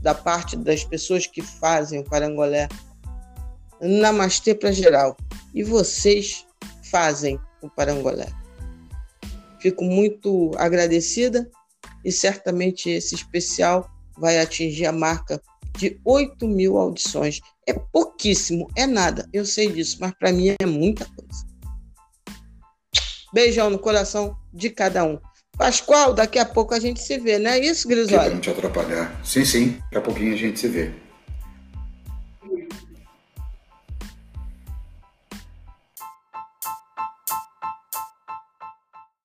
[0.00, 2.68] da parte das pessoas que fazem o parangolé,
[3.80, 5.16] namastê para geral.
[5.52, 6.46] E vocês
[6.88, 8.28] fazem o parangolé.
[9.58, 11.50] Fico muito agradecida
[12.04, 15.42] e certamente esse especial vai atingir a marca
[15.76, 17.40] de 8 mil audições.
[17.66, 21.51] É pouquíssimo, é nada, eu sei disso, mas para mim é muita coisa.
[23.32, 25.18] Beijão no coração de cada um.
[25.56, 28.24] Pascoal, daqui a pouco a gente se vê, não é isso, Grisório?
[28.24, 29.20] Para não te atrapalhar.
[29.22, 30.90] Sim, sim, daqui a pouquinho a gente se vê.